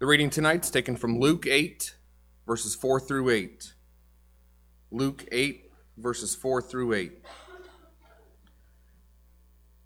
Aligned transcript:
The 0.00 0.06
reading 0.06 0.30
tonight 0.30 0.64
is 0.64 0.70
taken 0.70 0.96
from 0.96 1.18
Luke 1.18 1.46
8, 1.46 1.94
verses 2.46 2.74
4 2.74 3.00
through 3.00 3.28
8. 3.28 3.74
Luke 4.90 5.26
8, 5.30 5.70
verses 5.98 6.34
4 6.34 6.62
through 6.62 6.94
8. 6.94 7.12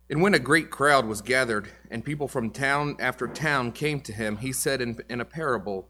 And 0.09 0.23
when 0.23 0.33
a 0.33 0.39
great 0.39 0.71
crowd 0.71 1.07
was 1.07 1.21
gathered, 1.21 1.69
and 1.91 2.05
people 2.05 2.29
from 2.29 2.51
town 2.51 2.95
after 3.01 3.27
town 3.27 3.73
came 3.73 4.01
to 4.03 4.13
him, 4.13 4.37
he 4.37 4.53
said 4.53 4.81
in, 4.81 5.01
in 5.11 5.21
a 5.21 5.25
parable 5.25 5.89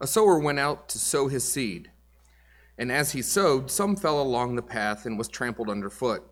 A 0.00 0.08
sower 0.08 0.40
went 0.40 0.58
out 0.58 0.88
to 0.88 0.98
sow 0.98 1.28
his 1.28 1.48
seed. 1.48 1.92
And 2.76 2.90
as 2.90 3.12
he 3.12 3.22
sowed, 3.22 3.70
some 3.70 3.94
fell 3.94 4.20
along 4.20 4.56
the 4.56 4.60
path 4.60 5.06
and 5.06 5.16
was 5.16 5.28
trampled 5.28 5.70
underfoot, 5.70 6.24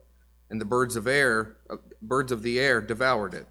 and 0.50 0.60
the 0.60 0.64
birds 0.64 0.96
of 0.96 1.06
air, 1.06 1.58
uh, 1.70 1.76
birds 2.02 2.32
of 2.32 2.42
the 2.42 2.58
air 2.58 2.80
devoured 2.80 3.34
it. 3.34 3.46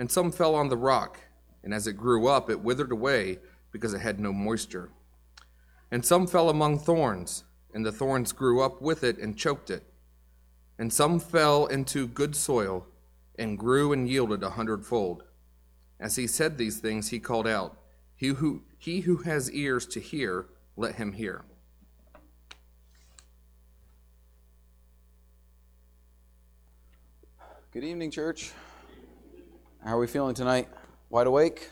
And 0.00 0.10
some 0.10 0.32
fell 0.32 0.56
on 0.56 0.68
the 0.68 0.76
rock, 0.76 1.20
and 1.64 1.72
as 1.72 1.86
it 1.86 1.94
grew 1.94 2.26
up, 2.28 2.50
it 2.50 2.60
withered 2.60 2.92
away 2.92 3.38
because 3.70 3.94
it 3.94 4.00
had 4.00 4.20
no 4.20 4.32
moisture. 4.32 4.90
And 5.90 6.04
some 6.04 6.26
fell 6.26 6.48
among 6.48 6.78
thorns, 6.78 7.44
and 7.74 7.84
the 7.84 7.92
thorns 7.92 8.32
grew 8.32 8.62
up 8.62 8.80
with 8.80 9.04
it 9.04 9.18
and 9.18 9.36
choked 9.36 9.70
it. 9.70 9.84
And 10.78 10.92
some 10.92 11.20
fell 11.20 11.66
into 11.66 12.06
good 12.06 12.34
soil, 12.34 12.86
and 13.38 13.58
grew 13.58 13.92
and 13.92 14.08
yielded 14.08 14.42
a 14.42 14.50
hundredfold. 14.50 15.24
As 16.00 16.16
he 16.16 16.26
said 16.26 16.58
these 16.58 16.78
things, 16.80 17.08
he 17.08 17.20
called 17.20 17.46
out, 17.46 17.78
He 18.16 18.28
who, 18.28 18.62
he 18.78 19.00
who 19.00 19.18
has 19.18 19.50
ears 19.52 19.86
to 19.86 20.00
hear, 20.00 20.46
let 20.76 20.96
him 20.96 21.12
hear. 21.12 21.44
Good 27.72 27.84
evening, 27.84 28.10
church. 28.10 28.52
How 29.84 29.96
are 29.96 30.00
we 30.00 30.06
feeling 30.06 30.34
tonight? 30.34 30.68
Wide 31.12 31.26
awake? 31.26 31.68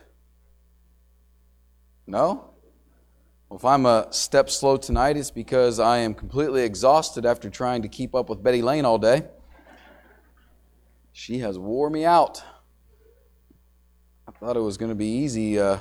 No? 2.07 2.51
Well, 3.49 3.57
if 3.59 3.65
I'm 3.65 3.87
a 3.87 4.09
step 4.10 4.51
slow 4.51 4.77
tonight, 4.77 5.16
it's 5.16 5.30
because 5.30 5.80
I 5.80 5.96
am 6.01 6.13
completely 6.13 6.63
exhausted 6.63 7.24
after 7.24 7.49
trying 7.49 7.80
to 7.80 7.88
keep 7.88 8.15
up 8.15 8.29
with 8.29 8.43
Betty 8.43 8.61
Lane 8.61 8.85
all 8.85 8.99
day. 8.99 9.23
She 11.13 11.38
has 11.38 11.59
wore 11.59 11.88
me 11.88 12.05
out. 12.05 12.43
I 14.29 14.33
thought 14.33 14.59
it 14.59 14.61
was 14.61 14.77
going 14.77 14.91
to 14.91 14.95
be 14.95 15.07
easy 15.07 15.59
uh, 15.59 15.79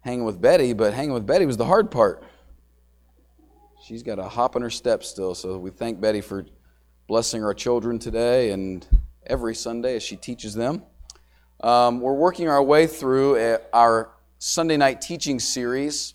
hanging 0.00 0.26
with 0.26 0.38
Betty, 0.38 0.74
but 0.74 0.92
hanging 0.92 1.14
with 1.14 1.26
Betty 1.26 1.46
was 1.46 1.56
the 1.56 1.64
hard 1.64 1.90
part. 1.90 2.24
She's 3.86 4.02
got 4.02 4.18
a 4.18 4.28
hop 4.28 4.54
in 4.54 4.60
her 4.60 4.68
step 4.68 5.02
still, 5.02 5.34
so 5.34 5.56
we 5.56 5.70
thank 5.70 5.98
Betty 5.98 6.20
for 6.20 6.44
blessing 7.08 7.42
our 7.42 7.54
children 7.54 7.98
today 7.98 8.50
and 8.50 8.86
every 9.26 9.54
Sunday 9.54 9.96
as 9.96 10.02
she 10.02 10.16
teaches 10.16 10.52
them. 10.52 10.82
Um, 11.60 12.00
we're 12.00 12.12
working 12.12 12.48
our 12.48 12.62
way 12.62 12.86
through 12.86 13.58
our 13.72 14.10
Sunday 14.38 14.76
night 14.76 15.00
teaching 15.00 15.40
series 15.40 16.14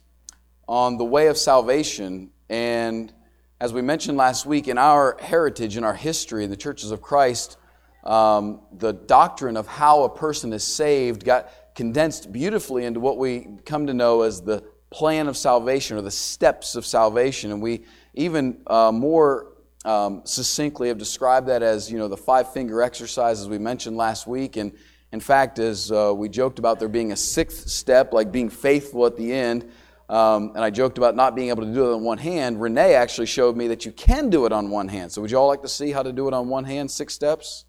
on 0.68 0.98
the 0.98 1.04
way 1.04 1.28
of 1.28 1.38
salvation. 1.38 2.30
And 2.48 3.12
as 3.60 3.74
we 3.74 3.82
mentioned 3.82 4.18
last 4.18 4.46
week, 4.46 4.68
in 4.68 4.78
our 4.78 5.18
heritage, 5.20 5.78
in 5.78 5.84
our 5.84 5.96
history, 5.96 6.44
in 6.44 6.52
the 6.52 6.58
churches 6.58 6.92
of 6.92 7.02
Christ, 7.02 7.58
um, 8.04 8.62
the 8.72 8.94
doctrine 8.94 9.58
of 9.58 9.66
how 9.66 10.04
a 10.04 10.10
person 10.10 10.54
is 10.54 10.64
saved 10.64 11.26
got 11.26 11.50
condensed 11.74 12.32
beautifully 12.32 12.86
into 12.86 13.00
what 13.00 13.18
we 13.18 13.48
come 13.66 13.88
to 13.88 13.96
know 13.96 14.22
as 14.22 14.42
the 14.42 14.64
plan 14.92 15.28
of 15.28 15.36
salvation 15.36 15.98
or 15.98 16.02
the 16.02 16.12
steps 16.12 16.76
of 16.76 16.86
salvation. 16.86 17.52
And 17.52 17.64
we 17.64 17.86
even 18.14 18.62
uh, 18.68 18.92
more 18.92 19.54
um, 19.86 20.22
succinctly 20.26 20.90
have 20.90 21.00
described 21.00 21.48
that 21.48 21.64
as 21.64 21.92
you 21.92 21.98
know 21.98 22.08
the 22.08 22.18
five 22.18 22.54
finger 22.54 22.84
exercise 22.84 23.42
as 23.42 23.50
we 23.50 23.58
mentioned 23.58 23.98
last 23.98 24.28
week 24.28 24.56
and 24.56 24.74
in 25.12 25.20
fact 25.20 25.60
as 25.60 25.92
uh, 25.92 26.14
we 26.16 26.30
joked 26.30 26.60
about 26.60 26.80
there 26.80 26.88
being 26.88 27.12
a 27.12 27.16
sixth 27.16 27.70
step 27.70 28.14
like 28.14 28.32
being 28.32 28.50
faithful 28.50 29.06
at 29.06 29.16
the 29.18 29.32
end 29.32 29.70
um, 30.10 30.52
and 30.56 30.60
i 30.60 30.70
joked 30.70 30.98
about 30.98 31.16
not 31.16 31.36
being 31.36 31.50
able 31.50 31.64
to 31.64 31.74
do 31.74 31.92
it 31.92 31.96
on 31.96 32.04
one 32.04 32.18
hand 32.18 32.62
renee 32.62 32.94
actually 32.94 33.28
showed 33.28 33.56
me 33.56 33.68
that 33.68 33.86
you 33.86 33.92
can 33.92 34.30
do 34.30 34.46
it 34.46 34.52
on 34.52 34.70
one 34.70 34.88
hand. 34.88 35.12
So 35.12 35.22
would 35.22 35.32
you 35.32 35.38
all 35.38 35.48
like 35.48 35.62
to 35.62 35.70
see 35.70 35.92
how 35.92 36.04
to 36.04 36.12
do 36.12 36.28
it 36.28 36.34
on 36.34 36.50
one 36.50 36.64
hand 36.64 36.90
six 36.92 37.14
steps? 37.14 37.66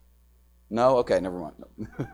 No? 0.70 0.98
Okay 0.98 1.20
never 1.20 1.38
mind. 1.38 1.88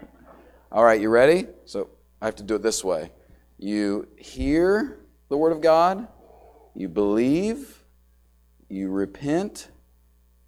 All 0.73 0.85
right 0.85 1.01
you 1.01 1.09
ready? 1.09 1.47
So 1.65 1.91
i 2.21 2.27
have 2.27 2.37
to 2.37 2.43
do 2.43 2.57
it 2.57 2.63
this 2.63 2.85
way. 2.85 3.11
You 3.59 4.09
hear 4.17 5.01
the 5.29 5.37
word 5.37 5.53
of 5.53 5.61
god 5.61 6.09
you 6.75 6.89
believe 6.89 7.85
you 8.69 8.91
repent 8.91 9.69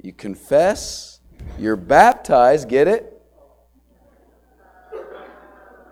you 0.02 0.12
confess, 0.12 1.20
you're 1.58 1.76
baptized, 1.76 2.68
get 2.68 2.88
it? 2.88 3.09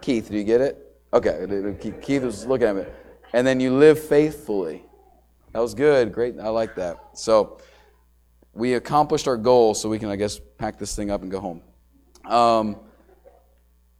Keith, 0.08 0.30
do 0.30 0.38
you 0.38 0.44
get 0.44 0.62
it? 0.62 0.96
Okay, 1.12 1.76
Keith 2.00 2.22
was 2.22 2.46
looking 2.46 2.66
at 2.66 2.74
me. 2.74 2.84
And 3.34 3.46
then 3.46 3.60
you 3.60 3.76
live 3.76 4.02
faithfully. 4.02 4.82
That 5.52 5.60
was 5.60 5.74
good. 5.74 6.14
Great. 6.14 6.40
I 6.40 6.48
like 6.48 6.76
that. 6.76 6.96
So 7.12 7.58
we 8.54 8.72
accomplished 8.72 9.28
our 9.28 9.36
goal, 9.36 9.74
so 9.74 9.90
we 9.90 9.98
can, 9.98 10.08
I 10.08 10.16
guess, 10.16 10.40
pack 10.56 10.78
this 10.78 10.96
thing 10.96 11.10
up 11.10 11.20
and 11.20 11.30
go 11.30 11.40
home. 11.40 11.60
Um, 12.24 12.78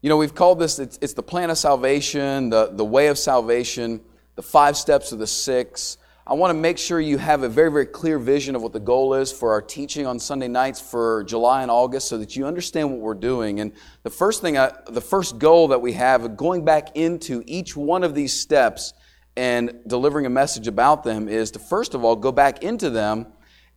you 0.01 0.09
know, 0.09 0.17
we've 0.17 0.35
called 0.35 0.59
this, 0.59 0.79
it's, 0.79 0.99
it's 1.03 1.13
the 1.13 1.23
plan 1.23 1.51
of 1.51 1.59
salvation, 1.59 2.49
the, 2.49 2.71
the 2.73 2.87
way 2.87 3.09
of 3.09 3.19
salvation, 3.19 4.01
the 4.35 4.43
five 4.43 4.79
steps 4.79 5.13
of 5.13 5.19
the 5.19 5.27
six. 5.27 5.99
I 6.31 6.35
want 6.35 6.51
to 6.51 6.61
make 6.61 6.77
sure 6.77 7.01
you 7.01 7.17
have 7.17 7.43
a 7.43 7.49
very, 7.49 7.71
very 7.71 7.87
clear 7.87 8.19
vision 8.19 8.55
of 8.55 8.61
what 8.61 8.75
the 8.75 8.81
goal 8.81 9.15
is 9.15 9.33
for 9.33 9.53
our 9.53 9.63
teaching 9.63 10.05
on 10.05 10.19
Sunday 10.19 10.47
nights 10.47 10.79
for 10.79 11.25
July 11.25 11.63
and 11.63 11.71
August 11.71 12.07
so 12.07 12.19
that 12.19 12.37
you 12.37 12.47
understand 12.47 12.91
what 12.91 13.01
we're 13.01 13.15
doing. 13.15 13.61
And 13.61 13.73
the 14.03 14.11
first 14.11 14.43
thing, 14.43 14.59
I, 14.59 14.73
the 14.91 15.01
first 15.01 15.39
goal 15.39 15.69
that 15.69 15.81
we 15.81 15.95
have, 15.95 16.37
going 16.37 16.67
back 16.67 16.95
into 16.99 17.43
each 17.47 17.75
one 17.75 18.05
of 18.05 18.15
these 18.15 18.39
steps 18.39 18.93
and 19.39 19.81
delivering 19.87 20.27
a 20.27 20.29
message 20.29 20.69
about 20.69 21.03
them, 21.03 21.31
is 21.31 21.51
to 21.53 21.59
first 21.59 21.95
of 21.95 22.05
all 22.05 22.15
go 22.15 22.31
back 22.31 22.63
into 22.63 22.91
them 22.91 23.29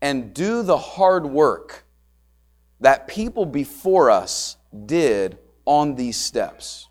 and 0.02 0.34
do 0.34 0.62
the 0.62 0.78
hard 0.78 1.26
work 1.26 1.86
that 2.82 3.08
people 3.08 3.46
before 3.46 4.12
us 4.12 4.58
did 4.86 5.38
on 5.64 5.96
these 5.96 6.18
steps. 6.18 6.90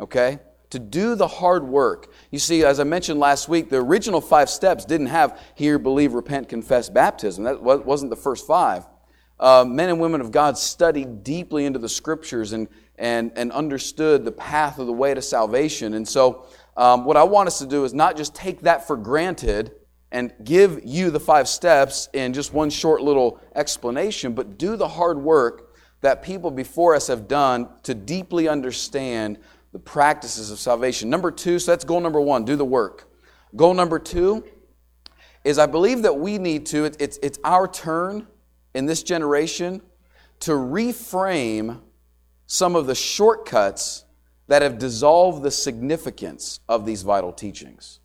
Okay? 0.00 0.38
To 0.70 0.78
do 0.78 1.14
the 1.16 1.26
hard 1.26 1.64
work. 1.64 2.12
You 2.30 2.38
see, 2.38 2.64
as 2.64 2.78
I 2.78 2.84
mentioned 2.84 3.18
last 3.18 3.48
week, 3.48 3.70
the 3.70 3.78
original 3.78 4.20
five 4.20 4.48
steps 4.48 4.84
didn't 4.84 5.08
have 5.08 5.38
hear, 5.54 5.78
believe, 5.78 6.14
repent, 6.14 6.48
confess, 6.48 6.88
baptism. 6.88 7.44
That 7.44 7.62
wasn't 7.62 8.10
the 8.10 8.16
first 8.16 8.46
five. 8.46 8.86
Uh, 9.40 9.64
men 9.66 9.88
and 9.88 9.98
women 9.98 10.20
of 10.20 10.30
God 10.30 10.56
studied 10.58 11.24
deeply 11.24 11.64
into 11.64 11.78
the 11.78 11.88
scriptures 11.88 12.52
and, 12.52 12.68
and, 12.98 13.32
and 13.36 13.50
understood 13.52 14.24
the 14.24 14.32
path 14.32 14.78
of 14.78 14.86
the 14.86 14.92
way 14.92 15.14
to 15.14 15.22
salvation. 15.22 15.94
And 15.94 16.06
so, 16.06 16.46
um, 16.76 17.04
what 17.04 17.16
I 17.16 17.24
want 17.24 17.46
us 17.46 17.58
to 17.58 17.66
do 17.66 17.84
is 17.84 17.92
not 17.92 18.16
just 18.16 18.34
take 18.34 18.60
that 18.60 18.86
for 18.86 18.96
granted 18.96 19.72
and 20.12 20.32
give 20.44 20.80
you 20.84 21.10
the 21.10 21.20
five 21.20 21.48
steps 21.48 22.08
in 22.12 22.32
just 22.32 22.52
one 22.52 22.70
short 22.70 23.00
little 23.00 23.40
explanation, 23.54 24.34
but 24.34 24.58
do 24.58 24.76
the 24.76 24.88
hard 24.88 25.18
work 25.18 25.74
that 26.00 26.22
people 26.22 26.50
before 26.50 26.94
us 26.94 27.06
have 27.06 27.28
done 27.28 27.68
to 27.82 27.94
deeply 27.94 28.48
understand 28.48 29.38
the 29.72 29.78
practices 29.78 30.50
of 30.50 30.58
salvation. 30.58 31.08
Number 31.10 31.30
two, 31.30 31.58
so 31.58 31.72
that's 31.72 31.84
goal 31.84 32.00
number 32.00 32.20
one 32.20 32.44
do 32.44 32.56
the 32.56 32.64
work. 32.64 33.08
Goal 33.54 33.74
number 33.74 33.98
two 33.98 34.44
is 35.44 35.58
I 35.58 35.66
believe 35.66 36.02
that 36.02 36.18
we 36.18 36.38
need 36.38 36.66
to, 36.66 36.84
it, 36.84 36.96
it's, 37.00 37.18
it's 37.22 37.38
our 37.44 37.66
turn 37.66 38.26
in 38.74 38.86
this 38.86 39.02
generation 39.02 39.80
to 40.40 40.52
reframe 40.52 41.80
some 42.46 42.74
of 42.74 42.86
the 42.86 42.94
shortcuts 42.94 44.04
that 44.48 44.62
have 44.62 44.78
dissolved 44.78 45.42
the 45.42 45.50
significance 45.50 46.60
of 46.68 46.84
these 46.84 47.02
vital 47.02 47.32
teachings. 47.32 48.00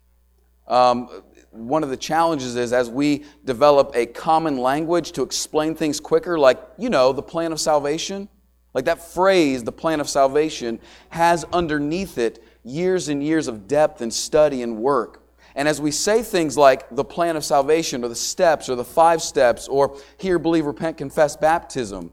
Um, 0.68 1.08
one 1.50 1.82
of 1.82 1.90
the 1.90 1.96
challenges 1.96 2.54
is 2.56 2.72
as 2.72 2.90
we 2.90 3.24
develop 3.44 3.92
a 3.94 4.06
common 4.06 4.58
language 4.58 5.12
to 5.12 5.22
explain 5.22 5.74
things 5.74 6.00
quicker, 6.00 6.38
like, 6.38 6.60
you 6.78 6.90
know, 6.90 7.12
the 7.12 7.22
plan 7.22 7.52
of 7.52 7.60
salvation 7.60 8.28
like 8.76 8.84
that 8.84 9.00
phrase, 9.00 9.64
the 9.64 9.72
plan 9.72 10.00
of 10.00 10.08
salvation, 10.08 10.78
has 11.08 11.46
underneath 11.50 12.18
it 12.18 12.44
years 12.62 13.08
and 13.08 13.24
years 13.24 13.48
of 13.48 13.66
depth 13.66 14.02
and 14.02 14.12
study 14.12 14.60
and 14.60 14.76
work. 14.76 15.22
And 15.54 15.66
as 15.66 15.80
we 15.80 15.90
say 15.90 16.22
things 16.22 16.58
like 16.58 16.94
the 16.94 17.02
plan 17.02 17.36
of 17.36 17.44
salvation 17.44 18.04
or 18.04 18.08
the 18.08 18.14
steps 18.14 18.68
or 18.68 18.74
the 18.74 18.84
five 18.84 19.22
steps 19.22 19.66
or 19.66 19.96
hear, 20.18 20.38
believe, 20.38 20.66
repent, 20.66 20.98
confess, 20.98 21.38
baptism, 21.38 22.12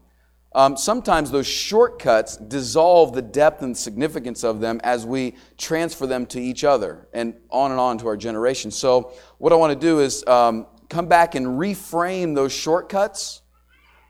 um, 0.54 0.74
sometimes 0.78 1.30
those 1.30 1.46
shortcuts 1.46 2.38
dissolve 2.38 3.12
the 3.12 3.20
depth 3.20 3.60
and 3.60 3.76
significance 3.76 4.42
of 4.42 4.60
them 4.60 4.80
as 4.84 5.04
we 5.04 5.34
transfer 5.58 6.06
them 6.06 6.24
to 6.24 6.40
each 6.40 6.64
other 6.64 7.08
and 7.12 7.34
on 7.50 7.72
and 7.72 7.80
on 7.80 7.98
to 7.98 8.06
our 8.06 8.16
generation. 8.16 8.70
So, 8.70 9.12
what 9.36 9.52
I 9.52 9.56
want 9.56 9.78
to 9.78 9.78
do 9.78 10.00
is 10.00 10.26
um, 10.26 10.66
come 10.88 11.08
back 11.08 11.34
and 11.34 11.46
reframe 11.46 12.34
those 12.34 12.52
shortcuts 12.52 13.42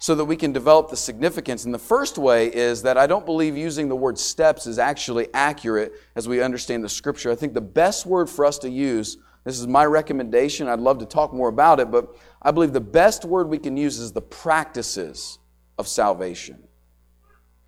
so 0.04 0.14
that 0.14 0.26
we 0.26 0.36
can 0.36 0.52
develop 0.52 0.90
the 0.90 0.96
significance. 0.98 1.64
And 1.64 1.72
the 1.72 1.78
first 1.78 2.18
way 2.18 2.48
is 2.48 2.82
that 2.82 2.98
I 2.98 3.06
don't 3.06 3.24
believe 3.24 3.56
using 3.56 3.88
the 3.88 3.96
word 3.96 4.18
steps 4.18 4.66
is 4.66 4.78
actually 4.78 5.28
accurate 5.32 5.94
as 6.14 6.28
we 6.28 6.42
understand 6.42 6.84
the 6.84 6.90
scripture. 6.90 7.30
I 7.30 7.34
think 7.34 7.54
the 7.54 7.62
best 7.62 8.04
word 8.04 8.28
for 8.28 8.44
us 8.44 8.58
to 8.58 8.68
use, 8.68 9.16
this 9.44 9.58
is 9.58 9.66
my 9.66 9.86
recommendation, 9.86 10.68
I'd 10.68 10.78
love 10.78 10.98
to 10.98 11.06
talk 11.06 11.32
more 11.32 11.48
about 11.48 11.80
it, 11.80 11.90
but 11.90 12.18
I 12.42 12.50
believe 12.50 12.74
the 12.74 12.82
best 12.82 13.24
word 13.24 13.48
we 13.48 13.56
can 13.56 13.78
use 13.78 13.98
is 13.98 14.12
the 14.12 14.20
practices 14.20 15.38
of 15.78 15.88
salvation. 15.88 16.62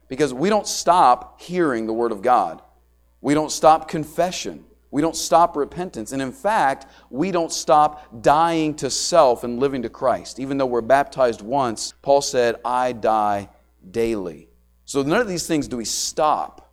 Because 0.08 0.34
we 0.34 0.50
don't 0.50 0.66
stop 0.66 1.40
hearing 1.40 1.86
the 1.86 1.94
word 1.94 2.12
of 2.12 2.20
God. 2.20 2.60
We 3.22 3.32
don't 3.32 3.50
stop 3.50 3.88
confession. 3.88 4.65
We 4.90 5.02
don't 5.02 5.16
stop 5.16 5.56
repentance. 5.56 6.12
And 6.12 6.22
in 6.22 6.32
fact, 6.32 6.86
we 7.10 7.30
don't 7.30 7.52
stop 7.52 8.22
dying 8.22 8.74
to 8.76 8.90
self 8.90 9.44
and 9.44 9.58
living 9.58 9.82
to 9.82 9.90
Christ. 9.90 10.38
Even 10.38 10.58
though 10.58 10.66
we're 10.66 10.80
baptized 10.80 11.42
once, 11.42 11.94
Paul 12.02 12.22
said, 12.22 12.56
I 12.64 12.92
die 12.92 13.48
daily. 13.90 14.48
So 14.84 15.02
none 15.02 15.20
of 15.20 15.28
these 15.28 15.46
things 15.46 15.68
do 15.68 15.76
we 15.76 15.84
stop 15.84 16.72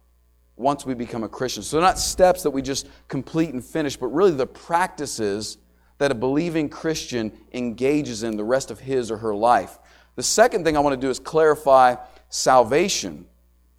once 0.55 0.85
we 0.85 0.93
become 0.93 1.23
a 1.23 1.29
Christian. 1.29 1.63
So 1.63 1.77
they're 1.77 1.85
not 1.85 1.97
steps 1.97 2.43
that 2.43 2.51
we 2.51 2.61
just 2.61 2.87
complete 3.07 3.49
and 3.49 3.63
finish, 3.63 3.97
but 3.97 4.07
really 4.07 4.31
the 4.31 4.45
practices 4.45 5.57
that 5.97 6.11
a 6.11 6.15
believing 6.15 6.69
Christian 6.69 7.31
engages 7.53 8.23
in 8.23 8.37
the 8.37 8.43
rest 8.43 8.71
of 8.71 8.79
his 8.79 9.09
or 9.09 9.17
her 9.17 9.33
life. 9.33 9.79
The 10.15 10.23
second 10.23 10.63
thing 10.63 10.77
I 10.77 10.79
want 10.79 10.93
to 10.93 11.05
do 11.05 11.09
is 11.09 11.19
clarify 11.19 11.95
salvation. 12.29 13.25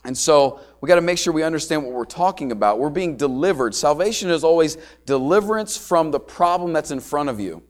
And 0.05 0.17
so 0.17 0.61
we 0.81 0.87
got 0.87 0.97
to 0.97 1.01
make 1.01 1.17
sure 1.17 1.33
we 1.33 1.43
understand 1.43 1.83
what 1.83 1.93
we're 1.93 2.05
talking 2.05 2.53
about. 2.53 2.79
We're 2.79 2.91
being 2.91 3.17
delivered. 3.17 3.75
Salvation 3.75 4.31
is 4.31 4.45
always 4.45 4.77
deliverance 5.07 5.77
from 5.77 6.11
the 6.11 6.21
problem 6.21 6.73
that's 6.73 6.91
in 6.91 7.01
front 7.01 7.31
of 7.31 7.41
you. 7.41 7.63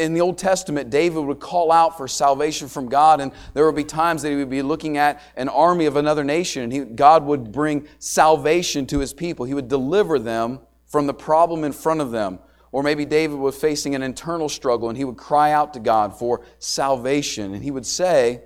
In 0.00 0.14
the 0.14 0.20
Old 0.20 0.36
Testament, 0.36 0.90
David 0.90 1.20
would 1.20 1.38
call 1.38 1.70
out 1.70 1.96
for 1.96 2.08
salvation 2.08 2.66
from 2.66 2.88
God, 2.88 3.20
and 3.20 3.30
there 3.54 3.64
would 3.66 3.76
be 3.76 3.84
times 3.84 4.22
that 4.22 4.30
he 4.30 4.36
would 4.36 4.50
be 4.50 4.62
looking 4.62 4.96
at 4.96 5.22
an 5.36 5.48
army 5.48 5.86
of 5.86 5.94
another 5.94 6.24
nation, 6.24 6.64
and 6.64 6.72
he, 6.72 6.80
God 6.80 7.24
would 7.24 7.52
bring 7.52 7.86
salvation 8.00 8.86
to 8.86 8.98
his 8.98 9.12
people. 9.12 9.46
He 9.46 9.54
would 9.54 9.68
deliver 9.68 10.18
them 10.18 10.58
from 10.86 11.06
the 11.06 11.14
problem 11.14 11.62
in 11.62 11.70
front 11.70 12.00
of 12.00 12.10
them. 12.10 12.40
Or 12.72 12.82
maybe 12.82 13.04
David 13.04 13.38
was 13.38 13.56
facing 13.56 13.94
an 13.94 14.02
internal 14.02 14.48
struggle, 14.48 14.88
and 14.88 14.98
he 14.98 15.04
would 15.04 15.16
cry 15.16 15.52
out 15.52 15.72
to 15.74 15.80
God 15.80 16.18
for 16.18 16.42
salvation. 16.58 17.54
And 17.54 17.62
he 17.62 17.70
would 17.70 17.86
say, 17.86 18.42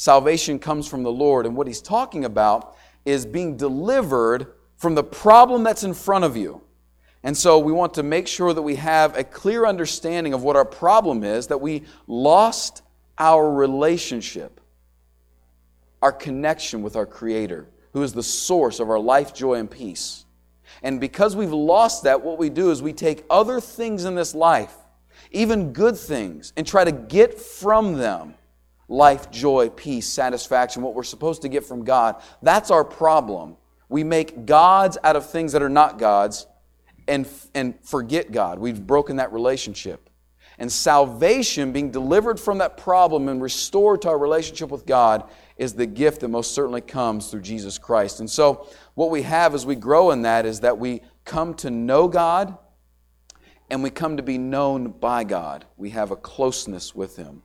Salvation 0.00 0.58
comes 0.58 0.88
from 0.88 1.02
the 1.02 1.12
Lord. 1.12 1.44
And 1.44 1.54
what 1.54 1.66
he's 1.66 1.82
talking 1.82 2.24
about 2.24 2.74
is 3.04 3.26
being 3.26 3.56
delivered 3.56 4.46
from 4.76 4.94
the 4.94 5.04
problem 5.04 5.62
that's 5.62 5.84
in 5.84 5.94
front 5.94 6.24
of 6.24 6.36
you. 6.36 6.62
And 7.22 7.36
so 7.36 7.58
we 7.58 7.72
want 7.72 7.94
to 7.94 8.02
make 8.02 8.26
sure 8.26 8.54
that 8.54 8.62
we 8.62 8.76
have 8.76 9.16
a 9.16 9.24
clear 9.24 9.66
understanding 9.66 10.32
of 10.32 10.42
what 10.42 10.56
our 10.56 10.64
problem 10.64 11.22
is, 11.22 11.48
that 11.48 11.60
we 11.60 11.84
lost 12.06 12.82
our 13.18 13.52
relationship, 13.52 14.60
our 16.00 16.12
connection 16.12 16.82
with 16.82 16.96
our 16.96 17.04
Creator, 17.04 17.68
who 17.92 18.02
is 18.02 18.14
the 18.14 18.22
source 18.22 18.80
of 18.80 18.88
our 18.88 18.98
life, 18.98 19.34
joy, 19.34 19.54
and 19.54 19.70
peace. 19.70 20.24
And 20.82 20.98
because 20.98 21.36
we've 21.36 21.52
lost 21.52 22.04
that, 22.04 22.22
what 22.22 22.38
we 22.38 22.48
do 22.48 22.70
is 22.70 22.80
we 22.80 22.94
take 22.94 23.24
other 23.28 23.60
things 23.60 24.06
in 24.06 24.14
this 24.14 24.34
life, 24.34 24.74
even 25.30 25.74
good 25.74 25.98
things, 25.98 26.54
and 26.56 26.66
try 26.66 26.84
to 26.84 26.92
get 26.92 27.38
from 27.38 27.98
them 27.98 28.34
life, 28.90 29.30
joy, 29.30 29.70
peace, 29.70 30.06
satisfaction, 30.06 30.82
what 30.82 30.94
we're 30.94 31.02
supposed 31.04 31.42
to 31.42 31.48
get 31.48 31.64
from 31.64 31.84
God. 31.84 32.20
That's 32.42 32.70
our 32.70 32.84
problem. 32.84 33.56
We 33.88 34.04
make 34.04 34.44
gods 34.44 34.98
out 35.02 35.16
of 35.16 35.30
things 35.30 35.52
that 35.52 35.62
are 35.62 35.70
not 35.70 35.98
gods 35.98 36.46
and, 37.08 37.26
and 37.54 37.74
forget 37.82 38.32
God. 38.32 38.58
We've 38.58 38.84
broken 38.84 39.16
that 39.16 39.32
relationship. 39.32 40.10
And 40.58 40.70
salvation, 40.70 41.72
being 41.72 41.90
delivered 41.90 42.38
from 42.38 42.58
that 42.58 42.76
problem 42.76 43.28
and 43.28 43.40
restored 43.40 44.02
to 44.02 44.10
our 44.10 44.18
relationship 44.18 44.70
with 44.70 44.84
God, 44.84 45.30
is 45.56 45.72
the 45.72 45.86
gift 45.86 46.20
that 46.20 46.28
most 46.28 46.54
certainly 46.54 46.82
comes 46.82 47.30
through 47.30 47.40
Jesus 47.40 47.78
Christ. 47.78 48.20
And 48.20 48.28
so, 48.28 48.68
what 48.94 49.10
we 49.10 49.22
have 49.22 49.54
as 49.54 49.64
we 49.64 49.74
grow 49.74 50.10
in 50.10 50.22
that 50.22 50.44
is 50.44 50.60
that 50.60 50.78
we 50.78 51.00
come 51.24 51.54
to 51.54 51.70
know 51.70 52.08
God 52.08 52.58
and 53.70 53.82
we 53.82 53.88
come 53.88 54.18
to 54.18 54.22
be 54.22 54.36
known 54.36 54.88
by 54.88 55.24
God. 55.24 55.64
We 55.76 55.90
have 55.90 56.10
a 56.10 56.16
closeness 56.16 56.94
with 56.94 57.16
Him. 57.16 57.42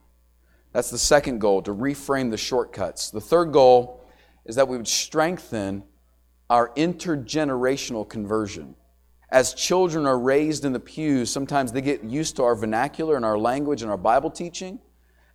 That's 0.75 0.91
the 0.91 0.99
second 0.99 1.39
goal, 1.39 1.63
to 1.63 1.73
reframe 1.73 2.29
the 2.29 2.37
shortcuts. 2.37 3.09
The 3.09 3.21
third 3.21 3.51
goal 3.51 4.05
is 4.45 4.57
that 4.57 4.67
we 4.67 4.77
would 4.77 4.87
strengthen 4.87 5.83
our 6.49 6.71
intergenerational 6.75 8.07
conversion 8.07 8.75
as 9.35 9.53
children 9.53 10.05
are 10.05 10.17
raised 10.17 10.65
in 10.65 10.73
the 10.73 10.79
pews, 10.79 11.31
sometimes 11.31 11.71
they 11.71 11.81
get 11.81 12.03
used 12.03 12.35
to 12.37 12.43
our 12.43 12.55
vernacular 12.55 13.15
and 13.15 13.25
our 13.25 13.37
language 13.37 13.81
and 13.81 13.91
our 13.91 13.97
Bible 13.97 14.29
teaching. 14.29 14.79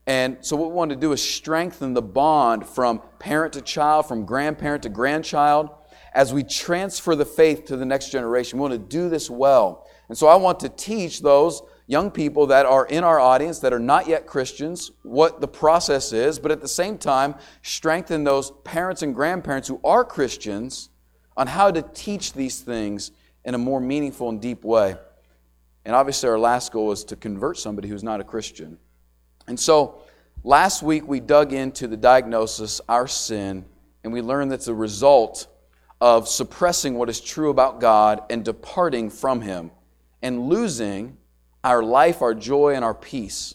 And 0.06 0.38
so, 0.40 0.56
what 0.56 0.70
we 0.70 0.74
want 0.74 0.90
to 0.90 0.96
do 0.96 1.12
is 1.12 1.22
strengthen 1.22 1.92
the 1.92 2.02
bond 2.02 2.66
from 2.66 3.02
parent 3.18 3.52
to 3.52 3.60
child, 3.60 4.06
from 4.06 4.24
grandparent 4.24 4.84
to 4.84 4.88
grandchild, 4.88 5.68
as 6.14 6.32
we 6.32 6.42
transfer 6.42 7.14
the 7.14 7.26
faith 7.26 7.66
to 7.66 7.76
the 7.76 7.84
next 7.84 8.10
generation. 8.10 8.58
We 8.58 8.62
want 8.62 8.72
to 8.72 8.78
do 8.78 9.08
this 9.08 9.28
well. 9.28 9.86
And 10.08 10.16
so, 10.16 10.28
I 10.28 10.36
want 10.36 10.60
to 10.60 10.68
teach 10.70 11.20
those 11.20 11.60
young 11.90 12.08
people 12.08 12.46
that 12.46 12.66
are 12.66 12.86
in 12.86 13.02
our 13.02 13.18
audience 13.18 13.58
that 13.58 13.72
are 13.72 13.80
not 13.80 14.06
yet 14.06 14.24
Christians 14.24 14.92
what 15.02 15.40
the 15.40 15.48
process 15.48 16.12
is, 16.12 16.38
but 16.38 16.52
at 16.52 16.60
the 16.60 16.68
same 16.68 16.96
time, 16.96 17.34
strengthen 17.62 18.22
those 18.22 18.52
parents 18.62 19.02
and 19.02 19.12
grandparents 19.12 19.66
who 19.66 19.80
are 19.82 20.04
Christians 20.04 20.90
on 21.36 21.48
how 21.48 21.68
to 21.68 21.82
teach 21.82 22.32
these 22.32 22.60
things 22.60 23.10
in 23.44 23.56
a 23.56 23.58
more 23.58 23.80
meaningful 23.80 24.28
and 24.28 24.40
deep 24.40 24.62
way. 24.62 24.94
And 25.84 25.96
obviously, 25.96 26.28
our 26.28 26.38
last 26.38 26.70
goal 26.70 26.92
is 26.92 27.02
to 27.06 27.16
convert 27.16 27.58
somebody 27.58 27.88
who's 27.88 28.04
not 28.04 28.20
a 28.20 28.24
Christian. 28.24 28.78
And 29.48 29.58
so, 29.58 30.02
last 30.44 30.84
week 30.84 31.08
we 31.08 31.18
dug 31.18 31.52
into 31.52 31.88
the 31.88 31.96
diagnosis, 31.96 32.80
our 32.88 33.08
sin, 33.08 33.64
and 34.04 34.12
we 34.12 34.22
learned 34.22 34.52
that's 34.52 34.68
a 34.68 34.74
result 34.74 35.48
of 36.00 36.28
suppressing 36.28 36.94
what 36.94 37.08
is 37.08 37.20
true 37.20 37.50
about 37.50 37.80
God 37.80 38.22
and 38.30 38.44
departing 38.44 39.10
from 39.10 39.40
Him 39.40 39.72
and 40.22 40.48
losing 40.48 41.16
our 41.62 41.82
life, 41.82 42.22
our 42.22 42.34
joy, 42.34 42.74
and 42.74 42.84
our 42.84 42.94
peace. 42.94 43.54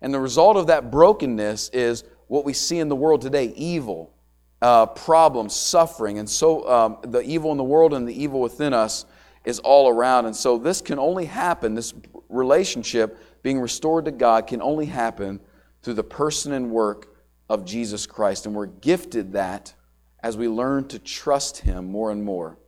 And 0.00 0.12
the 0.12 0.20
result 0.20 0.56
of 0.56 0.66
that 0.66 0.90
brokenness 0.90 1.70
is 1.70 2.04
what 2.28 2.44
we 2.44 2.52
see 2.52 2.78
in 2.78 2.88
the 2.88 2.96
world 2.96 3.22
today 3.22 3.52
evil, 3.56 4.12
uh, 4.60 4.86
problems, 4.86 5.54
suffering. 5.54 6.18
And 6.18 6.28
so, 6.28 6.68
um, 6.68 6.98
the 7.02 7.20
evil 7.20 7.52
in 7.52 7.58
the 7.58 7.64
world 7.64 7.94
and 7.94 8.06
the 8.06 8.22
evil 8.22 8.40
within 8.40 8.72
us 8.72 9.06
is 9.44 9.58
all 9.60 9.88
around. 9.88 10.26
And 10.26 10.36
so 10.36 10.58
this 10.58 10.80
can 10.80 10.98
only 10.98 11.24
happen, 11.24 11.74
this 11.74 11.94
relationship 12.28 13.18
being 13.42 13.60
restored 13.60 14.04
to 14.06 14.10
God 14.10 14.46
can 14.48 14.60
only 14.60 14.86
happen 14.86 15.40
through 15.82 15.94
the 15.94 16.04
person 16.04 16.52
and 16.52 16.70
work 16.70 17.14
of 17.48 17.64
Jesus 17.64 18.06
Christ. 18.06 18.44
And 18.44 18.54
we're 18.54 18.66
gifted 18.66 19.32
that 19.34 19.72
as 20.20 20.36
we 20.36 20.48
learn 20.48 20.88
to 20.88 20.98
trust 20.98 21.58
Him 21.58 21.86
more 21.86 22.10
and 22.10 22.24
more. 22.24 22.58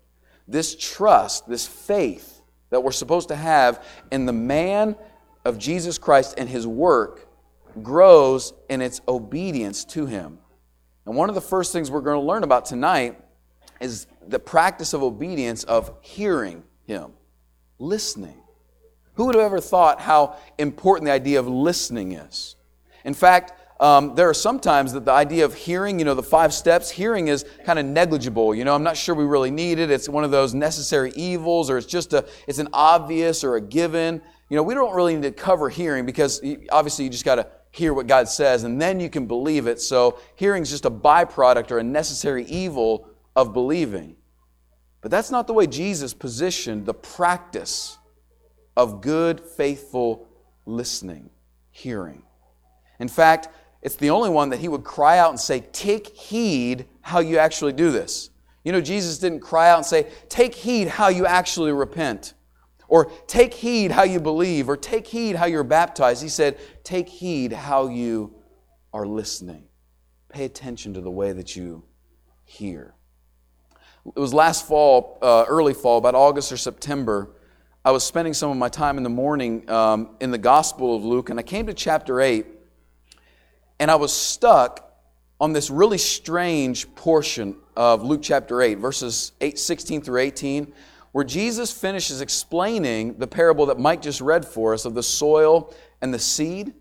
This 0.47 0.77
trust, 0.77 1.49
this 1.49 1.67
faith 1.67 2.38
that 2.71 2.83
we're 2.83 2.93
supposed 2.93 3.29
to 3.29 3.37
have 3.37 3.85
in 4.11 4.27
the 4.27 4.33
man 4.33 4.97
of 5.45 5.59
Jesus 5.59 5.99
Christ 5.99 6.35
and 6.39 6.49
His 6.49 6.67
work 6.67 7.29
grows 7.83 8.53
in 8.69 8.81
its 8.83 9.01
obedience 9.09 9.85
to 9.87 10.07
Him. 10.07 10.39
And 11.07 11.17
one 11.17 11.29
of 11.29 11.35
the 11.35 11.41
first 11.41 11.73
things 11.73 11.91
we're 11.91 12.03
going 12.03 12.21
to 12.21 12.27
learn 12.27 12.45
about 12.45 12.67
tonight 12.67 13.19
is 13.81 14.07
the 14.27 14.39
practice 14.39 14.93
of 14.93 15.03
obedience 15.03 15.65
of 15.65 15.93
hearing 16.03 16.65
him. 16.87 17.13
Listening. 17.79 18.43
Who 19.15 19.27
would 19.27 19.35
have 19.35 19.45
ever 19.45 19.61
thought 19.61 20.01
how 20.01 20.37
important 20.59 21.07
the 21.07 21.13
idea 21.13 21.39
of 21.41 21.49
listening 21.49 22.13
is? 22.13 22.57
In 23.05 23.15
fact, 23.15 23.53
um, 23.81 24.15
there 24.17 24.29
are 24.29 24.35
sometimes 24.35 24.93
that 24.93 25.05
the 25.05 25.13
idea 25.13 25.45
of 25.45 25.55
hearing, 25.55 25.99
you 25.99 26.05
know, 26.05 26.15
the 26.15 26.23
five 26.23 26.53
steps, 26.53 26.91
hearing 26.91 27.29
is 27.29 27.45
kind 27.65 27.79
of 27.79 27.87
negligible. 27.87 28.55
You 28.55 28.65
know, 28.65 28.75
I'm 28.75 28.83
not 28.83 28.97
sure 28.97 29.15
we 29.15 29.25
really 29.25 29.53
need 29.53 29.79
it. 29.79 29.91
It's 29.91 30.09
one 30.09 30.25
of 30.25 30.33
those 30.33 30.53
necessary 30.53 31.13
evils, 31.15 31.71
or 31.71 31.79
it's 31.79 31.87
just 31.87 32.13
a, 32.13 32.27
it's 32.49 32.59
an 32.59 32.69
obvious 32.73 33.45
or 33.45 33.55
a 33.55 33.61
given. 33.61 34.21
You 34.49 34.57
know, 34.57 34.63
we 34.65 34.75
don't 34.75 34.95
really 34.95 35.15
need 35.15 35.23
to 35.23 35.31
cover 35.31 35.69
hearing 35.69 36.07
because 36.07 36.43
obviously 36.71 37.05
you 37.05 37.11
just 37.11 37.25
got 37.25 37.37
to 37.37 37.47
hear 37.71 37.95
what 37.95 38.07
God 38.07 38.29
says 38.29 38.65
and 38.65 38.81
then 38.81 38.99
you 38.99 39.11
can 39.11 39.27
believe 39.27 39.67
it. 39.67 39.81
So 39.81 40.19
hearing 40.35 40.63
is 40.63 40.71
just 40.71 40.85
a 40.85 40.91
byproduct 40.91 41.71
or 41.71 41.79
a 41.79 41.85
necessary 41.85 42.45
evil 42.47 43.09
of 43.37 43.53
believing. 43.53 44.17
But 45.01 45.11
that's 45.11 45.31
not 45.31 45.47
the 45.47 45.53
way 45.53 45.67
Jesus 45.67 46.13
positioned 46.13 46.87
the 46.87 46.95
practice 46.95 47.99
of 48.77 49.01
good, 49.01 49.41
faithful 49.41 50.27
listening, 50.67 51.31
hearing. 51.71 52.23
In 52.99 53.09
fact, 53.09 53.49
it's 53.83 53.97
the 53.97 54.11
only 54.11 54.31
one 54.31 54.51
that 54.51 54.59
he 54.59 54.69
would 54.69 54.85
cry 54.85 55.19
out 55.19 55.31
and 55.31 55.41
say, 55.41 55.61
Take 55.73 56.09
heed 56.09 56.87
how 57.01 57.21
you 57.21 57.39
actually 57.39 57.73
do 57.73 57.91
this. 57.91 58.31
You 58.65 58.73
know, 58.73 58.81
Jesus 58.81 59.19
didn't 59.19 59.41
cry 59.41 59.71
out 59.71 59.79
and 59.79 59.87
say, 59.87 60.09
Take 60.29 60.55
heed 60.55 60.89
how 60.89 61.09
you 61.09 61.27
actually 61.27 61.73
repent, 61.73 62.35
or 62.89 63.11
take 63.27 63.55
heed 63.55 63.93
how 63.93 64.03
you 64.03 64.21
believe, 64.21 64.69
or 64.69 64.77
take 64.77 65.07
heed 65.07 65.37
how 65.37 65.47
you're 65.47 65.65
baptized. 65.65 66.23
He 66.23 66.29
said, 66.29 66.59
Take 66.83 67.09
heed 67.09 67.53
how 67.53 67.89
you 67.89 68.35
are 68.93 69.07
listening. 69.07 69.65
Pay 70.29 70.45
attention 70.45 70.95
to 70.95 71.01
the 71.01 71.11
way 71.11 71.33
that 71.33 71.57
you 71.57 71.85
hear. 72.45 72.95
It 74.05 74.19
was 74.19 74.35
last 74.35 74.67
fall, 74.67 75.19
uh, 75.23 75.45
early 75.47 75.75
fall, 75.75 75.99
about 75.99 76.15
August 76.15 76.51
or 76.51 76.57
September. 76.57 77.31
I 77.85 77.91
was 77.91 78.05
spending 78.05 78.35
some 78.35 78.51
of 78.51 78.57
my 78.57 78.69
time 78.69 78.97
in 78.97 79.03
the 79.03 79.11
morning 79.11 79.69
um, 79.71 80.17
in 80.21 80.31
the 80.31 80.39
Gospel 80.39 80.97
of 80.97 81.05
Luke, 81.05 81.31
and 81.31 81.39
I 81.39 81.43
came 81.43 81.67
to 81.67 81.75
chapter 81.75 82.21
8, 82.21 82.47
and 83.79 83.91
I 83.91 83.97
was 83.97 84.13
stuck 84.13 84.85
on 85.41 85.53
this 85.53 85.71
really 85.71 85.99
strange 85.99 86.93
portion 86.95 87.57
of 87.77 88.03
Luke 88.03 88.21
chapter 88.23 88.61
8, 88.61 88.79
verses 88.79 89.33
8, 89.41 89.59
16 89.59 90.03
through 90.03 90.21
18, 90.21 90.73
where 91.13 91.25
Jesus 91.25 91.73
finishes 91.73 92.21
explaining 92.21 93.19
the 93.19 93.27
parable 93.27 93.67
that 93.67 93.79
Mike 93.79 94.03
just 94.03 94.21
read 94.21 94.45
for 94.45 94.75
us 94.75 94.85
of 94.85 94.95
the 94.95 95.03
soil 95.03 95.73
and 96.03 96.13
the 96.13 96.19
seed. 96.19 96.75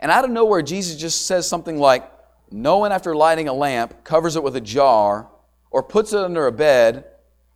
And 0.00 0.10
out 0.10 0.24
of 0.24 0.30
nowhere, 0.30 0.62
Jesus 0.62 0.96
just 0.96 1.26
says 1.26 1.48
something 1.48 1.78
like, 1.78 2.10
No 2.50 2.78
one, 2.78 2.92
after 2.92 3.16
lighting 3.16 3.48
a 3.48 3.54
lamp, 3.54 4.04
covers 4.04 4.36
it 4.36 4.42
with 4.42 4.56
a 4.56 4.60
jar 4.60 5.30
or 5.70 5.82
puts 5.82 6.12
it 6.12 6.20
under 6.20 6.46
a 6.46 6.52
bed, 6.52 7.04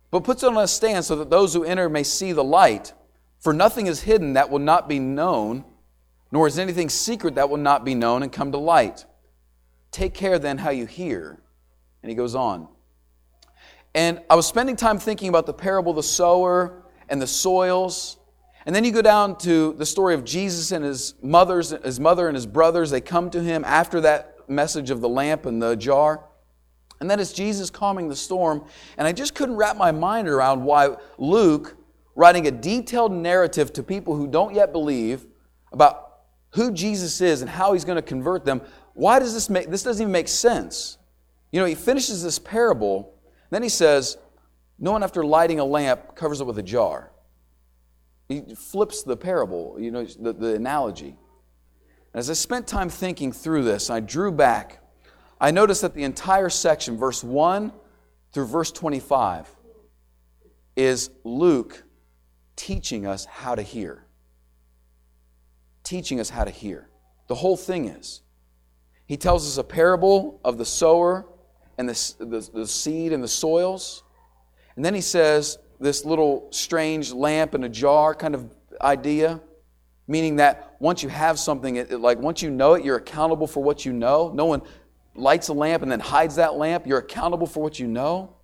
but 0.09 0.23
puts 0.23 0.43
it 0.43 0.47
on 0.47 0.57
a 0.57 0.67
stand 0.67 1.05
so 1.05 1.15
that 1.15 1.29
those 1.29 1.53
who 1.53 1.63
enter 1.63 1.89
may 1.89 2.03
see 2.03 2.31
the 2.31 2.43
light. 2.43 2.93
For 3.39 3.53
nothing 3.53 3.87
is 3.87 4.01
hidden 4.01 4.33
that 4.33 4.49
will 4.49 4.59
not 4.59 4.89
be 4.89 4.99
known, 4.99 5.63
nor 6.31 6.47
is 6.47 6.57
anything 6.57 6.89
secret 6.89 7.35
that 7.35 7.49
will 7.49 7.57
not 7.57 7.83
be 7.83 7.93
known 7.93 8.23
and 8.23 8.31
come 8.31 8.51
to 8.51 8.57
light. 8.57 9.05
Take 9.91 10.13
care 10.13 10.39
then 10.39 10.57
how 10.57 10.69
you 10.69 10.85
hear. 10.85 11.41
And 12.01 12.09
he 12.09 12.15
goes 12.15 12.35
on. 12.35 12.67
And 13.93 14.21
I 14.29 14.35
was 14.35 14.47
spending 14.47 14.75
time 14.75 14.97
thinking 14.97 15.27
about 15.27 15.45
the 15.45 15.53
parable 15.53 15.91
of 15.91 15.97
the 15.97 16.03
sower 16.03 16.83
and 17.09 17.21
the 17.21 17.27
soils. 17.27 18.17
And 18.65 18.73
then 18.73 18.85
you 18.85 18.91
go 18.91 19.01
down 19.01 19.37
to 19.39 19.73
the 19.73 19.85
story 19.85 20.13
of 20.13 20.23
Jesus 20.23 20.71
and 20.71 20.85
his 20.85 21.15
mother's, 21.21 21.71
his 21.71 21.99
mother 21.99 22.27
and 22.27 22.35
his 22.35 22.45
brothers. 22.45 22.89
They 22.89 23.01
come 23.01 23.29
to 23.31 23.43
him 23.43 23.65
after 23.65 23.99
that 24.01 24.49
message 24.49 24.89
of 24.89 25.01
the 25.01 25.09
lamp 25.09 25.45
and 25.45 25.61
the 25.61 25.75
jar. 25.75 26.23
And 27.01 27.09
then 27.09 27.19
it's 27.19 27.33
Jesus 27.33 27.69
calming 27.69 28.07
the 28.07 28.15
storm. 28.15 28.63
And 28.97 29.07
I 29.07 29.11
just 29.11 29.35
couldn't 29.35 29.55
wrap 29.55 29.75
my 29.75 29.91
mind 29.91 30.29
around 30.29 30.63
why 30.63 30.95
Luke, 31.17 31.75
writing 32.15 32.47
a 32.47 32.51
detailed 32.51 33.11
narrative 33.11 33.73
to 33.73 33.83
people 33.83 34.15
who 34.15 34.27
don't 34.27 34.53
yet 34.53 34.71
believe 34.71 35.25
about 35.73 36.10
who 36.51 36.71
Jesus 36.71 37.21
is 37.21 37.41
and 37.41 37.49
how 37.49 37.73
he's 37.73 37.85
going 37.85 37.97
to 37.97 38.01
convert 38.01 38.45
them, 38.45 38.61
why 38.93 39.19
does 39.19 39.33
this 39.33 39.49
make 39.49 39.69
this 39.69 39.83
doesn't 39.83 40.01
even 40.01 40.11
make 40.11 40.27
sense? 40.27 40.97
You 41.51 41.59
know, 41.59 41.65
he 41.65 41.75
finishes 41.75 42.23
this 42.23 42.39
parable 42.39 43.13
then 43.51 43.61
he 43.61 43.69
says, 43.69 44.17
No 44.79 44.93
one 44.93 45.03
after 45.03 45.23
lighting 45.23 45.59
a 45.59 45.65
lamp 45.65 46.15
covers 46.15 46.41
it 46.41 46.47
with 46.47 46.57
a 46.57 46.63
jar. 46.63 47.11
He 48.27 48.55
flips 48.55 49.03
the 49.03 49.17
parable, 49.17 49.75
you 49.77 49.91
know, 49.91 50.05
the, 50.05 50.33
the 50.33 50.55
analogy. 50.55 51.17
As 52.13 52.29
I 52.29 52.33
spent 52.33 52.65
time 52.65 52.89
thinking 52.89 53.31
through 53.31 53.63
this, 53.63 53.89
I 53.89 53.99
drew 53.99 54.31
back. 54.31 54.79
I 55.39 55.51
noticed 55.51 55.81
that 55.81 55.93
the 55.93 56.03
entire 56.03 56.49
section, 56.49 56.97
verse 56.97 57.23
1 57.23 57.73
through 58.31 58.47
verse 58.47 58.71
25, 58.71 59.53
is 60.77 61.09
Luke 61.23 61.83
teaching 62.55 63.05
us 63.05 63.25
how 63.25 63.55
to 63.55 63.61
hear. 63.61 64.05
Teaching 65.91 66.21
us 66.21 66.29
how 66.29 66.45
to 66.45 66.51
hear. 66.51 66.87
The 67.27 67.35
whole 67.35 67.57
thing 67.57 67.89
is. 67.89 68.21
He 69.07 69.17
tells 69.17 69.45
us 69.45 69.57
a 69.57 69.63
parable 69.65 70.39
of 70.41 70.57
the 70.57 70.63
sower 70.63 71.27
and 71.77 71.89
the, 71.89 72.13
the, 72.17 72.49
the 72.53 72.65
seed 72.65 73.11
and 73.11 73.21
the 73.21 73.27
soils. 73.27 74.01
And 74.77 74.85
then 74.85 74.93
he 74.93 75.01
says 75.01 75.57
this 75.81 76.05
little 76.05 76.47
strange 76.51 77.11
lamp 77.11 77.55
in 77.55 77.65
a 77.65 77.69
jar 77.69 78.15
kind 78.15 78.35
of 78.35 78.49
idea, 78.79 79.41
meaning 80.07 80.37
that 80.37 80.77
once 80.79 81.03
you 81.03 81.09
have 81.09 81.37
something, 81.37 81.75
it, 81.75 81.91
like 81.99 82.19
once 82.19 82.41
you 82.41 82.51
know 82.51 82.75
it, 82.75 82.85
you're 82.85 82.95
accountable 82.95 83.45
for 83.45 83.61
what 83.61 83.83
you 83.83 83.91
know. 83.91 84.31
No 84.33 84.45
one 84.45 84.61
lights 85.13 85.49
a 85.49 85.53
lamp 85.53 85.83
and 85.83 85.91
then 85.91 85.99
hides 85.99 86.37
that 86.37 86.55
lamp. 86.55 86.87
You're 86.87 86.99
accountable 86.99 87.47
for 87.47 87.61
what 87.61 87.79
you 87.79 87.87
know. 87.87 88.37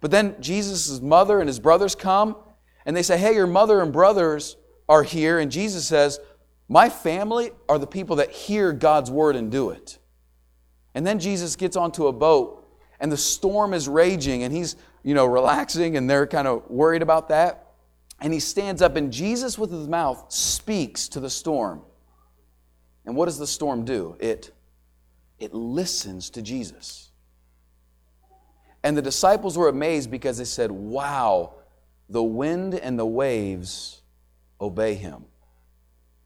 But 0.00 0.12
then 0.12 0.36
Jesus' 0.38 1.00
mother 1.00 1.40
and 1.40 1.48
his 1.48 1.58
brothers 1.58 1.96
come 1.96 2.36
and 2.86 2.96
they 2.96 3.02
say, 3.02 3.18
Hey, 3.18 3.34
your 3.34 3.48
mother 3.48 3.80
and 3.80 3.92
brothers 3.92 4.56
are 4.88 5.02
here. 5.02 5.40
And 5.40 5.50
Jesus 5.50 5.84
says, 5.84 6.20
My 6.72 6.88
family 6.88 7.50
are 7.68 7.78
the 7.78 7.86
people 7.86 8.16
that 8.16 8.30
hear 8.30 8.72
God's 8.72 9.10
word 9.10 9.36
and 9.36 9.52
do 9.52 9.68
it. 9.68 9.98
And 10.94 11.06
then 11.06 11.18
Jesus 11.18 11.54
gets 11.54 11.76
onto 11.76 12.06
a 12.06 12.14
boat 12.14 12.66
and 12.98 13.12
the 13.12 13.16
storm 13.18 13.74
is 13.74 13.90
raging 13.90 14.42
and 14.42 14.54
he's, 14.54 14.76
you 15.02 15.12
know, 15.12 15.26
relaxing 15.26 15.98
and 15.98 16.08
they're 16.08 16.26
kind 16.26 16.48
of 16.48 16.70
worried 16.70 17.02
about 17.02 17.28
that. 17.28 17.74
And 18.22 18.32
he 18.32 18.40
stands 18.40 18.80
up 18.80 18.96
and 18.96 19.12
Jesus 19.12 19.58
with 19.58 19.70
his 19.70 19.86
mouth 19.86 20.24
speaks 20.32 21.08
to 21.08 21.20
the 21.20 21.28
storm. 21.28 21.82
And 23.04 23.16
what 23.16 23.26
does 23.26 23.38
the 23.38 23.46
storm 23.46 23.84
do? 23.84 24.16
It 24.18 24.50
it 25.38 25.52
listens 25.52 26.30
to 26.30 26.40
Jesus. 26.40 27.10
And 28.82 28.96
the 28.96 29.02
disciples 29.02 29.58
were 29.58 29.68
amazed 29.68 30.10
because 30.10 30.38
they 30.38 30.46
said, 30.46 30.72
"Wow, 30.72 31.56
the 32.08 32.22
wind 32.22 32.74
and 32.74 32.98
the 32.98 33.04
waves 33.04 34.00
obey 34.58 34.94
him." 34.94 35.26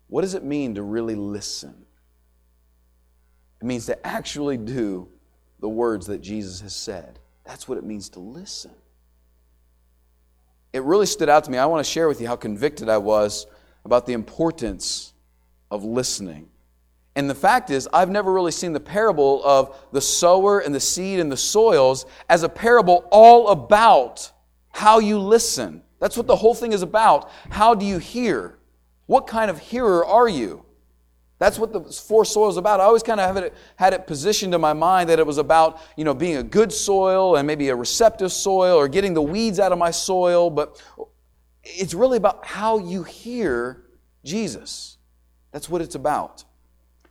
What 0.09 0.23
does 0.23 0.35
it 0.35 0.45
mean 0.45 0.75
to 0.77 0.83
really 0.83 1.15
listen? 1.15 1.87
It 3.61 3.65
means 3.65 3.87
to 3.87 4.07
actually 4.07 4.57
do 4.57 5.09
the 5.61 5.69
words 5.69 6.07
that 6.07 6.21
Jesus 6.21 6.61
has 6.61 6.75
said. 6.75 7.19
That's 7.45 7.67
what 7.69 7.79
it 7.79 7.85
means 7.85 8.09
to 8.11 8.21
listen. 8.21 8.73
It 10.73 10.83
really 10.83 11.07
stood 11.07 11.29
out 11.29 11.45
to 11.45 11.51
me. 11.51 11.59
I 11.59 11.67
want 11.67 11.85
to 11.85 11.91
share 11.91 12.09
with 12.09 12.21
you 12.21 12.27
how 12.27 12.37
convicted 12.37 12.89
I 12.89 12.99
was 12.99 13.47
about 13.85 14.05
the 14.05 14.13
importance 14.13 15.15
of 15.71 15.85
listening. 15.85 16.49
And 17.15 17.31
the 17.31 17.35
fact 17.35 17.71
is, 17.71 17.89
I've 17.95 18.11
never 18.11 18.31
really 18.31 18.53
seen 18.53 18.75
the 18.75 18.81
parable 18.81 19.43
of 19.43 19.75
the 19.93 20.03
sower 20.03 20.59
and 20.59 20.75
the 20.75 20.81
seed 20.81 21.19
and 21.19 21.33
the 21.33 21.37
soils 21.37 22.05
as 22.29 22.43
a 22.43 22.49
parable 22.49 23.09
all 23.11 23.49
about 23.49 24.31
how 24.69 24.99
you 24.99 25.19
listen. 25.19 25.83
That's 25.99 26.17
what 26.17 26.27
the 26.27 26.37
whole 26.37 26.55
thing 26.55 26.73
is 26.73 26.83
about. 26.83 27.31
How 27.49 27.75
do 27.75 27.87
you 27.87 27.97
hear? 27.97 28.59
What 29.07 29.27
kind 29.27 29.51
of 29.51 29.59
hearer 29.59 30.05
are 30.05 30.29
you? 30.29 30.65
That's 31.39 31.59
what 31.59 31.73
the 31.73 31.81
four 31.81 32.25
soils 32.25 32.57
about. 32.57 32.81
I 32.81 32.85
always 32.85 33.03
kind 33.03 33.21
of 33.21 33.37
it, 33.37 33.55
had 33.77 33.93
it 33.93 34.07
positioned 34.07 34.55
in 34.55 34.61
my 34.61 34.73
mind 34.73 35.11
that 35.11 35.19
it 35.19 35.27
was 35.27 35.39
about, 35.39 35.81
you 35.97 36.05
know, 36.05 36.15
being 36.15 36.37
a 36.37 36.43
good 36.43 36.73
soil 36.73 37.37
and 37.37 37.47
maybe 37.47 37.69
a 37.69 37.77
receptive 37.77 38.33
soil 38.33 38.77
or 38.77 38.89
getting 38.89 39.13
the 39.13 39.23
weeds 39.23 39.61
out 39.61 39.71
of 39.71 39.79
my 39.79 39.91
soil, 39.91 40.49
but 40.49 40.83
it's 41.63 41.93
really 41.93 42.17
about 42.17 42.45
how 42.47 42.79
you 42.79 43.03
hear 43.03 43.85
Jesus. 44.25 44.97
That's 45.53 45.69
what 45.69 45.83
it's 45.83 45.95
about. 45.95 46.45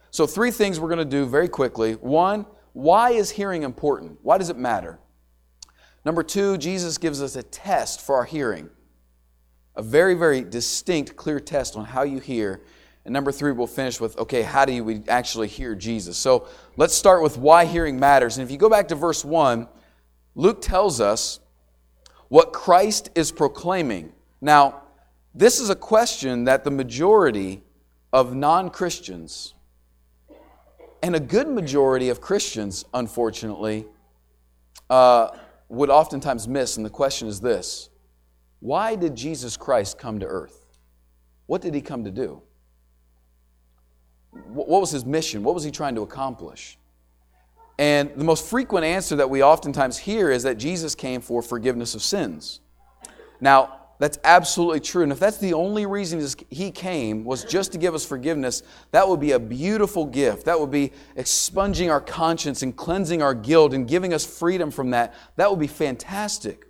So, 0.09 0.25
three 0.25 0.51
things 0.51 0.79
we're 0.79 0.87
going 0.89 0.97
to 0.99 1.05
do 1.05 1.25
very 1.25 1.49
quickly. 1.49 1.93
One, 1.93 2.45
why 2.73 3.11
is 3.11 3.29
hearing 3.29 3.63
important? 3.63 4.19
Why 4.23 4.37
does 4.37 4.49
it 4.49 4.57
matter? 4.57 4.99
Number 6.03 6.23
two, 6.23 6.57
Jesus 6.57 6.97
gives 6.97 7.21
us 7.21 7.35
a 7.35 7.43
test 7.43 8.01
for 8.01 8.15
our 8.15 8.25
hearing. 8.25 8.69
A 9.75 9.83
very, 9.83 10.13
very 10.13 10.41
distinct, 10.41 11.15
clear 11.15 11.39
test 11.39 11.75
on 11.75 11.85
how 11.85 12.03
you 12.03 12.19
hear. 12.19 12.61
And 13.03 13.13
number 13.13 13.31
three, 13.31 13.51
we'll 13.51 13.67
finish 13.67 13.99
with 13.99 14.17
okay, 14.17 14.41
how 14.41 14.65
do 14.65 14.83
we 14.83 15.03
actually 15.07 15.47
hear 15.47 15.75
Jesus? 15.75 16.17
So 16.17 16.47
let's 16.77 16.93
start 16.93 17.21
with 17.21 17.37
why 17.37 17.65
hearing 17.65 17.99
matters. 17.99 18.37
And 18.37 18.45
if 18.45 18.51
you 18.51 18.57
go 18.57 18.69
back 18.69 18.87
to 18.89 18.95
verse 18.95 19.23
1, 19.23 19.67
Luke 20.33 20.61
tells 20.61 20.99
us 20.99 21.39
what 22.29 22.51
Christ 22.51 23.09
is 23.15 23.31
proclaiming. 23.31 24.11
Now, 24.41 24.83
this 25.33 25.59
is 25.59 25.69
a 25.69 25.75
question 25.75 26.45
that 26.45 26.63
the 26.63 26.71
majority 26.71 27.61
of 28.11 28.33
non 28.33 28.69
Christians, 28.69 29.53
and 31.03 31.15
a 31.15 31.19
good 31.19 31.47
majority 31.47 32.09
of 32.09 32.21
Christians, 32.21 32.85
unfortunately, 32.93 33.85
uh, 34.89 35.29
would 35.69 35.89
oftentimes 35.89 36.47
miss. 36.47 36.77
And 36.77 36.85
the 36.85 36.89
question 36.89 37.27
is 37.27 37.41
this 37.41 37.89
Why 38.65 38.95
did 38.95 39.13
Jesus 39.13 39.57
Christ 39.57 39.99
come 39.99 40.21
to 40.21 40.25
earth? 40.25 40.65
What 41.45 41.61
did 41.61 41.75
he 41.75 41.81
come 41.81 42.03
to 42.05 42.09
do? 42.09 42.41
what 44.47 44.67
was 44.67 44.89
his 44.89 45.05
mission? 45.05 45.43
What 45.43 45.53
was 45.53 45.63
he 45.63 45.69
trying 45.69 45.93
to 45.95 46.01
accomplish? 46.01 46.77
And 47.77 48.09
the 48.15 48.23
most 48.23 48.43
frequent 48.43 48.83
answer 48.83 49.17
that 49.17 49.29
we 49.29 49.43
oftentimes 49.43 49.99
hear 49.99 50.31
is 50.31 50.43
that 50.43 50.57
Jesus 50.57 50.95
came 50.95 51.21
for 51.21 51.43
forgiveness 51.43 51.93
of 51.93 52.01
sins. 52.01 52.59
Now, 53.39 53.81
that's 53.99 54.17
absolutely 54.23 54.79
true. 54.79 55.03
And 55.03 55.11
if 55.11 55.19
that's 55.19 55.37
the 55.37 55.53
only 55.53 55.85
reason 55.85 56.25
he 56.49 56.71
came 56.71 57.23
was 57.23 57.43
just 57.45 57.71
to 57.73 57.77
give 57.77 57.93
us 57.93 58.03
forgiveness, 58.03 58.63
that 58.91 59.07
would 59.07 59.19
be 59.19 59.33
a 59.33 59.39
beautiful 59.39 60.07
gift. 60.07 60.45
That 60.45 60.59
would 60.59 60.71
be 60.71 60.91
expunging 61.15 61.91
our 61.91 62.01
conscience 62.01 62.63
and 62.63 62.75
cleansing 62.75 63.21
our 63.21 63.35
guilt 63.35 63.73
and 63.75 63.87
giving 63.87 64.11
us 64.11 64.25
freedom 64.25 64.71
from 64.71 64.89
that. 64.89 65.13
That 65.35 65.51
would 65.51 65.59
be 65.59 65.67
fantastic. 65.67 66.64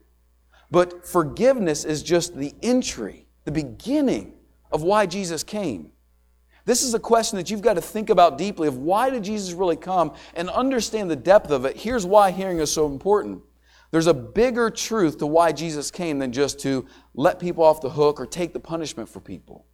But 0.71 1.07
forgiveness 1.07 1.85
is 1.85 2.03
just 2.03 2.35
the 2.35 2.53
entry, 2.61 3.27
the 3.43 3.51
beginning 3.51 4.33
of 4.71 4.83
why 4.83 5.05
Jesus 5.05 5.43
came. 5.43 5.91
This 6.65 6.81
is 6.81 6.95
a 6.95 6.99
question 6.99 7.37
that 7.37 7.51
you've 7.51 7.61
got 7.61 7.75
to 7.75 7.81
think 7.81 8.09
about 8.09 8.37
deeply 8.37 8.67
of 8.67 8.77
why 8.77 9.11
did 9.11 9.23
Jesus 9.23 9.53
really 9.53 9.75
come 9.75 10.13
and 10.33 10.49
understand 10.49 11.11
the 11.11 11.15
depth 11.15 11.51
of 11.51 11.65
it. 11.65 11.77
Here's 11.77 12.05
why 12.05 12.31
hearing 12.31 12.59
is 12.59 12.71
so 12.71 12.87
important. 12.87 13.43
There's 13.91 14.07
a 14.07 14.13
bigger 14.13 14.71
truth 14.71 15.19
to 15.19 15.27
why 15.27 15.51
Jesus 15.51 15.91
came 15.91 16.19
than 16.19 16.31
just 16.31 16.59
to 16.61 16.87
let 17.13 17.39
people 17.39 17.63
off 17.63 17.81
the 17.81 17.89
hook 17.91 18.19
or 18.19 18.25
take 18.25 18.51
the 18.51 18.59
punishment 18.59 19.07
for 19.07 19.19
people. 19.19 19.65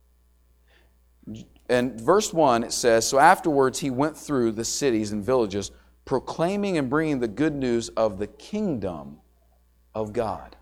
And 1.70 2.00
verse 2.00 2.34
1 2.34 2.66
it 2.66 2.74
says, 2.74 3.08
So 3.08 3.18
afterwards 3.18 3.80
he 3.80 3.90
went 3.90 4.18
through 4.18 4.52
the 4.52 4.66
cities 4.66 5.14
and 5.14 5.24
villages, 5.24 5.72
proclaiming 6.04 6.78
and 6.78 6.90
bringing 6.90 7.20
the 7.20 7.28
good 7.28 7.56
news 7.56 7.88
of 7.90 8.20
the 8.20 8.28
kingdom 8.28 9.20
of 9.96 10.12
God. 10.12 10.58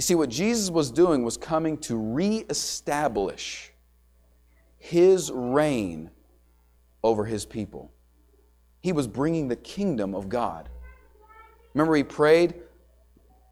You 0.00 0.02
see, 0.02 0.14
what 0.14 0.30
Jesus 0.30 0.70
was 0.70 0.90
doing 0.90 1.24
was 1.24 1.36
coming 1.36 1.76
to 1.80 1.94
reestablish 1.94 3.70
his 4.78 5.30
reign 5.30 6.10
over 7.04 7.26
his 7.26 7.44
people. 7.44 7.92
He 8.80 8.92
was 8.92 9.06
bringing 9.06 9.48
the 9.48 9.56
kingdom 9.56 10.14
of 10.14 10.30
God. 10.30 10.70
Remember, 11.74 11.94
he 11.96 12.02
prayed 12.02 12.54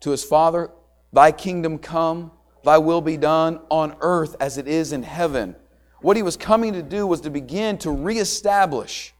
to 0.00 0.10
his 0.10 0.24
Father, 0.24 0.70
Thy 1.12 1.32
kingdom 1.32 1.76
come, 1.76 2.32
Thy 2.64 2.78
will 2.78 3.02
be 3.02 3.18
done 3.18 3.60
on 3.68 3.94
earth 4.00 4.34
as 4.40 4.56
it 4.56 4.66
is 4.66 4.94
in 4.94 5.02
heaven. 5.02 5.54
What 6.00 6.16
he 6.16 6.22
was 6.22 6.38
coming 6.38 6.72
to 6.72 6.82
do 6.82 7.06
was 7.06 7.20
to 7.20 7.30
begin 7.30 7.76
to 7.80 7.90
reestablish. 7.90 9.12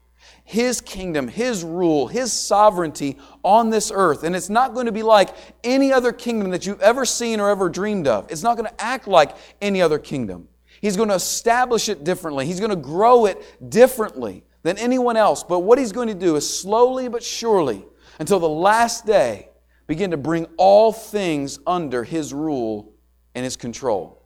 His 0.43 0.81
kingdom, 0.81 1.27
His 1.27 1.63
rule, 1.63 2.07
His 2.07 2.33
sovereignty 2.33 3.17
on 3.43 3.69
this 3.69 3.91
earth. 3.93 4.23
And 4.23 4.35
it's 4.35 4.49
not 4.49 4.73
going 4.73 4.87
to 4.87 4.91
be 4.91 5.03
like 5.03 5.29
any 5.63 5.93
other 5.93 6.11
kingdom 6.11 6.51
that 6.51 6.65
you've 6.65 6.81
ever 6.81 7.05
seen 7.05 7.39
or 7.39 7.49
ever 7.49 7.69
dreamed 7.69 8.07
of. 8.07 8.31
It's 8.31 8.43
not 8.43 8.57
going 8.57 8.69
to 8.69 8.81
act 8.81 9.07
like 9.07 9.35
any 9.61 9.81
other 9.81 9.99
kingdom. 9.99 10.47
He's 10.81 10.97
going 10.97 11.09
to 11.09 11.15
establish 11.15 11.89
it 11.89 12.03
differently. 12.03 12.45
He's 12.45 12.59
going 12.59 12.69
to 12.71 12.75
grow 12.75 13.25
it 13.25 13.69
differently 13.69 14.43
than 14.63 14.77
anyone 14.77 15.17
else. 15.17 15.43
But 15.43 15.59
what 15.59 15.77
He's 15.77 15.91
going 15.91 16.07
to 16.07 16.13
do 16.13 16.35
is 16.35 16.59
slowly 16.59 17.07
but 17.07 17.23
surely, 17.23 17.85
until 18.19 18.39
the 18.39 18.49
last 18.49 19.05
day, 19.05 19.49
begin 19.87 20.11
to 20.11 20.17
bring 20.17 20.47
all 20.57 20.91
things 20.91 21.59
under 21.67 22.03
His 22.03 22.33
rule 22.33 22.93
and 23.35 23.43
His 23.43 23.57
control. 23.57 24.18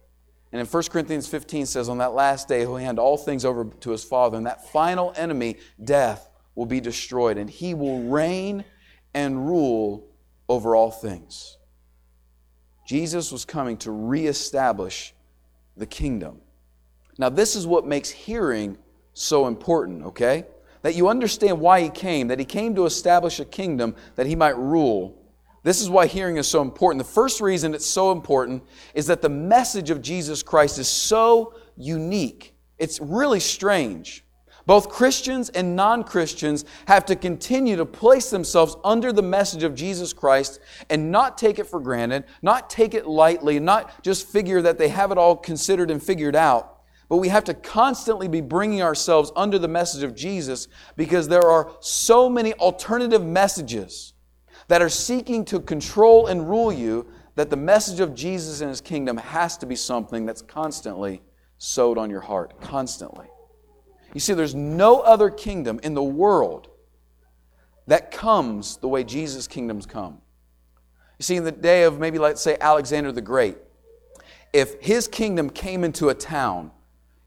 And 0.54 0.60
in 0.60 0.68
1 0.68 0.84
Corinthians 0.92 1.28
15 1.28 1.66
says, 1.66 1.90
On 1.90 1.98
that 1.98 2.14
last 2.14 2.48
day, 2.48 2.60
he'll 2.60 2.76
hand 2.76 3.00
all 3.00 3.18
things 3.18 3.44
over 3.44 3.66
to 3.66 3.90
his 3.90 4.04
Father, 4.04 4.38
and 4.38 4.46
that 4.46 4.70
final 4.70 5.12
enemy, 5.18 5.58
death, 5.84 6.30
will 6.54 6.68
be 6.68 6.80
destroyed, 6.80 7.40
and 7.40 7.50
he 7.50 7.74
will 7.74 8.04
reign 8.04 8.64
and 9.16 9.48
rule 9.48 10.08
over 10.48 10.76
all 10.76 10.92
things. 10.92 11.58
Jesus 12.88 13.32
was 13.32 13.46
coming 13.46 13.78
to 13.78 13.92
reestablish 13.92 15.16
the 15.76 15.88
kingdom. 15.88 16.40
Now, 17.18 17.30
this 17.30 17.56
is 17.56 17.66
what 17.66 17.88
makes 17.88 18.12
hearing 18.12 18.78
so 19.14 19.48
important, 19.48 20.04
okay? 20.04 20.46
That 20.84 20.94
you 20.94 21.08
understand 21.08 21.60
why 21.62 21.82
he 21.82 21.90
came, 21.90 22.28
that 22.28 22.38
he 22.38 22.46
came 22.46 22.76
to 22.76 22.86
establish 22.86 23.40
a 23.40 23.46
kingdom 23.46 23.96
that 24.18 24.28
he 24.28 24.36
might 24.36 24.58
rule 24.58 25.23
this 25.64 25.82
is 25.82 25.90
why 25.90 26.08
hearing 26.08 26.38
is 26.38 26.48
so 26.48 26.62
important. 26.62 27.04
The 27.06 27.12
first 27.12 27.40
reason 27.40 27.74
it's 27.74 27.86
so 27.86 28.12
important 28.12 28.64
is 28.94 29.08
that 29.08 29.22
the 29.22 29.30
message 29.30 29.90
of 29.90 30.02
Jesus 30.02 30.44
Christ 30.44 30.78
is 30.78 30.90
so 30.90 31.56
unique. 31.78 32.54
It's 32.78 33.00
really 33.00 33.40
strange. 33.40 34.26
Both 34.66 34.90
Christians 34.90 35.50
and 35.50 35.76
non 35.76 36.04
Christians 36.04 36.66
have 36.88 37.06
to 37.06 37.16
continue 37.16 37.76
to 37.78 37.86
place 37.86 38.30
themselves 38.30 38.76
under 38.84 39.12
the 39.12 39.22
message 39.22 39.64
of 39.64 39.76
Jesus 39.76 40.14
Christ 40.14 40.60
and 40.90 41.12
not 41.12 41.38
take 41.38 41.60
it 41.60 41.68
for 41.68 41.80
granted, 41.80 42.26
not 42.42 42.70
take 42.70 42.94
it 42.94 43.06
lightly, 43.06 43.60
not 43.60 44.04
just 44.04 44.28
figure 44.28 44.62
that 44.62 44.78
they 44.78 44.90
have 44.90 45.12
it 45.12 45.18
all 45.18 45.36
considered 45.36 45.92
and 45.92 46.02
figured 46.02 46.36
out. 46.36 46.82
But 47.10 47.18
we 47.18 47.28
have 47.28 47.44
to 47.46 47.54
constantly 47.54 48.28
be 48.28 48.42
bringing 48.42 48.82
ourselves 48.82 49.32
under 49.36 49.60
the 49.60 49.68
message 49.68 50.04
of 50.04 50.16
Jesus 50.16 50.68
because 50.96 51.28
there 51.28 51.50
are 51.50 51.72
so 51.82 52.30
many 52.30 52.54
alternative 52.54 53.24
messages 53.24 54.13
that 54.68 54.82
are 54.82 54.90
seeking 54.90 55.46
to 55.46 55.60
control 55.60 56.28
and 56.28 56.50
rule 56.50 56.72
you, 56.72 57.08
that 57.36 57.50
the 57.50 57.58
message 57.58 58.00
of 58.00 58.14
Jesus 58.14 58.62
and 58.62 58.70
his 58.70 58.82
kingdom 58.82 59.18
has 59.18 59.58
to 59.58 59.66
be 59.66 59.76
something 59.76 60.26
that's 60.26 60.42
constantly 60.42 61.22
sowed 61.58 61.98
on 61.98 62.10
your 62.10 62.22
heart. 62.22 62.60
Constantly. 62.62 63.28
You 64.14 64.20
see, 64.20 64.34
there's 64.34 64.56
no 64.56 65.00
other 65.00 65.30
kingdom 65.30 65.80
in 65.84 65.94
the 65.94 66.04
world 66.04 66.70
that 67.88 68.12
comes 68.12 68.78
the 68.78 68.88
way 68.88 69.04
Jesus' 69.04 69.48
kingdoms 69.48 69.86
come. 69.86 70.22
You 71.20 71.24
see, 71.24 71.36
in 71.36 71.44
the 71.44 71.52
day 71.52 71.84
of 71.84 72.00
maybe, 72.00 72.20
let's 72.20 72.42
say, 72.42 72.58
Alexander 72.60 73.12
the 73.12 73.22
Great, 73.22 73.58
if 74.52 74.80
his 74.82 75.08
kingdom 75.08 75.50
came 75.50 75.84
into 75.84 76.10
a 76.10 76.14
town, 76.14 76.72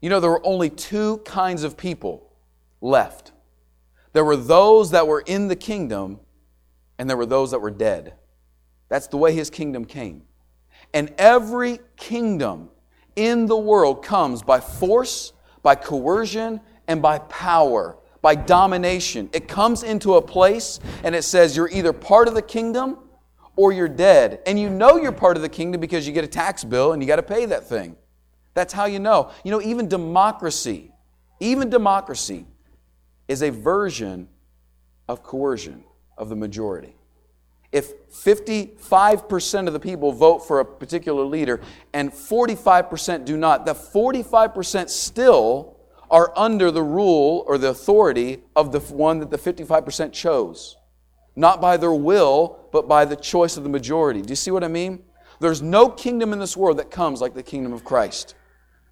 you 0.01 0.09
know, 0.09 0.19
there 0.19 0.29
were 0.29 0.45
only 0.45 0.69
two 0.69 1.17
kinds 1.19 1.63
of 1.63 1.75
people 1.75 2.31
left. 2.79 3.33
There 4.13 4.23
were 4.23 4.37
those 4.37 4.91
that 4.91 5.07
were 5.07 5.21
in 5.21 5.47
the 5.47 5.55
kingdom, 5.55 6.19
and 6.97 7.09
there 7.09 7.17
were 7.17 7.25
those 7.25 7.51
that 7.51 7.59
were 7.59 7.71
dead. 7.71 8.13
That's 8.89 9.07
the 9.07 9.17
way 9.17 9.33
his 9.33 9.49
kingdom 9.49 9.85
came. 9.85 10.23
And 10.93 11.13
every 11.17 11.79
kingdom 11.95 12.69
in 13.15 13.45
the 13.45 13.57
world 13.57 14.03
comes 14.03 14.41
by 14.41 14.59
force, 14.59 15.33
by 15.61 15.75
coercion, 15.75 16.61
and 16.87 17.01
by 17.01 17.19
power, 17.19 17.97
by 18.21 18.35
domination. 18.35 19.29
It 19.33 19.47
comes 19.47 19.83
into 19.83 20.15
a 20.15 20.21
place 20.21 20.79
and 21.03 21.13
it 21.13 21.23
says 21.23 21.55
you're 21.55 21.69
either 21.69 21.93
part 21.93 22.27
of 22.27 22.33
the 22.33 22.41
kingdom 22.41 22.99
or 23.55 23.71
you're 23.73 23.89
dead. 23.89 24.39
And 24.45 24.59
you 24.59 24.69
know 24.69 24.97
you're 24.97 25.11
part 25.11 25.35
of 25.35 25.43
the 25.43 25.49
kingdom 25.49 25.81
because 25.81 26.07
you 26.07 26.13
get 26.13 26.23
a 26.23 26.27
tax 26.27 26.63
bill 26.63 26.93
and 26.93 27.01
you 27.01 27.07
got 27.07 27.17
to 27.17 27.23
pay 27.23 27.45
that 27.47 27.67
thing. 27.67 27.95
That's 28.53 28.73
how 28.73 28.85
you 28.85 28.99
know. 28.99 29.31
You 29.43 29.51
know, 29.51 29.61
even 29.61 29.87
democracy, 29.87 30.91
even 31.39 31.69
democracy 31.69 32.45
is 33.27 33.43
a 33.43 33.49
version 33.49 34.29
of 35.07 35.21
coercion 35.23 35.83
of 36.17 36.29
the 36.29 36.35
majority. 36.35 36.95
If 37.71 38.09
55% 38.09 39.67
of 39.67 39.73
the 39.73 39.79
people 39.79 40.11
vote 40.11 40.39
for 40.39 40.59
a 40.59 40.65
particular 40.65 41.23
leader 41.23 41.59
and 41.93 42.11
45% 42.11 43.25
do 43.25 43.35
not, 43.35 43.65
the 43.65 43.75
45% 43.75 44.89
still 44.89 45.77
are 46.09 46.31
under 46.37 46.71
the 46.71 46.81
rule 46.81 47.43
or 47.47 47.57
the 47.57 47.69
authority 47.69 48.39
of 48.55 48.71
the 48.71 48.79
one 48.79 49.19
that 49.19 49.29
the 49.29 49.37
55% 49.37 50.13
chose. 50.13 50.77
Not 51.35 51.59
by 51.59 51.77
their 51.77 51.93
will, 51.93 52.59
but 52.71 52.87
by 52.87 53.05
the 53.05 53.15
choice 53.15 53.57
of 53.57 53.63
the 53.63 53.69
majority. 53.69 54.21
Do 54.21 54.29
you 54.29 54.35
see 54.35 54.51
what 54.51 54.63
I 54.63 54.69
mean? 54.69 55.03
There's 55.39 55.61
no 55.61 55.89
kingdom 55.89 56.33
in 56.33 56.39
this 56.39 56.57
world 56.57 56.79
that 56.79 56.89
comes 56.89 57.21
like 57.21 57.33
the 57.33 57.43
kingdom 57.43 57.73
of 57.73 57.83
Christ. 57.83 58.33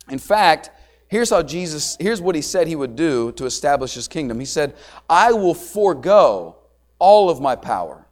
In 0.10 0.20
fact, 0.20 0.70
here's 1.08 1.30
how 1.30 1.42
Jesus, 1.42 1.98
here's 2.00 2.22
what 2.22 2.36
he 2.36 2.42
said 2.42 2.68
he 2.68 2.76
would 2.76 2.96
do 2.96 3.32
to 3.34 3.46
establish 3.46 3.94
his 3.94 4.08
kingdom. 4.08 4.40
He 4.40 4.46
said, 4.46 4.76
I 5.10 5.32
will 5.32 5.56
forego 5.56 6.58
all 7.00 7.30
of 7.30 7.42
my 7.42 7.56
power. 7.56 8.06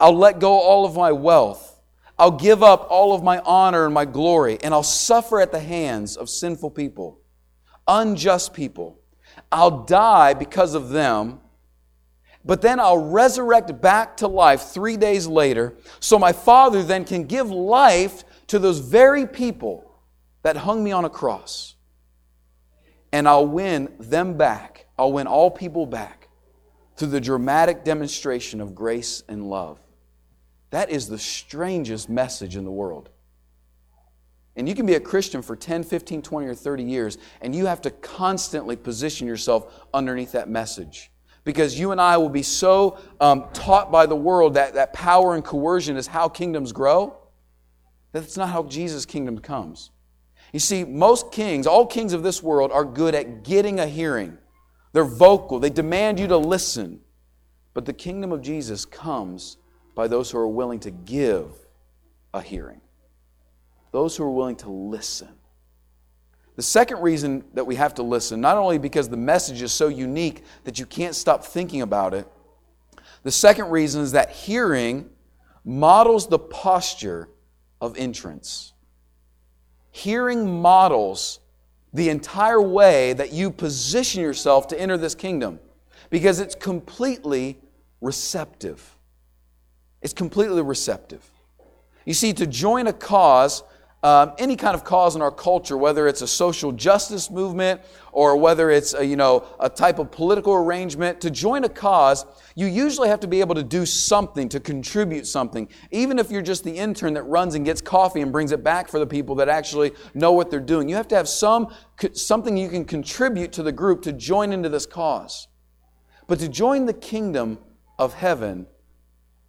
I'll 0.00 0.16
let 0.16 0.38
go 0.38 0.52
all 0.52 0.84
of 0.84 0.96
my 0.96 1.12
wealth. 1.12 1.80
I'll 2.18 2.30
give 2.32 2.62
up 2.62 2.86
all 2.90 3.14
of 3.14 3.22
my 3.22 3.38
honor 3.40 3.84
and 3.84 3.94
my 3.94 4.04
glory, 4.04 4.58
and 4.62 4.74
I'll 4.74 4.82
suffer 4.82 5.40
at 5.40 5.52
the 5.52 5.60
hands 5.60 6.16
of 6.16 6.28
sinful 6.28 6.70
people, 6.70 7.20
unjust 7.86 8.54
people. 8.54 8.98
I'll 9.52 9.84
die 9.84 10.34
because 10.34 10.74
of 10.74 10.88
them, 10.90 11.40
but 12.44 12.60
then 12.60 12.80
I'll 12.80 13.10
resurrect 13.10 13.80
back 13.80 14.16
to 14.18 14.26
life 14.26 14.62
three 14.62 14.96
days 14.96 15.26
later, 15.26 15.76
so 16.00 16.18
my 16.18 16.32
Father 16.32 16.82
then 16.82 17.04
can 17.04 17.24
give 17.24 17.50
life 17.50 18.24
to 18.48 18.58
those 18.58 18.80
very 18.80 19.26
people 19.26 19.84
that 20.42 20.56
hung 20.56 20.82
me 20.82 20.90
on 20.90 21.04
a 21.04 21.10
cross. 21.10 21.76
And 23.12 23.28
I'll 23.28 23.46
win 23.46 23.94
them 24.00 24.36
back. 24.36 24.86
I'll 24.98 25.12
win 25.12 25.26
all 25.26 25.50
people 25.50 25.86
back 25.86 26.17
through 26.98 27.08
the 27.08 27.20
dramatic 27.20 27.84
demonstration 27.84 28.60
of 28.60 28.74
grace 28.74 29.22
and 29.28 29.48
love. 29.48 29.78
That 30.70 30.90
is 30.90 31.08
the 31.08 31.18
strangest 31.18 32.08
message 32.08 32.56
in 32.56 32.64
the 32.64 32.72
world. 32.72 33.08
And 34.56 34.68
you 34.68 34.74
can 34.74 34.84
be 34.84 34.94
a 34.94 35.00
Christian 35.00 35.40
for 35.40 35.54
10, 35.54 35.84
15, 35.84 36.22
20, 36.22 36.46
or 36.48 36.54
30 36.56 36.82
years, 36.82 37.16
and 37.40 37.54
you 37.54 37.66
have 37.66 37.80
to 37.82 37.92
constantly 37.92 38.74
position 38.74 39.28
yourself 39.28 39.86
underneath 39.94 40.32
that 40.32 40.48
message. 40.48 41.12
Because 41.44 41.78
you 41.78 41.92
and 41.92 42.00
I 42.00 42.16
will 42.16 42.28
be 42.28 42.42
so 42.42 42.98
um, 43.20 43.44
taught 43.52 43.92
by 43.92 44.06
the 44.06 44.16
world 44.16 44.54
that, 44.54 44.74
that 44.74 44.92
power 44.92 45.36
and 45.36 45.44
coercion 45.44 45.96
is 45.96 46.08
how 46.08 46.28
kingdoms 46.28 46.72
grow, 46.72 47.16
that's 48.10 48.36
not 48.36 48.48
how 48.48 48.64
Jesus' 48.64 49.06
kingdom 49.06 49.38
comes. 49.38 49.92
You 50.52 50.58
see, 50.58 50.82
most 50.82 51.30
kings, 51.30 51.68
all 51.68 51.86
kings 51.86 52.12
of 52.12 52.24
this 52.24 52.42
world, 52.42 52.72
are 52.72 52.84
good 52.84 53.14
at 53.14 53.44
getting 53.44 53.78
a 53.78 53.86
hearing. 53.86 54.36
They're 54.92 55.04
vocal, 55.04 55.58
they 55.58 55.70
demand 55.70 56.18
you 56.18 56.26
to 56.28 56.38
listen. 56.38 57.00
But 57.74 57.84
the 57.84 57.92
kingdom 57.92 58.32
of 58.32 58.42
Jesus 58.42 58.84
comes 58.84 59.58
by 59.94 60.08
those 60.08 60.30
who 60.30 60.38
are 60.38 60.48
willing 60.48 60.80
to 60.80 60.90
give 60.90 61.46
a 62.34 62.40
hearing, 62.40 62.80
those 63.92 64.16
who 64.16 64.24
are 64.24 64.30
willing 64.30 64.56
to 64.56 64.70
listen. 64.70 65.28
The 66.56 66.62
second 66.62 67.02
reason 67.02 67.44
that 67.54 67.66
we 67.66 67.76
have 67.76 67.94
to 67.94 68.02
listen, 68.02 68.40
not 68.40 68.56
only 68.56 68.78
because 68.78 69.08
the 69.08 69.16
message 69.16 69.62
is 69.62 69.72
so 69.72 69.86
unique 69.86 70.42
that 70.64 70.78
you 70.80 70.86
can't 70.86 71.14
stop 71.14 71.44
thinking 71.44 71.82
about 71.82 72.14
it, 72.14 72.26
the 73.22 73.30
second 73.30 73.70
reason 73.70 74.02
is 74.02 74.12
that 74.12 74.30
hearing 74.30 75.10
models 75.64 76.28
the 76.28 76.38
posture 76.38 77.28
of 77.80 77.96
entrance. 77.96 78.72
Hearing 79.90 80.60
models 80.60 81.40
the 81.98 82.10
entire 82.10 82.62
way 82.62 83.12
that 83.12 83.32
you 83.32 83.50
position 83.50 84.22
yourself 84.22 84.68
to 84.68 84.80
enter 84.80 84.96
this 84.96 85.16
kingdom 85.16 85.58
because 86.10 86.38
it's 86.38 86.54
completely 86.54 87.58
receptive. 88.00 88.94
It's 90.00 90.12
completely 90.12 90.62
receptive. 90.62 91.28
You 92.06 92.14
see, 92.14 92.32
to 92.34 92.46
join 92.46 92.86
a 92.86 92.92
cause 92.92 93.64
um, 94.02 94.32
any 94.38 94.54
kind 94.54 94.76
of 94.76 94.84
cause 94.84 95.16
in 95.16 95.22
our 95.22 95.30
culture, 95.30 95.76
whether 95.76 96.06
it's 96.06 96.22
a 96.22 96.26
social 96.28 96.70
justice 96.70 97.30
movement 97.30 97.80
or 98.12 98.36
whether 98.36 98.70
it's 98.70 98.94
a, 98.94 99.04
you 99.04 99.16
know, 99.16 99.44
a 99.58 99.68
type 99.68 99.98
of 99.98 100.12
political 100.12 100.54
arrangement, 100.54 101.20
to 101.20 101.30
join 101.30 101.64
a 101.64 101.68
cause, 101.68 102.24
you 102.54 102.66
usually 102.66 103.08
have 103.08 103.18
to 103.20 103.26
be 103.26 103.40
able 103.40 103.56
to 103.56 103.62
do 103.64 103.84
something, 103.84 104.48
to 104.50 104.60
contribute 104.60 105.26
something. 105.26 105.68
Even 105.90 106.20
if 106.20 106.30
you're 106.30 106.42
just 106.42 106.62
the 106.62 106.76
intern 106.76 107.14
that 107.14 107.24
runs 107.24 107.56
and 107.56 107.64
gets 107.64 107.80
coffee 107.80 108.20
and 108.20 108.30
brings 108.30 108.52
it 108.52 108.62
back 108.62 108.88
for 108.88 109.00
the 109.00 109.06
people 109.06 109.34
that 109.36 109.48
actually 109.48 109.92
know 110.14 110.32
what 110.32 110.48
they're 110.48 110.60
doing. 110.60 110.88
You 110.88 110.94
have 110.94 111.08
to 111.08 111.16
have 111.16 111.28
some, 111.28 111.74
something 112.12 112.56
you 112.56 112.68
can 112.68 112.84
contribute 112.84 113.52
to 113.52 113.64
the 113.64 113.72
group 113.72 114.02
to 114.02 114.12
join 114.12 114.52
into 114.52 114.68
this 114.68 114.86
cause. 114.86 115.48
But 116.28 116.38
to 116.38 116.48
join 116.48 116.86
the 116.86 116.92
kingdom 116.92 117.58
of 117.98 118.14
heaven, 118.14 118.68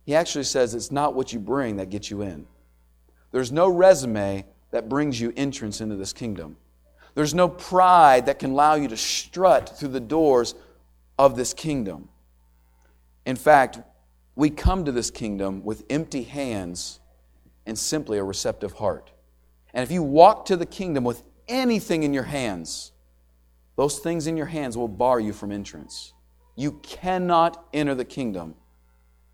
he 0.05 0.15
actually 0.15 0.45
says 0.45 0.73
it's 0.73 0.91
not 0.91 1.13
what 1.13 1.33
you 1.33 1.39
bring 1.39 1.77
that 1.77 1.91
gets 1.91 2.09
you 2.09 2.23
in. 2.23 2.47
There's 3.31 3.51
no 3.51 3.67
resume 3.67 4.45
that 4.71 4.89
brings 4.89 5.19
you 5.19 5.33
entrance 5.35 5.81
into 5.81 5.95
this 5.95 6.13
kingdom. 6.13 6.57
There's 7.15 7.33
no 7.33 7.49
pride 7.49 8.27
that 8.27 8.39
can 8.39 8.51
allow 8.51 8.75
you 8.75 8.87
to 8.87 8.97
strut 8.97 9.77
through 9.77 9.89
the 9.89 9.99
doors 9.99 10.55
of 11.17 11.35
this 11.35 11.53
kingdom. 11.53 12.09
In 13.25 13.35
fact, 13.35 13.79
we 14.35 14.49
come 14.49 14.85
to 14.85 14.91
this 14.91 15.11
kingdom 15.11 15.63
with 15.63 15.83
empty 15.89 16.23
hands 16.23 16.99
and 17.65 17.77
simply 17.77 18.17
a 18.17 18.23
receptive 18.23 18.73
heart. 18.73 19.11
And 19.73 19.83
if 19.83 19.91
you 19.91 20.01
walk 20.01 20.45
to 20.45 20.57
the 20.57 20.65
kingdom 20.65 21.03
with 21.03 21.23
anything 21.47 22.03
in 22.03 22.13
your 22.13 22.23
hands, 22.23 22.91
those 23.75 23.99
things 23.99 24.27
in 24.27 24.37
your 24.37 24.45
hands 24.45 24.77
will 24.77 24.87
bar 24.87 25.19
you 25.19 25.33
from 25.33 25.51
entrance. 25.51 26.13
You 26.55 26.73
cannot 26.81 27.65
enter 27.73 27.95
the 27.95 28.05
kingdom 28.05 28.55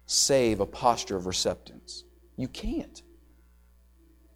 save 0.05 0.59
a 0.59 0.65
posture 0.65 1.15
of 1.15 1.25
receptance. 1.25 2.03
You 2.37 2.47
can't. 2.47 3.01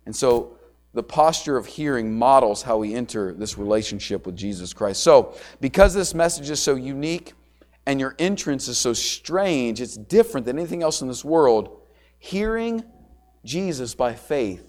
And 0.06 0.16
so 0.16 0.58
the 0.94 1.04
posture 1.04 1.56
of 1.58 1.66
hearing 1.66 2.18
models 2.18 2.62
how 2.64 2.78
we 2.78 2.96
enter 2.96 3.34
this 3.34 3.58
relationship 3.58 4.26
with 4.26 4.36
Jesus 4.36 4.74
Christ. 4.74 5.04
So, 5.04 5.36
because 5.62 5.94
this 5.94 6.14
message 6.14 6.50
is 6.50 6.60
so 6.60 6.76
unique 6.76 7.34
and 7.86 8.00
your 8.00 8.16
entrance 8.18 8.68
is 8.68 8.78
so 8.78 8.94
strange, 8.94 9.82
it's 9.82 9.98
different 9.98 10.46
than 10.46 10.58
anything 10.58 10.82
else 10.82 11.02
in 11.02 11.08
this 11.08 11.24
world, 11.24 11.82
hearing 12.18 12.84
Jesus 13.46 13.94
by 13.94 14.16
faith 14.16 14.66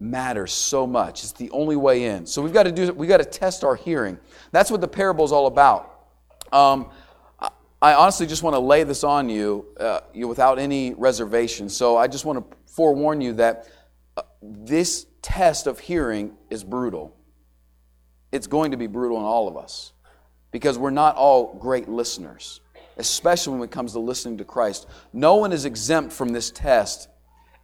matters 0.00 0.52
so 0.52 0.86
much. 0.86 1.22
It's 1.22 1.32
the 1.32 1.50
only 1.50 1.76
way 1.76 2.06
in. 2.06 2.24
So 2.24 2.40
we've 2.42 2.52
got 2.52 2.62
to 2.62 2.72
do 2.72 2.92
we've 2.92 3.08
got 3.08 3.18
to 3.18 3.24
test 3.24 3.62
our 3.62 3.76
hearing. 3.76 4.18
That's 4.52 4.70
what 4.70 4.80
the 4.80 4.88
parable 4.88 5.24
is 5.24 5.32
all 5.32 5.46
about. 5.46 6.06
Um, 6.52 6.90
I 7.82 7.94
honestly 7.94 8.26
just 8.26 8.42
want 8.42 8.54
to 8.54 8.60
lay 8.60 8.84
this 8.84 9.04
on 9.04 9.30
you, 9.30 9.66
uh, 9.78 10.00
you 10.12 10.28
without 10.28 10.58
any 10.58 10.92
reservation. 10.94 11.68
So 11.68 11.96
I 11.96 12.08
just 12.08 12.24
want 12.26 12.50
to 12.50 12.56
forewarn 12.66 13.20
you 13.22 13.32
that 13.34 13.68
this 14.42 15.06
test 15.22 15.66
of 15.66 15.78
hearing 15.78 16.36
is 16.48 16.64
brutal. 16.64 17.14
It's 18.32 18.46
going 18.46 18.70
to 18.70 18.76
be 18.76 18.86
brutal 18.86 19.18
in 19.18 19.24
all 19.24 19.48
of 19.48 19.56
us 19.56 19.92
because 20.50 20.78
we're 20.78 20.90
not 20.90 21.16
all 21.16 21.54
great 21.54 21.88
listeners, 21.88 22.60
especially 22.96 23.54
when 23.54 23.62
it 23.62 23.70
comes 23.70 23.92
to 23.92 23.98
listening 23.98 24.38
to 24.38 24.44
Christ. 24.44 24.88
No 25.12 25.36
one 25.36 25.52
is 25.52 25.64
exempt 25.64 26.12
from 26.12 26.30
this 26.30 26.50
test 26.50 27.08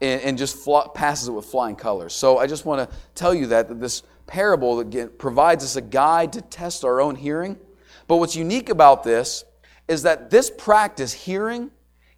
and, 0.00 0.20
and 0.22 0.38
just 0.38 0.56
fl- 0.56 0.88
passes 0.94 1.28
it 1.28 1.32
with 1.32 1.46
flying 1.46 1.76
colors. 1.76 2.14
So 2.14 2.38
I 2.38 2.46
just 2.46 2.64
want 2.64 2.88
to 2.88 2.96
tell 3.14 3.34
you 3.34 3.46
that, 3.48 3.68
that 3.68 3.80
this 3.80 4.02
parable 4.26 4.84
provides 5.18 5.64
us 5.64 5.76
a 5.76 5.80
guide 5.80 6.32
to 6.34 6.42
test 6.42 6.84
our 6.84 7.00
own 7.00 7.14
hearing. 7.14 7.58
But 8.08 8.16
what's 8.16 8.36
unique 8.36 8.68
about 8.68 9.02
this 9.02 9.44
is 9.88 10.02
that 10.02 10.30
this 10.30 10.50
practice, 10.50 11.12
hearing, 11.12 11.70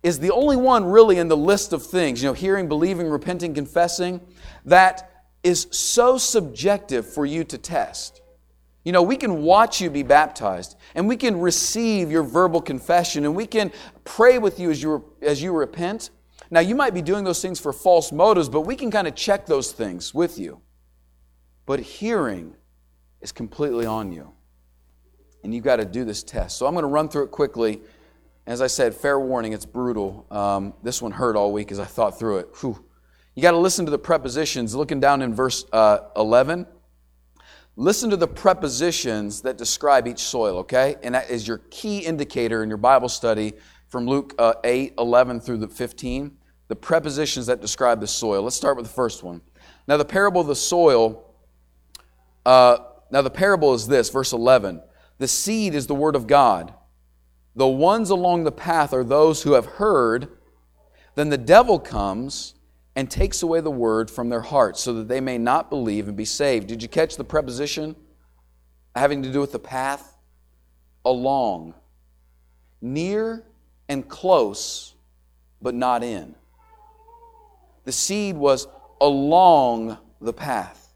is 0.03 0.19
the 0.19 0.31
only 0.31 0.57
one 0.57 0.85
really 0.85 1.19
in 1.19 1.29
the 1.29 1.37
list 1.37 1.73
of 1.73 1.85
things, 1.85 2.23
you 2.23 2.29
know, 2.29 2.33
hearing, 2.33 2.69
believing, 2.69 3.09
repenting, 3.09 3.55
confessing, 3.55 4.21
that 4.65 5.27
is 5.43 5.67
so 5.71 6.19
subjective 6.19 7.11
for 7.11 7.27
you 7.27 7.45
to 7.45 7.59
test. 7.59 8.21
You 8.85 8.93
know, 8.93 9.03
we 9.03 9.17
can 9.17 9.43
watch 9.43 9.81
you 9.81 9.91
be 9.91 10.03
baptized 10.03 10.77
and 10.95 11.09
we 11.09 11.17
can 11.17 11.41
receive 11.41 12.11
your 12.11 12.23
verbal 12.23 12.61
confession 12.61 13.25
and 13.25 13.35
we 13.35 13.47
can 13.47 13.73
pray 14.05 14.39
with 14.39 14.59
you 14.59 14.71
as 14.71 14.83
you, 14.83 15.05
as 15.21 15.43
you 15.43 15.53
repent. 15.53 16.11
Now, 16.51 16.61
you 16.61 16.75
might 16.75 16.95
be 16.95 17.03
doing 17.03 17.25
those 17.25 17.43
things 17.43 17.61
for 17.61 17.73
false 17.73 18.13
motives, 18.13 18.49
but 18.49 18.63
we 18.63 18.77
can 18.77 18.91
kind 18.91 19.07
of 19.07 19.15
check 19.15 19.47
those 19.47 19.73
things 19.73 20.15
with 20.15 20.39
you. 20.39 20.61
But 21.67 21.81
hearing 21.81 22.55
is 23.21 23.33
completely 23.33 23.85
on 23.85 24.11
you. 24.13 24.33
And 25.45 25.55
you've 25.55 25.65
got 25.65 25.77
to 25.77 25.85
do 25.85 26.05
this 26.05 26.23
test. 26.23 26.57
So 26.57 26.67
I'm 26.67 26.73
going 26.73 26.83
to 26.83 26.89
run 26.89 27.09
through 27.09 27.25
it 27.25 27.31
quickly. 27.31 27.83
As 28.49 28.63
I 28.63 28.67
said, 28.67 28.95
fair 28.95 29.21
warning, 29.21 29.53
it's 29.53 29.67
brutal. 29.67 30.27
Um, 30.31 30.73
this 30.83 31.03
one 31.03 31.13
hurt 31.13 31.37
all 31.37 31.53
week 31.53 31.71
as 31.71 31.79
I 31.79 31.85
thought 31.85 32.19
through 32.19 32.39
it. 32.39 32.49
Whew. 32.61 32.83
You 33.35 33.43
got 33.43 33.51
to 33.51 33.59
listen 33.59 33.85
to 33.85 33.91
the 33.91 33.99
prepositions. 33.99 34.75
Looking 34.75 35.01
down 35.01 35.21
in 35.21 35.35
verse 35.35 35.67
uh, 35.71 35.99
11, 36.17 36.67
listen 37.77 38.09
to 38.09 38.17
the 38.17 38.27
prepositions 38.27 39.43
that 39.43 39.59
describe 39.59 40.09
each 40.09 40.21
soil, 40.21 40.57
okay? 40.61 40.97
And 41.03 41.15
that 41.15 41.29
is 41.29 41.47
your 41.47 41.59
key 41.71 41.99
indicator 41.99 42.63
in 42.63 42.71
your 42.71 42.79
Bible 42.79 43.11
study 43.11 43.53
from 43.89 44.07
Luke 44.07 44.35
uh, 44.39 44.55
8, 44.65 44.95
11 44.97 45.41
through 45.41 45.59
the 45.59 45.69
15 45.69 46.39
the 46.69 46.77
prepositions 46.77 47.47
that 47.47 47.61
describe 47.61 48.01
the 48.01 48.07
soil. 48.07 48.43
Let's 48.43 48.57
start 48.57 48.77
with 48.77 48.87
the 48.87 48.93
first 48.93 49.23
one. 49.23 49.41
Now, 49.87 49.97
the 49.97 50.05
parable 50.05 50.43
of 50.43 50.47
the 50.47 50.55
soil, 50.55 51.35
uh, 52.47 52.79
now 53.11 53.23
the 53.23 53.31
parable 53.31 53.75
is 53.75 53.89
this, 53.89 54.11
verse 54.11 54.33
11. 54.33 54.83
The 55.17 55.29
seed 55.29 55.75
is 55.75 55.87
the 55.87 55.95
word 55.95 56.15
of 56.15 56.27
God. 56.27 56.75
The 57.59 57.67
ones 57.67 58.09
along 58.09 58.45
the 58.45 58.53
path 58.53 58.93
are 58.93 59.03
those 59.03 59.43
who 59.43 59.55
have 59.55 59.67
heard. 59.67 60.29
Then 61.17 61.29
the 61.29 61.37
devil 61.37 61.81
comes 61.81 62.55
and 62.95 63.11
takes 63.11 63.43
away 63.43 63.61
the 63.61 63.69
word 63.69 64.13
from 64.13 64.29
their 64.29 64.43
hearts 64.43 64.81
so 64.81 64.93
that 64.93 65.09
they 65.09 65.21
may 65.21 65.39
not 65.39 65.69
believe 65.69 66.07
and 66.07 66.17
be 66.17 66.25
saved. 66.25 66.69
Did 66.69 66.85
you 66.85 66.89
catch 66.89 67.17
the 67.17 67.25
preposition 67.25 67.97
having 68.95 69.25
to 69.25 69.33
do 69.33 69.41
with 69.41 69.51
the 69.51 69.59
path? 69.59 70.17
Along. 71.05 71.75
Near 72.81 73.43
and 73.89 74.09
close, 74.09 74.95
but 75.61 75.75
not 75.75 76.05
in. 76.05 76.37
The 77.87 77.93
seed 77.93 78.37
was 78.37 78.69
along 79.01 79.99
the 80.21 80.33
path, 80.33 80.95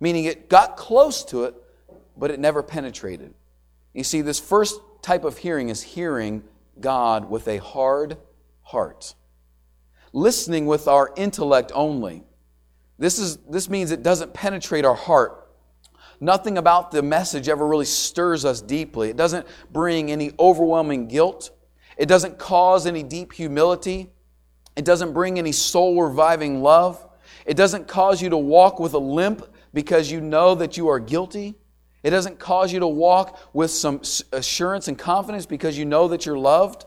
meaning 0.00 0.24
it 0.24 0.48
got 0.48 0.76
close 0.76 1.24
to 1.26 1.44
it, 1.44 1.54
but 2.16 2.32
it 2.32 2.40
never 2.40 2.64
penetrated. 2.64 3.32
You 3.94 4.02
see, 4.02 4.22
this 4.22 4.40
first 4.40 4.80
type 5.02 5.24
of 5.24 5.38
hearing 5.38 5.68
is 5.68 5.82
hearing 5.82 6.42
God 6.80 7.30
with 7.30 7.48
a 7.48 7.58
hard 7.58 8.18
heart, 8.62 9.14
listening 10.12 10.66
with 10.66 10.88
our 10.88 11.12
intellect 11.16 11.72
only. 11.74 12.24
This, 12.98 13.18
is, 13.18 13.38
this 13.48 13.68
means 13.68 13.90
it 13.90 14.02
doesn't 14.02 14.34
penetrate 14.34 14.84
our 14.84 14.94
heart. 14.94 15.48
Nothing 16.20 16.58
about 16.58 16.90
the 16.90 17.02
message 17.02 17.48
ever 17.48 17.66
really 17.66 17.86
stirs 17.86 18.44
us 18.44 18.60
deeply. 18.60 19.08
It 19.08 19.16
doesn't 19.16 19.46
bring 19.72 20.10
any 20.10 20.32
overwhelming 20.38 21.08
guilt. 21.08 21.50
It 21.96 22.06
doesn't 22.06 22.38
cause 22.38 22.86
any 22.86 23.02
deep 23.02 23.32
humility. 23.32 24.10
It 24.76 24.84
doesn't 24.84 25.14
bring 25.14 25.38
any 25.38 25.52
soul 25.52 26.02
reviving 26.02 26.62
love. 26.62 27.06
It 27.46 27.56
doesn't 27.56 27.88
cause 27.88 28.20
you 28.20 28.28
to 28.30 28.36
walk 28.36 28.78
with 28.78 28.92
a 28.92 28.98
limp 28.98 29.46
because 29.72 30.10
you 30.10 30.20
know 30.20 30.54
that 30.56 30.76
you 30.76 30.88
are 30.88 30.98
guilty. 30.98 31.54
It 32.02 32.10
doesn't 32.10 32.38
cause 32.38 32.72
you 32.72 32.80
to 32.80 32.86
walk 32.86 33.38
with 33.52 33.70
some 33.70 34.00
assurance 34.32 34.88
and 34.88 34.98
confidence 34.98 35.46
because 35.46 35.76
you 35.76 35.84
know 35.84 36.08
that 36.08 36.24
you're 36.24 36.38
loved. 36.38 36.86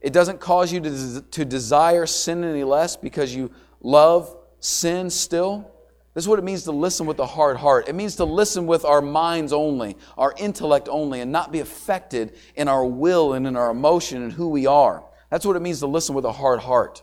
It 0.00 0.12
doesn't 0.12 0.40
cause 0.40 0.72
you 0.72 0.80
to, 0.80 1.22
to 1.22 1.44
desire 1.44 2.04
sin 2.04 2.44
any 2.44 2.64
less 2.64 2.96
because 2.96 3.34
you 3.34 3.50
love 3.80 4.36
sin 4.60 5.08
still. 5.08 5.70
This 6.12 6.24
is 6.24 6.28
what 6.28 6.38
it 6.38 6.44
means 6.44 6.64
to 6.64 6.72
listen 6.72 7.06
with 7.06 7.18
a 7.18 7.26
hard 7.26 7.56
heart. 7.56 7.88
It 7.88 7.94
means 7.94 8.16
to 8.16 8.24
listen 8.24 8.66
with 8.66 8.84
our 8.84 9.00
minds 9.00 9.52
only, 9.52 9.96
our 10.16 10.34
intellect 10.36 10.88
only, 10.90 11.20
and 11.20 11.32
not 11.32 11.50
be 11.50 11.60
affected 11.60 12.36
in 12.54 12.68
our 12.68 12.84
will 12.84 13.32
and 13.32 13.46
in 13.46 13.56
our 13.56 13.70
emotion 13.70 14.22
and 14.22 14.32
who 14.32 14.48
we 14.48 14.66
are. 14.66 15.04
That's 15.30 15.44
what 15.44 15.56
it 15.56 15.60
means 15.60 15.80
to 15.80 15.86
listen 15.86 16.14
with 16.14 16.24
a 16.24 16.32
hard 16.32 16.60
heart. 16.60 17.02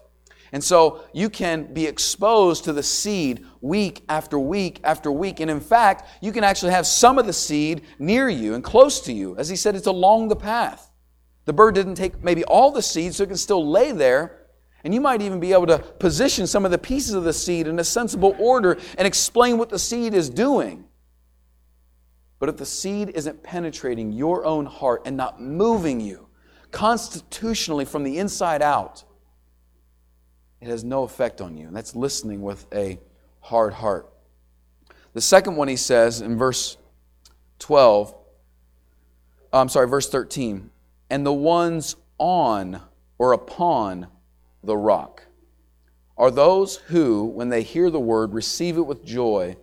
And 0.53 0.63
so 0.63 1.05
you 1.13 1.29
can 1.29 1.73
be 1.73 1.85
exposed 1.85 2.65
to 2.65 2.73
the 2.73 2.83
seed 2.83 3.45
week 3.61 4.03
after 4.09 4.37
week 4.37 4.81
after 4.83 5.11
week. 5.11 5.39
And 5.39 5.49
in 5.49 5.61
fact, 5.61 6.09
you 6.21 6.31
can 6.31 6.43
actually 6.43 6.73
have 6.73 6.85
some 6.85 7.17
of 7.17 7.25
the 7.25 7.33
seed 7.33 7.83
near 7.99 8.27
you 8.27 8.53
and 8.53 8.63
close 8.63 8.99
to 9.01 9.13
you. 9.13 9.35
As 9.37 9.47
he 9.47 9.55
said, 9.55 9.75
it's 9.75 9.87
along 9.87 10.27
the 10.27 10.35
path. 10.35 10.91
The 11.45 11.53
bird 11.53 11.75
didn't 11.75 11.95
take 11.95 12.21
maybe 12.23 12.43
all 12.43 12.71
the 12.71 12.81
seed, 12.81 13.15
so 13.15 13.23
it 13.23 13.27
can 13.27 13.37
still 13.37 13.67
lay 13.67 13.91
there. 13.91 14.47
And 14.83 14.93
you 14.93 14.99
might 14.99 15.21
even 15.21 15.39
be 15.39 15.53
able 15.53 15.67
to 15.67 15.77
position 15.77 16.47
some 16.47 16.65
of 16.65 16.71
the 16.71 16.77
pieces 16.77 17.13
of 17.13 17.23
the 17.23 17.33
seed 17.33 17.67
in 17.67 17.79
a 17.79 17.83
sensible 17.83 18.35
order 18.39 18.77
and 18.97 19.07
explain 19.07 19.57
what 19.57 19.69
the 19.69 19.79
seed 19.79 20.13
is 20.13 20.29
doing. 20.29 20.85
But 22.39 22.49
if 22.49 22.57
the 22.57 22.65
seed 22.65 23.09
isn't 23.09 23.43
penetrating 23.43 24.11
your 24.11 24.43
own 24.43 24.65
heart 24.65 25.03
and 25.05 25.15
not 25.15 25.39
moving 25.39 26.01
you, 26.01 26.27
constitutionally 26.71 27.85
from 27.85 28.03
the 28.03 28.17
inside 28.17 28.61
out, 28.61 29.03
it 30.61 30.67
has 30.67 30.83
no 30.83 31.03
effect 31.03 31.41
on 31.41 31.57
you. 31.57 31.67
And 31.67 31.75
that's 31.75 31.95
listening 31.95 32.41
with 32.41 32.65
a 32.73 32.99
hard 33.39 33.73
heart. 33.73 34.07
The 35.13 35.21
second 35.21 35.55
one 35.55 35.67
he 35.67 35.75
says 35.75 36.21
in 36.21 36.37
verse 36.37 36.77
12, 37.59 38.15
I'm 39.51 39.69
sorry, 39.69 39.87
verse 39.87 40.07
13, 40.07 40.69
and 41.09 41.25
the 41.25 41.33
ones 41.33 41.95
on 42.17 42.81
or 43.17 43.33
upon 43.33 44.07
the 44.63 44.77
rock 44.77 45.23
are 46.17 46.31
those 46.31 46.77
who, 46.77 47.25
when 47.25 47.49
they 47.49 47.63
hear 47.63 47.89
the 47.89 47.99
word, 47.99 48.33
receive 48.33 48.77
it 48.77 48.81
with 48.81 49.03
joy, 49.03 49.57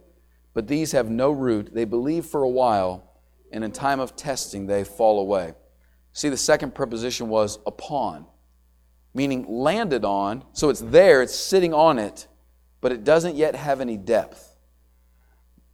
but 0.52 0.66
these 0.66 0.92
have 0.92 1.08
no 1.08 1.30
root. 1.30 1.72
They 1.72 1.84
believe 1.84 2.26
for 2.26 2.42
a 2.42 2.48
while, 2.48 3.14
and 3.52 3.62
in 3.62 3.70
time 3.70 4.00
of 4.00 4.16
testing, 4.16 4.66
they 4.66 4.82
fall 4.84 5.20
away. 5.20 5.54
See, 6.12 6.28
the 6.28 6.36
second 6.36 6.74
preposition 6.74 7.28
was 7.28 7.58
upon, 7.64 8.26
meaning 9.14 9.44
landed 9.48 10.04
on. 10.04 10.44
So 10.52 10.68
it's 10.68 10.80
there, 10.80 11.22
it's 11.22 11.34
sitting 11.34 11.74
on 11.74 11.98
it, 11.98 12.26
but 12.80 12.92
it 12.92 13.04
doesn't 13.04 13.36
yet 13.36 13.54
have 13.54 13.80
any 13.80 13.96
depth. 13.96 14.56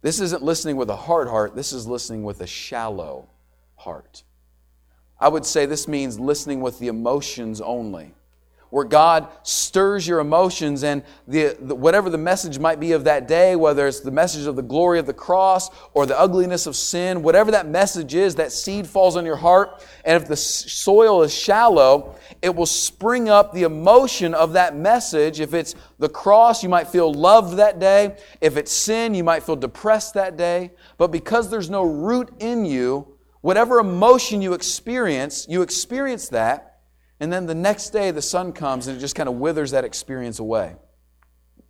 This 0.01 0.19
isn't 0.19 0.43
listening 0.43 0.77
with 0.77 0.89
a 0.89 0.95
hard 0.95 1.27
heart, 1.27 1.55
this 1.55 1.73
is 1.73 1.87
listening 1.87 2.23
with 2.23 2.41
a 2.41 2.47
shallow 2.47 3.29
heart. 3.75 4.23
I 5.19 5.29
would 5.29 5.45
say 5.45 5.65
this 5.65 5.87
means 5.87 6.19
listening 6.19 6.61
with 6.61 6.79
the 6.79 6.87
emotions 6.87 7.61
only 7.61 8.13
where 8.75 8.83
God 8.83 9.29
stirs 9.43 10.05
your 10.05 10.19
emotions 10.19 10.83
and 10.83 11.01
the, 11.29 11.55
the, 11.61 11.73
whatever 11.73 12.09
the 12.09 12.17
message 12.17 12.59
might 12.59 12.77
be 12.77 12.91
of 12.91 13.05
that 13.05 13.25
day, 13.25 13.55
whether 13.55 13.87
it's 13.87 14.01
the 14.01 14.11
message 14.11 14.47
of 14.47 14.57
the 14.57 14.61
glory 14.61 14.99
of 14.99 15.05
the 15.05 15.13
cross 15.13 15.69
or 15.93 16.05
the 16.05 16.19
ugliness 16.19 16.67
of 16.67 16.75
sin, 16.75 17.23
whatever 17.23 17.51
that 17.51 17.69
message 17.69 18.13
is, 18.13 18.35
that 18.35 18.51
seed 18.51 18.85
falls 18.85 19.15
on 19.15 19.25
your 19.25 19.37
heart. 19.37 19.81
And 20.03 20.21
if 20.21 20.27
the 20.27 20.35
soil 20.35 21.23
is 21.23 21.33
shallow, 21.33 22.17
it 22.41 22.53
will 22.53 22.65
spring 22.65 23.29
up 23.29 23.53
the 23.53 23.63
emotion 23.63 24.33
of 24.33 24.51
that 24.51 24.75
message. 24.75 25.39
If 25.39 25.53
it's 25.53 25.73
the 25.97 26.09
cross, 26.09 26.61
you 26.61 26.67
might 26.67 26.89
feel 26.89 27.13
loved 27.13 27.55
that 27.55 27.79
day. 27.79 28.17
If 28.41 28.57
it's 28.57 28.73
sin, 28.73 29.13
you 29.13 29.23
might 29.23 29.43
feel 29.43 29.55
depressed 29.55 30.15
that 30.15 30.35
day. 30.35 30.71
But 30.97 31.13
because 31.13 31.49
there's 31.49 31.69
no 31.69 31.83
root 31.83 32.29
in 32.41 32.65
you, 32.65 33.07
whatever 33.39 33.79
emotion 33.79 34.41
you 34.41 34.51
experience, 34.51 35.45
you 35.47 35.61
experience 35.61 36.27
that 36.27 36.74
and 37.19 37.31
then 37.31 37.45
the 37.45 37.55
next 37.55 37.91
day, 37.91 38.11
the 38.11 38.21
sun 38.21 38.51
comes 38.51 38.87
and 38.87 38.97
it 38.97 38.99
just 38.99 39.15
kind 39.15 39.29
of 39.29 39.35
withers 39.35 39.71
that 39.71 39.85
experience 39.85 40.39
away. 40.39 40.75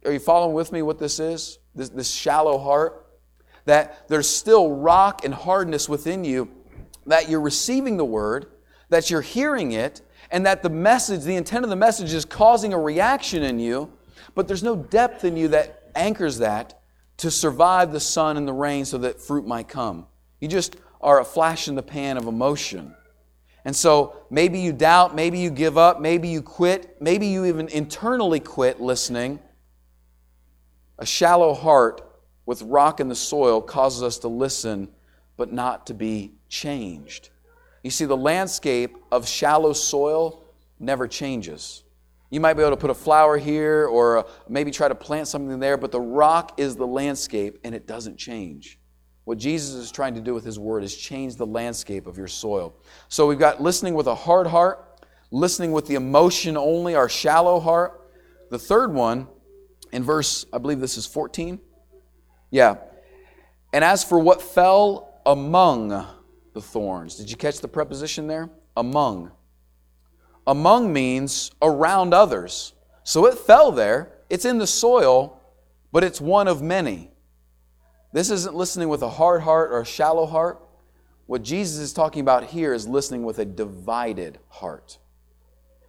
Are 0.06 0.12
you 0.12 0.20
following 0.20 0.54
with 0.54 0.72
me 0.72 0.82
what 0.82 1.00
this 1.00 1.20
is? 1.20 1.60
This, 1.74 1.90
this 1.90 2.12
shallow 2.12 2.58
heart? 2.58 3.06
That 3.66 4.08
there's 4.08 4.30
still 4.30 4.72
rock 4.72 5.26
and 5.26 5.34
hardness 5.34 5.90
within 5.90 6.24
you, 6.24 6.50
that 7.06 7.30
you're 7.30 7.42
receiving 7.42 7.98
the 7.98 8.06
word, 8.06 8.48
that 8.90 9.10
you're 9.10 9.22
hearing 9.22 9.72
it, 9.72 10.02
and 10.32 10.46
that 10.46 10.64
the 10.64 10.70
message, 10.70 11.24
the 11.24 11.36
intent 11.36 11.64
of 11.64 11.70
the 11.70 11.76
message 11.76 12.14
is 12.14 12.26
causing 12.26 12.74
a 12.74 12.80
reaction 12.80 13.44
in 13.44 13.60
you, 13.60 13.92
but 14.34 14.48
there's 14.48 14.64
no 14.64 14.76
depth 14.76 15.24
in 15.24 15.38
you 15.38 15.48
that 15.50 15.90
anchors 15.96 16.40
that 16.40 16.82
to 17.18 17.32
survive 17.32 17.92
the 17.92 18.00
sun 18.00 18.38
and 18.38 18.48
the 18.48 18.54
rain 18.54 18.86
so 18.86 18.98
that 18.98 19.22
fruit 19.22 19.48
might 19.48 19.68
come. 19.68 20.06
You 20.40 20.48
just 20.48 20.76
are 21.02 21.20
a 21.20 21.26
flash 21.26 21.68
in 21.68 21.76
the 21.76 21.84
pan 21.84 22.18
of 22.18 22.26
emotion. 22.26 22.96
And 23.66 23.76
so 23.76 24.16
maybe 24.30 24.60
you 24.60 24.72
doubt, 24.72 25.16
maybe 25.16 25.40
you 25.40 25.50
give 25.50 25.78
up, 25.78 26.00
maybe 26.00 26.30
you 26.30 26.44
quit, 26.44 27.02
maybe 27.02 27.28
you 27.28 27.46
even 27.46 27.68
internally 27.70 28.40
quit 28.40 28.80
listening. 28.80 29.40
A 31.00 31.06
shallow 31.06 31.54
heart 31.56 32.02
with 32.46 32.62
rock 32.62 33.00
in 33.00 33.10
the 33.10 33.16
soil 33.16 33.62
causes 33.62 34.04
us 34.04 34.20
to 34.20 34.28
listen, 34.28 34.90
but 35.36 35.52
not 35.52 35.88
to 35.88 35.96
be 35.96 36.36
changed. 36.48 37.32
You 37.84 37.90
see, 37.90 38.06
the 38.06 38.16
landscape 38.16 38.96
of 39.12 39.28
shallow 39.28 39.74
soil 39.74 40.46
never 40.80 41.08
changes. 41.08 41.84
You 42.30 42.40
might 42.40 42.54
be 42.54 42.62
able 42.62 42.72
to 42.72 42.78
put 42.78 42.92
a 42.92 42.96
flower 42.96 43.38
here 43.38 43.88
or 43.88 44.26
maybe 44.48 44.70
try 44.70 44.88
to 44.88 44.96
plant 44.96 45.28
something 45.28 45.60
there, 45.60 45.78
but 45.78 45.92
the 45.92 46.02
rock 46.02 46.60
is 46.60 46.76
the 46.76 46.88
landscape 46.88 47.60
and 47.64 47.74
it 47.74 47.88
doesn't 47.88 48.18
change. 48.18 48.80
What 49.26 49.40
Jesus 49.40 49.74
is 49.74 49.92
trying 49.92 50.14
to 50.16 50.22
do 50.22 50.34
with 50.34 50.46
his 50.46 50.60
word 50.60 50.84
is 50.84 50.96
change 50.96 51.36
the 51.36 51.48
landscape 51.48 52.06
of 52.06 52.18
your 52.18 52.28
soil. 52.28 52.76
So 53.10 53.28
we've 53.28 53.40
got 53.40 53.62
listening 53.62 53.96
with 53.96 54.06
a 54.06 54.16
hard 54.16 54.48
heart, 54.48 55.02
listening 55.32 55.72
with 55.72 55.88
the 55.88 55.96
emotion 55.96 56.56
only, 56.56 56.96
our 56.96 57.10
shallow 57.10 57.60
heart. 57.60 58.08
The 58.52 58.60
third 58.60 58.94
one, 58.94 59.28
in 59.92 60.04
verse, 60.04 60.46
I 60.54 60.60
believe 60.60 60.80
this 60.80 60.98
is 60.98 61.08
14. 61.08 61.60
Yeah. 62.52 62.76
And 63.74 63.84
as 63.84 64.04
for 64.04 64.20
what 64.20 64.44
fell 64.44 65.20
among 65.26 65.90
the 66.54 66.62
thorns, 66.62 67.16
did 67.16 67.30
you 67.30 67.36
catch 67.36 67.60
the 67.60 67.68
preposition 67.68 68.28
there? 68.28 68.50
Among. 68.78 69.32
Among 70.46 70.94
means 70.94 71.50
around 71.64 72.14
others. 72.14 72.74
So 73.04 73.26
it 73.26 73.40
fell 73.40 73.72
there, 73.72 74.14
it's 74.30 74.46
in 74.46 74.60
the 74.60 74.68
soil, 74.68 75.42
but 75.92 76.04
it's 76.04 76.22
one 76.22 76.48
of 76.48 76.62
many. 76.62 77.10
This 78.16 78.30
isn't 78.30 78.56
listening 78.56 78.88
with 78.88 79.02
a 79.02 79.10
hard 79.10 79.42
heart 79.42 79.74
or 79.74 79.82
a 79.82 79.86
shallow 79.86 80.26
heart. 80.26 80.64
What 81.26 81.44
Jesus 81.44 81.80
is 81.80 81.92
talking 81.92 82.22
about 82.22 82.46
here 82.46 82.74
is 82.74 82.88
listening 82.88 83.26
with 83.26 83.40
a 83.40 83.46
divided 83.46 84.40
heart. 84.48 85.00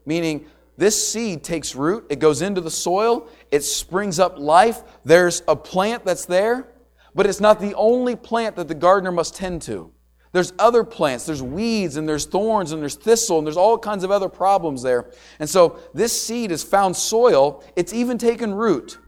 Meaning, 0.04 0.46
this 0.76 1.08
seed 1.08 1.44
takes 1.44 1.76
root, 1.76 2.04
it 2.10 2.18
goes 2.18 2.42
into 2.42 2.60
the 2.60 2.70
soil, 2.70 3.28
it 3.52 3.62
springs 3.62 4.18
up 4.18 4.40
life. 4.40 4.82
There's 5.04 5.44
a 5.46 5.54
plant 5.54 6.04
that's 6.04 6.26
there, 6.26 6.66
but 7.14 7.26
it's 7.26 7.38
not 7.38 7.60
the 7.60 7.74
only 7.74 8.16
plant 8.16 8.56
that 8.56 8.66
the 8.66 8.74
gardener 8.74 9.12
must 9.12 9.36
tend 9.36 9.62
to. 9.62 9.92
There's 10.32 10.52
other 10.58 10.82
plants, 10.82 11.26
there's 11.26 11.44
weeds, 11.44 11.96
and 11.96 12.08
there's 12.08 12.26
thorns, 12.26 12.72
and 12.72 12.82
there's 12.82 12.96
thistle, 12.96 13.38
and 13.38 13.46
there's 13.46 13.56
all 13.56 13.78
kinds 13.78 14.02
of 14.02 14.10
other 14.10 14.28
problems 14.28 14.82
there. 14.82 15.12
And 15.38 15.48
so 15.48 15.78
this 15.94 16.20
seed 16.20 16.50
has 16.50 16.64
found 16.64 16.96
soil, 16.96 17.62
it's 17.76 17.94
even 17.94 18.18
taken 18.18 18.52
root. 18.52 18.98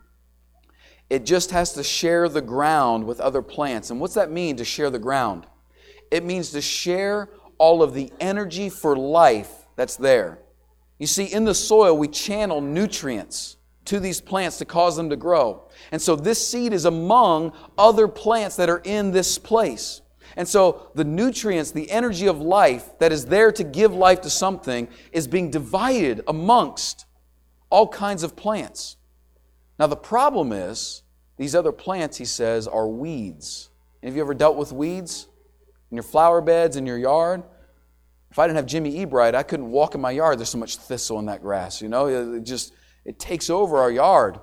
It 1.11 1.25
just 1.25 1.51
has 1.53 1.73
to 1.75 1.83
share 1.83 2.29
the 2.29 2.43
ground 2.43 3.05
with 3.05 3.21
other 3.21 3.43
plants. 3.43 3.91
And 3.91 4.01
what's 4.01 4.15
that 4.15 4.31
mean 4.31 4.57
to 4.57 4.65
share 4.65 4.91
the 4.91 4.99
ground? 4.99 5.47
It 6.11 6.25
means 6.25 6.51
to 6.51 6.61
share 6.61 7.31
all 7.57 7.83
of 7.83 7.95
the 7.95 8.13
energy 8.21 8.69
for 8.69 8.97
life 8.97 9.51
that's 9.77 9.97
there. 9.97 10.39
You 10.99 11.07
see, 11.07 11.25
in 11.25 11.45
the 11.45 11.55
soil, 11.55 11.97
we 11.97 12.09
channel 12.09 12.61
nutrients 12.61 13.57
to 13.87 14.01
these 14.01 14.21
plants 14.21 14.59
to 14.59 14.67
cause 14.67 14.97
them 14.97 15.09
to 15.09 15.17
grow. 15.17 15.69
And 15.93 16.03
so 16.03 16.15
this 16.15 16.47
seed 16.47 16.75
is 16.75 16.85
among 16.85 17.53
other 17.79 18.07
plants 18.07 18.57
that 18.57 18.69
are 18.69 18.83
in 18.85 19.13
this 19.13 19.39
place. 19.39 20.03
And 20.37 20.47
so 20.47 20.91
the 20.95 21.05
nutrients, 21.05 21.71
the 21.71 21.91
energy 21.91 22.27
of 22.27 22.39
life 22.39 22.99
that 22.99 23.13
is 23.13 23.27
there 23.27 23.51
to 23.53 23.65
give 23.65 23.95
life 23.95 24.21
to 24.23 24.31
something 24.31 24.89
is 25.11 25.27
being 25.27 25.51
divided 25.51 26.23
amongst 26.29 27.07
all 27.71 27.89
kinds 27.89 28.23
of 28.23 28.37
plants. 28.37 28.98
Now, 29.79 29.87
the 29.87 29.97
problem 29.97 30.53
is, 30.53 31.03
these 31.37 31.55
other 31.55 31.73
plants, 31.73 32.17
he 32.17 32.25
says, 32.25 32.67
are 32.67 32.89
weeds. 32.89 33.71
Have 34.03 34.17
you 34.17 34.23
ever 34.23 34.35
dealt 34.35 34.57
with 34.57 34.73
weeds 34.73 35.29
in 35.91 35.97
your 35.97 36.03
flower 36.03 36.41
beds, 36.41 36.77
in 36.77 36.85
your 36.85 36.99
yard? 36.99 37.45
If 38.31 38.39
I 38.39 38.47
didn't 38.47 38.57
have 38.57 38.67
Jimmy 38.67 39.07
Ebright, 39.07 39.35
I 39.35 39.43
couldn't 39.43 39.71
walk 39.71 39.95
in 39.95 40.01
my 40.01 40.11
yard. 40.11 40.39
There's 40.39 40.51
so 40.51 40.59
much 40.59 40.77
thistle 40.77 41.19
in 41.19 41.27
that 41.27 41.41
grass, 41.41 41.81
you 41.81 41.89
know? 41.89 42.07
It 42.35 42.45
just, 42.45 42.75
it 43.05 43.19
takes 43.19 43.49
over 43.51 43.79
our 43.79 43.91
yard. 43.91 44.41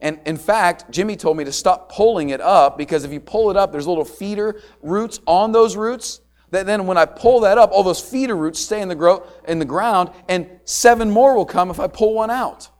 And 0.00 0.20
in 0.24 0.36
fact, 0.36 0.90
Jimmy 0.90 1.16
told 1.16 1.36
me 1.36 1.44
to 1.44 1.52
stop 1.52 1.92
pulling 1.92 2.30
it 2.30 2.40
up 2.40 2.78
because 2.78 3.04
if 3.04 3.12
you 3.12 3.20
pull 3.20 3.50
it 3.50 3.56
up, 3.56 3.72
there's 3.72 3.86
little 3.86 4.04
feeder 4.04 4.62
roots 4.82 5.20
on 5.26 5.52
those 5.52 5.76
roots. 5.76 6.20
That 6.50 6.66
then 6.66 6.86
when 6.86 6.96
I 6.96 7.04
pull 7.04 7.40
that 7.40 7.58
up, 7.58 7.70
all 7.72 7.82
those 7.82 8.00
feeder 8.00 8.36
roots 8.36 8.58
stay 8.58 8.80
in 8.80 8.88
the, 8.88 8.94
gro- 8.94 9.24
in 9.46 9.58
the 9.58 9.64
ground, 9.64 10.10
and 10.28 10.48
seven 10.64 11.10
more 11.10 11.36
will 11.36 11.44
come 11.44 11.70
if 11.70 11.78
I 11.78 11.86
pull 11.86 12.14
one 12.14 12.30
out. 12.30 12.70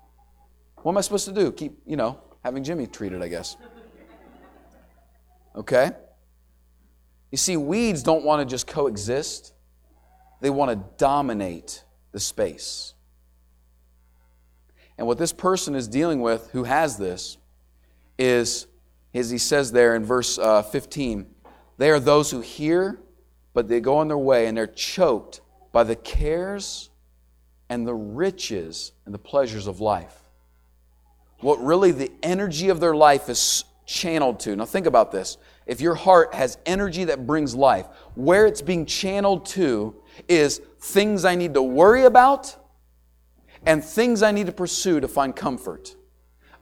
What 0.83 0.93
am 0.93 0.99
I 0.99 1.03
supposed 1.03 1.27
to 1.27 1.33
do? 1.33 1.53
Keep, 1.53 1.83
you 1.87 1.97
know, 1.97 2.21
having 2.43 2.65
Jimmy 2.65 2.87
treated, 2.87 3.23
I 3.23 3.29
guess. 3.29 3.57
Okay? 5.55 5.91
You 7.31 7.39
see, 7.39 7.57
weeds 7.57 8.03
don't 8.03 8.25
want 8.25 8.47
to 8.47 8.51
just 8.51 8.67
coexist, 8.67 9.53
they 10.41 10.51
want 10.51 10.71
to 10.71 10.85
dominate 10.97 11.85
the 12.13 12.21
space. 12.21 12.95
And 14.97 15.07
what 15.07 15.19
this 15.19 15.33
person 15.33 15.75
is 15.75 15.87
dealing 15.87 16.21
with, 16.21 16.51
who 16.53 16.65
has 16.65 16.97
this, 16.97 17.37
is, 18.19 18.67
as 19.15 19.31
he 19.31 19.39
says 19.39 19.73
there 19.73 19.95
in 19.95 20.05
verse 20.05 20.39
uh, 20.39 20.63
15, 20.63 21.27
they 21.79 21.91
are 21.91 22.01
those 22.01 22.31
who 22.31 22.41
hear, 22.41 23.01
but 23.55 23.69
they 23.69 23.81
go 23.81 23.99
on 23.99 24.09
their 24.09 24.19
way 24.19 24.47
and 24.47 24.57
they're 24.57 24.67
choked 24.67 25.41
by 25.73 25.85
the 25.85 25.97
cares 25.97 26.91
and 27.69 27.87
the 27.87 27.95
riches 27.95 28.93
and 29.05 29.15
the 29.15 29.19
pleasures 29.19 29.67
of 29.67 29.81
life 29.81 30.20
what 31.41 31.63
really 31.63 31.93
the 31.93 32.11
energy 32.23 32.69
of 32.69 32.81
their 32.81 32.95
life 32.95 33.29
is 33.29 33.65
channeled 33.87 34.41
to. 34.41 34.55
Now, 34.57 34.65
think 34.65 34.87
about 34.87 35.11
this. 35.11 35.37
If 35.67 35.81
your 35.81 35.95
heart 35.95 36.35
has 36.35 36.59
energy 36.67 37.05
that 37.05 37.27
brings 37.27 37.55
life, 37.55 37.87
where 38.15 38.47
it's 38.47 38.63
being 38.63 38.87
channeled 38.87 39.47
to 39.47 39.97
is 40.29 40.61
things 40.81 41.25
I 41.25 41.35
need 41.35 41.55
to 41.55 41.63
worry 41.63 42.05
about 42.05 42.57
and 43.67 43.85
things 43.85 44.23
I 44.23 44.33
need 44.33 44.47
to 44.47 44.53
pursue 44.53 45.01
to 45.01 45.09
find 45.09 45.35
comfort. 45.35 45.97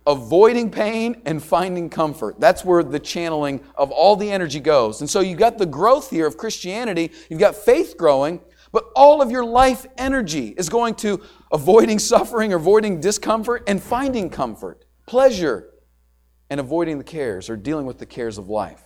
Avoiding 0.06 0.70
pain 0.70 1.20
and 1.26 1.42
finding 1.42 1.90
comfort. 1.90 2.40
That's 2.40 2.64
where 2.64 2.82
the 2.82 2.98
channeling 2.98 3.60
of 3.76 3.90
all 3.90 4.16
the 4.16 4.30
energy 4.30 4.58
goes. 4.58 5.00
And 5.00 5.10
so 5.10 5.20
you've 5.20 5.38
got 5.38 5.58
the 5.58 5.66
growth 5.66 6.10
here 6.10 6.26
of 6.26 6.36
Christianity, 6.36 7.12
you've 7.28 7.40
got 7.40 7.54
faith 7.54 7.96
growing, 7.98 8.40
but 8.72 8.84
all 8.96 9.22
of 9.22 9.30
your 9.30 9.44
life 9.44 9.86
energy 9.96 10.54
is 10.56 10.68
going 10.68 10.94
to 10.96 11.20
avoiding 11.52 11.98
suffering, 11.98 12.52
avoiding 12.52 13.00
discomfort, 13.00 13.64
and 13.66 13.82
finding 13.82 14.30
comfort, 14.30 14.84
pleasure, 15.06 15.70
and 16.50 16.60
avoiding 16.60 16.98
the 16.98 17.04
cares 17.04 17.50
or 17.50 17.56
dealing 17.56 17.86
with 17.86 17.98
the 17.98 18.06
cares 18.06 18.38
of 18.38 18.48
life. 18.48 18.82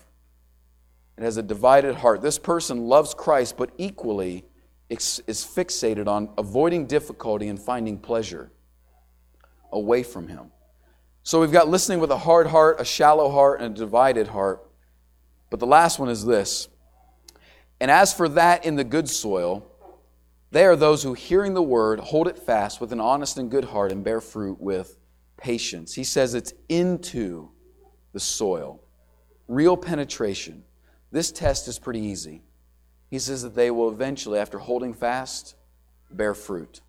It 1.16 1.24
has 1.24 1.36
a 1.36 1.42
divided 1.42 1.96
heart. 1.96 2.22
This 2.22 2.38
person 2.38 2.86
loves 2.86 3.14
Christ, 3.14 3.56
but 3.56 3.70
equally 3.78 4.44
is 4.88 5.22
fixated 5.26 6.06
on 6.06 6.30
avoiding 6.36 6.86
difficulty 6.86 7.48
and 7.48 7.60
finding 7.60 7.98
pleasure 7.98 8.52
away 9.70 10.02
from 10.02 10.28
Him. 10.28 10.50
So 11.22 11.40
we've 11.40 11.52
got 11.52 11.68
listening 11.68 12.00
with 12.00 12.10
a 12.10 12.18
hard 12.18 12.48
heart, 12.48 12.80
a 12.80 12.84
shallow 12.84 13.30
heart, 13.30 13.60
and 13.60 13.76
a 13.76 13.78
divided 13.78 14.28
heart. 14.28 14.68
But 15.50 15.60
the 15.60 15.66
last 15.66 15.98
one 15.98 16.08
is 16.08 16.24
this. 16.24 16.68
And 17.80 17.90
as 17.90 18.12
for 18.12 18.28
that 18.30 18.64
in 18.64 18.76
the 18.76 18.84
good 18.84 19.08
soil, 19.08 19.66
they 20.52 20.66
are 20.66 20.76
those 20.76 21.02
who, 21.02 21.14
hearing 21.14 21.54
the 21.54 21.62
word, 21.62 21.98
hold 21.98 22.28
it 22.28 22.38
fast 22.38 22.78
with 22.78 22.92
an 22.92 23.00
honest 23.00 23.38
and 23.38 23.50
good 23.50 23.64
heart 23.64 23.90
and 23.90 24.04
bear 24.04 24.20
fruit 24.20 24.60
with 24.60 24.98
patience. 25.38 25.94
He 25.94 26.04
says 26.04 26.34
it's 26.34 26.52
into 26.68 27.48
the 28.12 28.20
soil, 28.20 28.84
real 29.48 29.78
penetration. 29.78 30.62
This 31.10 31.32
test 31.32 31.68
is 31.68 31.78
pretty 31.78 32.00
easy. 32.00 32.42
He 33.10 33.18
says 33.18 33.42
that 33.42 33.54
they 33.54 33.70
will 33.70 33.88
eventually, 33.88 34.38
after 34.38 34.58
holding 34.58 34.92
fast, 34.92 35.54
bear 36.10 36.34
fruit. 36.34 36.82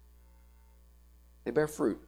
They 1.45 1.51
bear 1.51 1.69
fruit. 1.69 2.01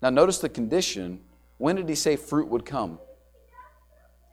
Now, 0.00 0.08
notice 0.08 0.38
the 0.38 0.48
condition. 0.48 1.20
When 1.58 1.76
did 1.76 1.90
he 1.90 1.94
say 1.94 2.16
fruit 2.16 2.48
would 2.48 2.64
come? 2.64 2.98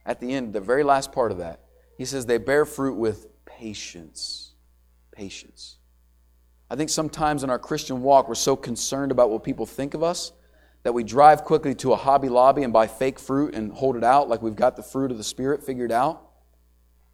At 0.06 0.22
the 0.22 0.34
end, 0.34 0.54
the 0.54 0.62
very 0.62 0.84
last 0.84 1.12
part 1.12 1.34
of 1.34 1.40
that. 1.40 1.60
He 1.98 2.06
says 2.06 2.26
they 2.26 2.38
bear 2.38 2.66
fruit 2.66 2.96
with 2.96 3.28
patience. 3.46 4.54
Patience. 5.12 5.78
I 6.72 6.78
think 6.78 6.90
sometimes 6.90 7.44
in 7.44 7.50
our 7.50 7.60
Christian 7.60 8.02
walk, 8.02 8.30
we're 8.30 8.36
so 8.36 8.56
concerned 8.56 9.12
about 9.12 9.30
what 9.30 9.44
people 9.44 9.66
think 9.66 9.94
of 9.94 10.04
us 10.04 10.32
that 10.84 10.94
we 10.94 11.04
drive 11.04 11.44
quickly 11.44 11.76
to 11.76 11.92
a 11.92 11.98
Hobby 11.98 12.30
Lobby 12.30 12.64
and 12.64 12.72
buy 12.72 12.88
fake 12.88 13.20
fruit 13.20 13.54
and 13.54 13.74
hold 13.74 13.98
it 13.98 14.06
out 14.06 14.30
like 14.30 14.42
we've 14.42 14.56
got 14.56 14.78
the 14.78 14.82
fruit 14.82 15.12
of 15.12 15.18
the 15.18 15.24
Spirit 15.24 15.62
figured 15.62 15.92
out. 15.92 16.30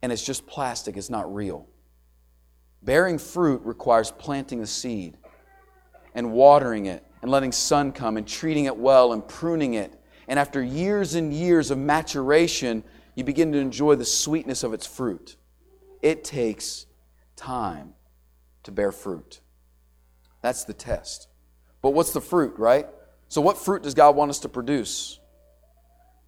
And 0.04 0.12
it's 0.12 0.24
just 0.24 0.46
plastic, 0.46 0.96
it's 0.96 1.10
not 1.10 1.34
real. 1.34 1.67
Bearing 2.84 3.17
fruit 3.17 3.63
requires 3.63 4.12
planting 4.12 4.62
a 4.62 4.67
seed 4.67 5.17
and 6.13 6.34
watering 6.34 6.86
it 6.86 7.04
and 7.24 7.32
letting 7.32 7.52
sun 7.52 7.93
come 7.93 8.15
and 8.15 8.28
treating 8.28 8.65
it 8.65 8.78
well 8.78 9.12
and 9.12 9.28
pruning 9.28 9.74
it. 9.74 9.91
And 10.28 10.38
after 10.38 10.62
years 10.62 11.15
and 11.15 11.34
years 11.34 11.72
of 11.72 11.80
maturation, 11.80 12.84
you 13.15 13.24
begin 13.24 13.52
to 13.54 13.58
enjoy 13.58 13.96
the 13.96 14.06
sweetness 14.06 14.62
of 14.62 14.76
its 14.76 14.86
fruit. 14.86 15.36
It 16.04 16.24
takes 16.24 16.86
time 17.36 17.96
to 18.62 18.72
bear 18.72 18.91
fruit. 18.91 19.41
That's 20.41 20.65
the 20.65 20.73
test. 20.73 21.28
But 21.82 21.91
what's 21.91 22.12
the 22.12 22.21
fruit, 22.21 22.58
right? 22.58 22.88
So, 23.30 23.41
what 23.41 23.58
fruit 23.58 23.84
does 23.84 23.93
God 23.93 24.15
want 24.15 24.30
us 24.30 24.39
to 24.39 24.50
produce? 24.50 25.19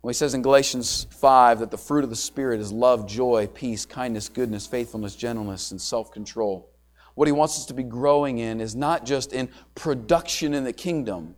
Well, 0.02 0.10
he 0.10 0.16
says 0.16 0.34
in 0.34 0.42
Galatians 0.42 1.08
5 1.12 1.60
that 1.60 1.72
the 1.72 1.78
fruit 1.78 2.06
of 2.06 2.10
the 2.10 2.16
Spirit 2.16 2.62
is 2.62 2.72
love, 2.72 3.06
joy, 3.06 3.48
peace, 3.48 3.86
kindness, 3.86 4.30
goodness, 4.30 4.66
faithfulness, 4.66 5.16
gentleness, 5.16 5.72
and 5.72 5.82
self 5.82 6.12
control. 6.12 6.70
What 7.16 7.28
he 7.28 7.34
wants 7.34 7.58
us 7.58 7.66
to 7.66 7.74
be 7.74 7.84
growing 7.84 8.38
in 8.38 8.62
is 8.62 8.76
not 8.76 9.06
just 9.06 9.34
in 9.34 9.50
production 9.76 10.54
in 10.54 10.64
the 10.64 10.72
kingdom, 10.72 11.36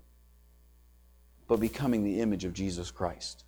but 1.48 1.60
becoming 1.60 2.04
the 2.04 2.22
image 2.22 2.46
of 2.46 2.54
Jesus 2.54 2.92
Christ. 2.92 3.46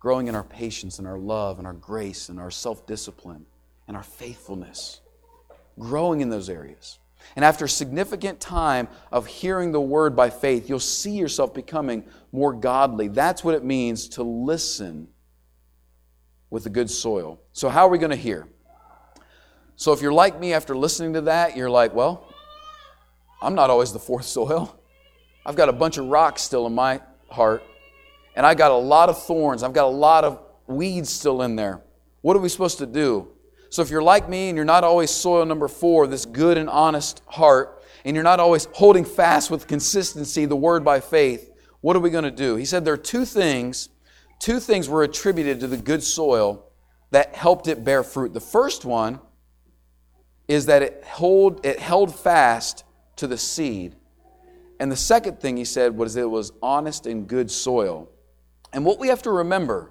Growing 0.00 0.28
in 0.28 0.34
our 0.34 0.44
patience 0.44 0.98
and 0.98 1.06
our 1.06 1.18
love 1.18 1.58
and 1.58 1.66
our 1.66 1.74
grace 1.74 2.30
and 2.30 2.40
our 2.40 2.50
self 2.50 2.86
discipline 2.86 3.44
and 3.86 3.96
our 3.96 4.02
faithfulness. 4.02 5.00
Growing 5.78 6.20
in 6.22 6.30
those 6.30 6.48
areas. 6.48 6.98
And 7.36 7.44
after 7.44 7.64
a 7.64 7.68
significant 7.68 8.40
time 8.40 8.88
of 9.10 9.26
hearing 9.26 9.72
the 9.72 9.80
word 9.80 10.14
by 10.14 10.30
faith, 10.30 10.68
you'll 10.68 10.80
see 10.80 11.12
yourself 11.12 11.52
becoming 11.52 12.04
more 12.32 12.52
godly. 12.52 13.08
That's 13.08 13.42
what 13.42 13.54
it 13.54 13.64
means 13.64 14.08
to 14.10 14.22
listen 14.22 15.08
with 16.50 16.64
the 16.64 16.70
good 16.70 16.90
soil. 16.90 17.40
So, 17.52 17.68
how 17.68 17.86
are 17.86 17.90
we 17.90 17.98
going 17.98 18.10
to 18.10 18.16
hear? 18.16 18.46
So, 19.76 19.92
if 19.92 20.00
you're 20.00 20.12
like 20.12 20.38
me 20.38 20.52
after 20.52 20.76
listening 20.76 21.14
to 21.14 21.22
that, 21.22 21.56
you're 21.56 21.70
like, 21.70 21.94
well, 21.94 22.32
I'm 23.42 23.54
not 23.54 23.70
always 23.70 23.92
the 23.92 23.98
fourth 23.98 24.24
soil. 24.38 24.78
I've 25.44 25.56
got 25.56 25.68
a 25.68 25.72
bunch 25.72 25.98
of 25.98 26.06
rocks 26.06 26.42
still 26.42 26.66
in 26.66 26.74
my 26.74 27.00
heart, 27.28 27.62
and 28.36 28.46
I 28.46 28.54
got 28.54 28.70
a 28.70 28.76
lot 28.76 29.08
of 29.08 29.22
thorns. 29.22 29.62
I've 29.62 29.72
got 29.72 29.86
a 29.86 29.96
lot 29.96 30.24
of 30.24 30.40
weeds 30.66 31.10
still 31.10 31.42
in 31.42 31.56
there. 31.56 31.82
What 32.22 32.36
are 32.36 32.40
we 32.40 32.48
supposed 32.48 32.78
to 32.78 32.86
do? 32.86 33.33
So 33.74 33.82
if 33.82 33.90
you're 33.90 34.04
like 34.04 34.28
me 34.28 34.50
and 34.50 34.54
you're 34.54 34.64
not 34.64 34.84
always 34.84 35.10
soil 35.10 35.44
number 35.44 35.66
four, 35.66 36.06
this 36.06 36.26
good 36.26 36.58
and 36.58 36.70
honest 36.70 37.22
heart, 37.26 37.82
and 38.04 38.14
you're 38.14 38.22
not 38.22 38.38
always 38.38 38.68
holding 38.72 39.04
fast 39.04 39.50
with 39.50 39.66
consistency 39.66 40.44
the 40.44 40.54
word 40.54 40.84
by 40.84 41.00
faith, 41.00 41.50
what 41.80 41.96
are 41.96 41.98
we 41.98 42.10
going 42.10 42.22
to 42.22 42.30
do? 42.30 42.54
He 42.54 42.66
said 42.66 42.84
there 42.84 42.94
are 42.94 42.96
two 42.96 43.24
things, 43.24 43.88
two 44.38 44.60
things 44.60 44.88
were 44.88 45.02
attributed 45.02 45.58
to 45.58 45.66
the 45.66 45.76
good 45.76 46.04
soil 46.04 46.70
that 47.10 47.34
helped 47.34 47.66
it 47.66 47.82
bear 47.82 48.04
fruit. 48.04 48.32
The 48.32 48.38
first 48.38 48.84
one 48.84 49.18
is 50.46 50.66
that 50.66 50.82
it 50.82 51.02
hold 51.04 51.66
it 51.66 51.80
held 51.80 52.14
fast 52.14 52.84
to 53.16 53.26
the 53.26 53.36
seed. 53.36 53.96
And 54.78 54.92
the 54.92 54.94
second 54.94 55.40
thing 55.40 55.56
he 55.56 55.64
said 55.64 55.96
was 55.96 56.14
it 56.14 56.30
was 56.30 56.52
honest 56.62 57.08
and 57.08 57.26
good 57.26 57.50
soil. 57.50 58.08
And 58.72 58.84
what 58.84 59.00
we 59.00 59.08
have 59.08 59.22
to 59.22 59.32
remember 59.32 59.90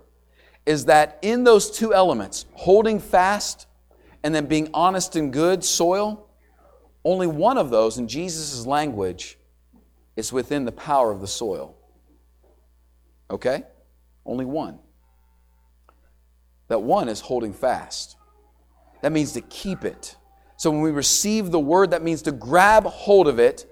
is 0.65 0.85
that 0.85 1.19
in 1.21 1.43
those 1.43 1.69
two 1.69 1.93
elements, 1.93 2.45
holding 2.53 3.01
fast 3.01 3.67
and 4.23 4.33
then 4.33 4.45
being 4.45 4.69
honest 4.73 5.15
and 5.15 5.33
good 5.33 5.63
soil, 5.63 6.29
only 7.03 7.27
one 7.27 7.57
of 7.57 7.69
those 7.69 7.97
in 7.97 8.07
Jesus' 8.07 8.65
language 8.65 9.38
is 10.15 10.31
within 10.31 10.65
the 10.65 10.71
power 10.71 11.12
of 11.12 11.21
the 11.21 11.27
soil. 11.27 11.75
Okay? 13.29 13.63
Only 14.25 14.45
one. 14.45 14.79
That 16.69 16.81
one 16.81 17.09
is 17.09 17.19
holding 17.19 17.53
fast. 17.53 18.15
That 19.01 19.12
means 19.12 19.33
to 19.33 19.41
keep 19.41 19.83
it. 19.83 20.15
So 20.55 20.71
when 20.71 20.81
we 20.81 20.91
receive 20.91 21.51
the 21.51 21.59
word, 21.59 21.91
that 21.91 22.03
means 22.03 22.21
to 22.23 22.31
grab 22.31 22.86
hold 22.86 23.27
of 23.27 23.39
it 23.39 23.65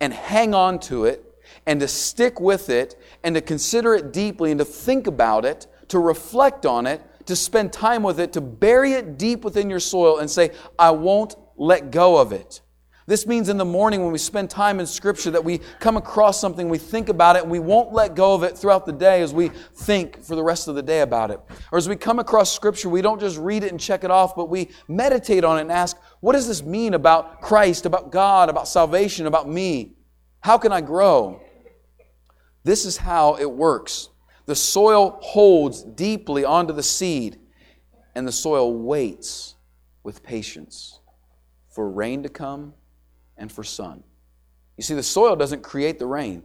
and 0.00 0.12
hang 0.12 0.54
on 0.54 0.78
to 0.80 1.04
it 1.04 1.24
and 1.66 1.80
to 1.80 1.88
stick 1.88 2.40
with 2.40 2.70
it 2.70 2.98
and 3.22 3.34
to 3.34 3.42
consider 3.42 3.94
it 3.94 4.12
deeply 4.12 4.50
and 4.50 4.58
to 4.58 4.64
think 4.64 5.06
about 5.06 5.44
it, 5.44 5.66
to 5.88 5.98
reflect 5.98 6.64
on 6.64 6.86
it, 6.86 7.02
to 7.26 7.36
spend 7.36 7.72
time 7.72 8.02
with 8.02 8.18
it, 8.20 8.32
to 8.34 8.40
bury 8.40 8.92
it 8.92 9.18
deep 9.18 9.44
within 9.44 9.70
your 9.70 9.80
soil 9.80 10.18
and 10.18 10.30
say, 10.30 10.50
I 10.78 10.90
won't 10.90 11.34
let 11.56 11.90
go 11.90 12.16
of 12.18 12.32
it. 12.32 12.60
This 13.06 13.26
means 13.26 13.48
in 13.48 13.56
the 13.56 13.64
morning 13.64 14.04
when 14.04 14.12
we 14.12 14.18
spend 14.18 14.50
time 14.50 14.78
in 14.78 14.86
Scripture 14.86 15.32
that 15.32 15.44
we 15.44 15.58
come 15.80 15.96
across 15.96 16.40
something, 16.40 16.68
we 16.68 16.78
think 16.78 17.08
about 17.08 17.34
it, 17.34 17.42
and 17.42 17.50
we 17.50 17.58
won't 17.58 17.92
let 17.92 18.14
go 18.14 18.34
of 18.34 18.44
it 18.44 18.56
throughout 18.56 18.86
the 18.86 18.92
day 18.92 19.20
as 19.20 19.34
we 19.34 19.48
think 19.48 20.22
for 20.22 20.36
the 20.36 20.44
rest 20.44 20.68
of 20.68 20.76
the 20.76 20.82
day 20.82 21.00
about 21.00 21.32
it. 21.32 21.40
Or 21.72 21.78
as 21.78 21.88
we 21.88 21.96
come 21.96 22.20
across 22.20 22.54
Scripture, 22.54 22.88
we 22.88 23.02
don't 23.02 23.18
just 23.18 23.36
read 23.36 23.64
it 23.64 23.72
and 23.72 23.80
check 23.80 24.04
it 24.04 24.12
off, 24.12 24.36
but 24.36 24.48
we 24.48 24.70
meditate 24.86 25.42
on 25.42 25.58
it 25.58 25.62
and 25.62 25.72
ask, 25.72 25.96
what 26.20 26.34
does 26.34 26.46
this 26.46 26.62
mean 26.62 26.94
about 26.94 27.40
Christ, 27.40 27.84
about 27.84 28.12
God, 28.12 28.48
about 28.48 28.68
salvation, 28.68 29.26
about 29.26 29.48
me? 29.48 29.96
How 30.38 30.56
can 30.56 30.70
I 30.70 30.80
grow? 30.80 31.40
This 32.62 32.84
is 32.84 32.96
how 32.96 33.34
it 33.36 33.50
works. 33.50 34.08
The 34.50 34.56
soil 34.56 35.16
holds 35.22 35.84
deeply 35.84 36.44
onto 36.44 36.74
the 36.74 36.82
seed, 36.82 37.38
and 38.16 38.26
the 38.26 38.32
soil 38.32 38.74
waits 38.74 39.54
with 40.02 40.24
patience 40.24 40.98
for 41.68 41.88
rain 41.88 42.24
to 42.24 42.28
come 42.28 42.74
and 43.36 43.52
for 43.52 43.62
sun. 43.62 44.02
You 44.76 44.82
see, 44.82 44.94
the 44.94 45.04
soil 45.04 45.36
doesn't 45.36 45.62
create 45.62 46.00
the 46.00 46.06
rain. 46.06 46.42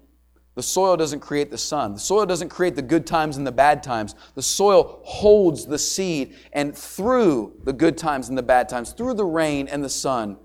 The 0.54 0.62
soil 0.62 0.96
doesn't 0.96 1.22
create 1.22 1.50
the 1.50 1.58
sun. 1.58 1.96
The 1.96 2.00
soil 2.00 2.28
doesn't 2.28 2.50
create 2.50 2.76
the 2.76 2.84
good 2.84 3.08
times 3.08 3.38
and 3.38 3.48
the 3.48 3.52
bad 3.52 3.82
times. 3.82 4.14
The 4.36 4.44
soil 4.44 5.02
holds 5.04 5.66
the 5.66 5.80
seed, 5.80 6.36
and 6.54 6.78
through 6.78 7.60
the 7.64 7.74
good 7.74 7.98
times 7.98 8.30
and 8.30 8.38
the 8.38 8.44
bad 8.44 8.70
times, 8.70 8.94
through 8.94 9.16
the 9.16 9.26
rain 9.26 9.68
and 9.68 9.84
the 9.84 9.90
sun, 9.90 10.38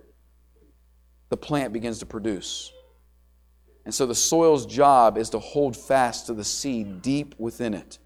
the 1.29 1.37
plant 1.37 1.75
begins 1.75 1.99
to 1.99 2.07
produce. 2.07 2.73
And 3.85 3.95
so 3.95 4.07
the 4.07 4.15
soil's 4.15 4.67
job 4.67 5.17
is 5.17 5.31
to 5.31 5.39
hold 5.39 5.77
fast 5.77 6.27
to 6.27 6.35
the 6.35 6.45
seed 6.45 7.03
deep 7.03 7.35
within 7.39 7.75
it. 7.75 7.99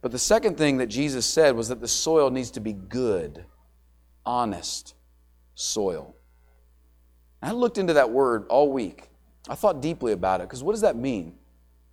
But 0.00 0.12
the 0.12 0.18
second 0.18 0.56
thing 0.56 0.78
that 0.78 0.86
Jesus 0.86 1.26
said 1.26 1.56
was 1.56 1.68
that 1.68 1.80
the 1.80 1.88
soil 1.88 2.30
needs 2.30 2.50
to 2.52 2.60
be 2.60 2.72
good, 2.72 3.44
honest 4.24 4.94
soil. 5.54 6.14
I 7.42 7.52
looked 7.52 7.78
into 7.78 7.94
that 7.94 8.10
word 8.10 8.46
all 8.48 8.70
week. 8.70 9.08
I 9.48 9.54
thought 9.54 9.80
deeply 9.80 10.12
about 10.12 10.40
it 10.40 10.44
because 10.44 10.62
what 10.62 10.72
does 10.72 10.80
that 10.82 10.96
mean? 10.96 11.34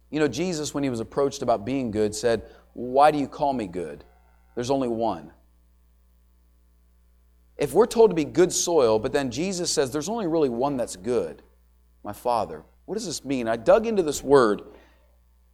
You 0.09 0.19
know, 0.19 0.27
Jesus, 0.27 0.73
when 0.73 0.83
he 0.83 0.89
was 0.89 0.99
approached 0.99 1.41
about 1.41 1.65
being 1.65 1.91
good, 1.91 2.13
said, 2.13 2.43
Why 2.73 3.11
do 3.11 3.17
you 3.17 3.27
call 3.27 3.53
me 3.53 3.67
good? 3.67 4.03
There's 4.55 4.69
only 4.69 4.87
one. 4.87 5.31
If 7.57 7.73
we're 7.73 7.87
told 7.87 8.11
to 8.11 8.15
be 8.15 8.25
good 8.25 8.51
soil, 8.51 8.99
but 8.99 9.11
then 9.11 9.31
Jesus 9.31 9.71
says 9.71 9.91
there's 9.91 10.09
only 10.09 10.27
really 10.27 10.49
one 10.49 10.77
that's 10.77 10.95
good, 10.95 11.43
my 12.03 12.13
Father, 12.13 12.63
what 12.85 12.95
does 12.95 13.05
this 13.05 13.23
mean? 13.23 13.47
I 13.47 13.55
dug 13.55 13.87
into 13.87 14.03
this 14.03 14.23
word, 14.23 14.61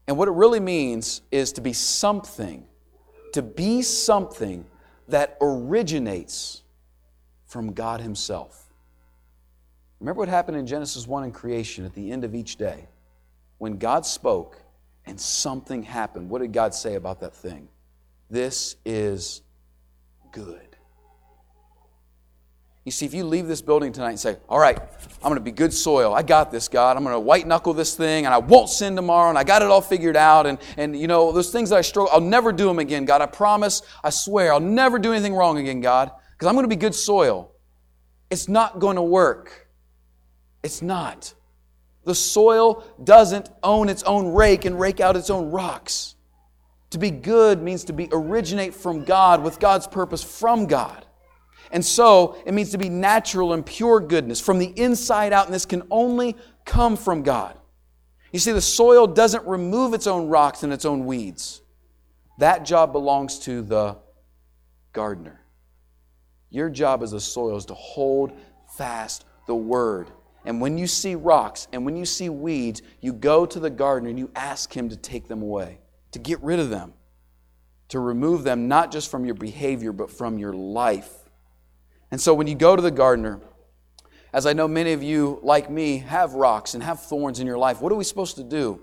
and 0.07 0.17
what 0.17 0.27
it 0.27 0.33
really 0.33 0.59
means 0.59 1.21
is 1.31 1.53
to 1.53 1.61
be 1.61 1.73
something, 1.73 2.65
to 3.33 3.41
be 3.41 3.81
something 3.81 4.65
that 5.07 5.37
originates 5.41 6.63
from 7.45 7.73
God 7.73 8.01
Himself. 8.01 8.65
Remember 9.99 10.19
what 10.19 10.29
happened 10.29 10.57
in 10.57 10.65
Genesis 10.65 11.07
1 11.07 11.25
in 11.25 11.31
creation 11.31 11.85
at 11.85 11.93
the 11.93 12.11
end 12.11 12.23
of 12.23 12.33
each 12.33 12.55
day? 12.55 12.87
When 13.57 13.77
God 13.77 14.05
spoke 14.05 14.61
and 15.05 15.19
something 15.19 15.83
happened, 15.83 16.29
what 16.29 16.41
did 16.41 16.53
God 16.53 16.73
say 16.73 16.95
about 16.95 17.19
that 17.19 17.35
thing? 17.35 17.67
This 18.29 18.77
is 18.85 19.41
good. 20.31 20.68
You 22.89 22.91
see, 22.91 23.05
if 23.05 23.13
you 23.13 23.23
leave 23.23 23.45
this 23.45 23.61
building 23.61 23.91
tonight 23.91 24.09
and 24.09 24.19
say, 24.19 24.37
All 24.49 24.57
right, 24.57 24.75
I'm 24.75 25.29
going 25.29 25.35
to 25.35 25.41
be 25.41 25.51
good 25.51 25.71
soil. 25.71 26.11
I 26.11 26.23
got 26.23 26.49
this, 26.49 26.67
God. 26.67 26.97
I'm 26.97 27.03
going 27.03 27.13
to 27.13 27.19
white 27.19 27.45
knuckle 27.45 27.75
this 27.75 27.95
thing 27.95 28.25
and 28.25 28.33
I 28.33 28.39
won't 28.39 28.67
sin 28.67 28.95
tomorrow 28.95 29.29
and 29.29 29.37
I 29.37 29.43
got 29.43 29.61
it 29.61 29.67
all 29.67 29.79
figured 29.79 30.17
out. 30.17 30.47
And, 30.47 30.57
and 30.75 30.99
you 30.99 31.05
know, 31.05 31.31
those 31.31 31.51
things 31.51 31.69
that 31.69 31.75
I 31.75 31.81
struggle, 31.81 32.11
I'll 32.11 32.19
never 32.19 32.51
do 32.51 32.65
them 32.65 32.79
again, 32.79 33.05
God. 33.05 33.21
I 33.21 33.27
promise, 33.27 33.83
I 34.03 34.09
swear, 34.09 34.51
I'll 34.51 34.59
never 34.59 34.97
do 34.97 35.13
anything 35.13 35.35
wrong 35.35 35.59
again, 35.59 35.81
God, 35.81 36.09
because 36.31 36.47
I'm 36.47 36.55
going 36.55 36.63
to 36.63 36.67
be 36.67 36.77
good 36.77 36.95
soil. 36.95 37.51
It's 38.31 38.49
not 38.49 38.79
going 38.79 38.95
to 38.95 39.03
work. 39.03 39.67
It's 40.63 40.81
not. 40.81 41.31
The 42.05 42.15
soil 42.15 42.83
doesn't 43.03 43.51
own 43.61 43.89
its 43.89 44.01
own 44.01 44.33
rake 44.33 44.65
and 44.65 44.79
rake 44.79 44.99
out 44.99 45.15
its 45.15 45.29
own 45.29 45.51
rocks. 45.51 46.15
To 46.89 46.97
be 46.97 47.11
good 47.11 47.61
means 47.61 47.83
to 47.83 47.93
be 47.93 48.09
originate 48.11 48.73
from 48.73 49.03
God 49.03 49.43
with 49.43 49.59
God's 49.59 49.85
purpose 49.85 50.23
from 50.23 50.65
God. 50.65 51.05
And 51.71 51.85
so 51.85 52.37
it 52.45 52.53
means 52.53 52.71
to 52.71 52.77
be 52.77 52.89
natural 52.89 53.53
and 53.53 53.65
pure 53.65 53.99
goodness 53.99 54.39
from 54.41 54.59
the 54.59 54.73
inside 54.79 55.33
out, 55.33 55.45
and 55.45 55.53
this 55.53 55.65
can 55.65 55.83
only 55.91 56.35
come 56.65 56.95
from 56.97 57.23
God. 57.23 57.57
You 58.31 58.39
see, 58.39 58.51
the 58.51 58.61
soil 58.61 59.07
doesn't 59.07 59.45
remove 59.47 59.93
its 59.93 60.07
own 60.07 60.27
rocks 60.27 60.63
and 60.63 60.71
its 60.71 60.85
own 60.85 61.05
weeds. 61.05 61.61
That 62.37 62.65
job 62.65 62.91
belongs 62.91 63.39
to 63.39 63.61
the 63.61 63.97
gardener. 64.93 65.41
Your 66.49 66.69
job 66.69 67.03
as 67.03 67.13
a 67.13 67.19
soil 67.19 67.57
is 67.57 67.65
to 67.65 67.73
hold 67.73 68.31
fast 68.75 69.25
the 69.45 69.55
word. 69.55 70.09
And 70.45 70.61
when 70.61 70.77
you 70.77 70.87
see 70.87 71.15
rocks 71.15 71.67
and 71.71 71.85
when 71.85 71.95
you 71.95 72.05
see 72.05 72.29
weeds, 72.29 72.81
you 73.01 73.13
go 73.13 73.45
to 73.45 73.59
the 73.59 73.69
gardener 73.69 74.09
and 74.09 74.17
you 74.17 74.31
ask 74.35 74.75
him 74.75 74.89
to 74.89 74.95
take 74.95 75.27
them 75.27 75.41
away, 75.41 75.79
to 76.11 76.19
get 76.19 76.41
rid 76.41 76.59
of 76.59 76.69
them, 76.69 76.93
to 77.89 77.99
remove 77.99 78.43
them 78.43 78.67
not 78.67 78.91
just 78.91 79.11
from 79.11 79.25
your 79.25 79.35
behavior, 79.35 79.91
but 79.91 80.09
from 80.09 80.37
your 80.37 80.53
life. 80.53 81.11
And 82.11 82.19
so 82.19 82.33
when 82.33 82.47
you 82.47 82.55
go 82.55 82.75
to 82.75 82.81
the 82.81 82.91
gardener, 82.91 83.39
as 84.33 84.45
I 84.45 84.53
know 84.53 84.67
many 84.67 84.93
of 84.93 85.01
you, 85.01 85.39
like 85.41 85.69
me, 85.69 85.99
have 85.99 86.33
rocks 86.33 86.73
and 86.73 86.83
have 86.83 87.01
thorns 87.01 87.39
in 87.39 87.47
your 87.47 87.57
life, 87.57 87.81
what 87.81 87.91
are 87.91 87.95
we 87.95 88.03
supposed 88.03 88.35
to 88.37 88.43
do? 88.43 88.81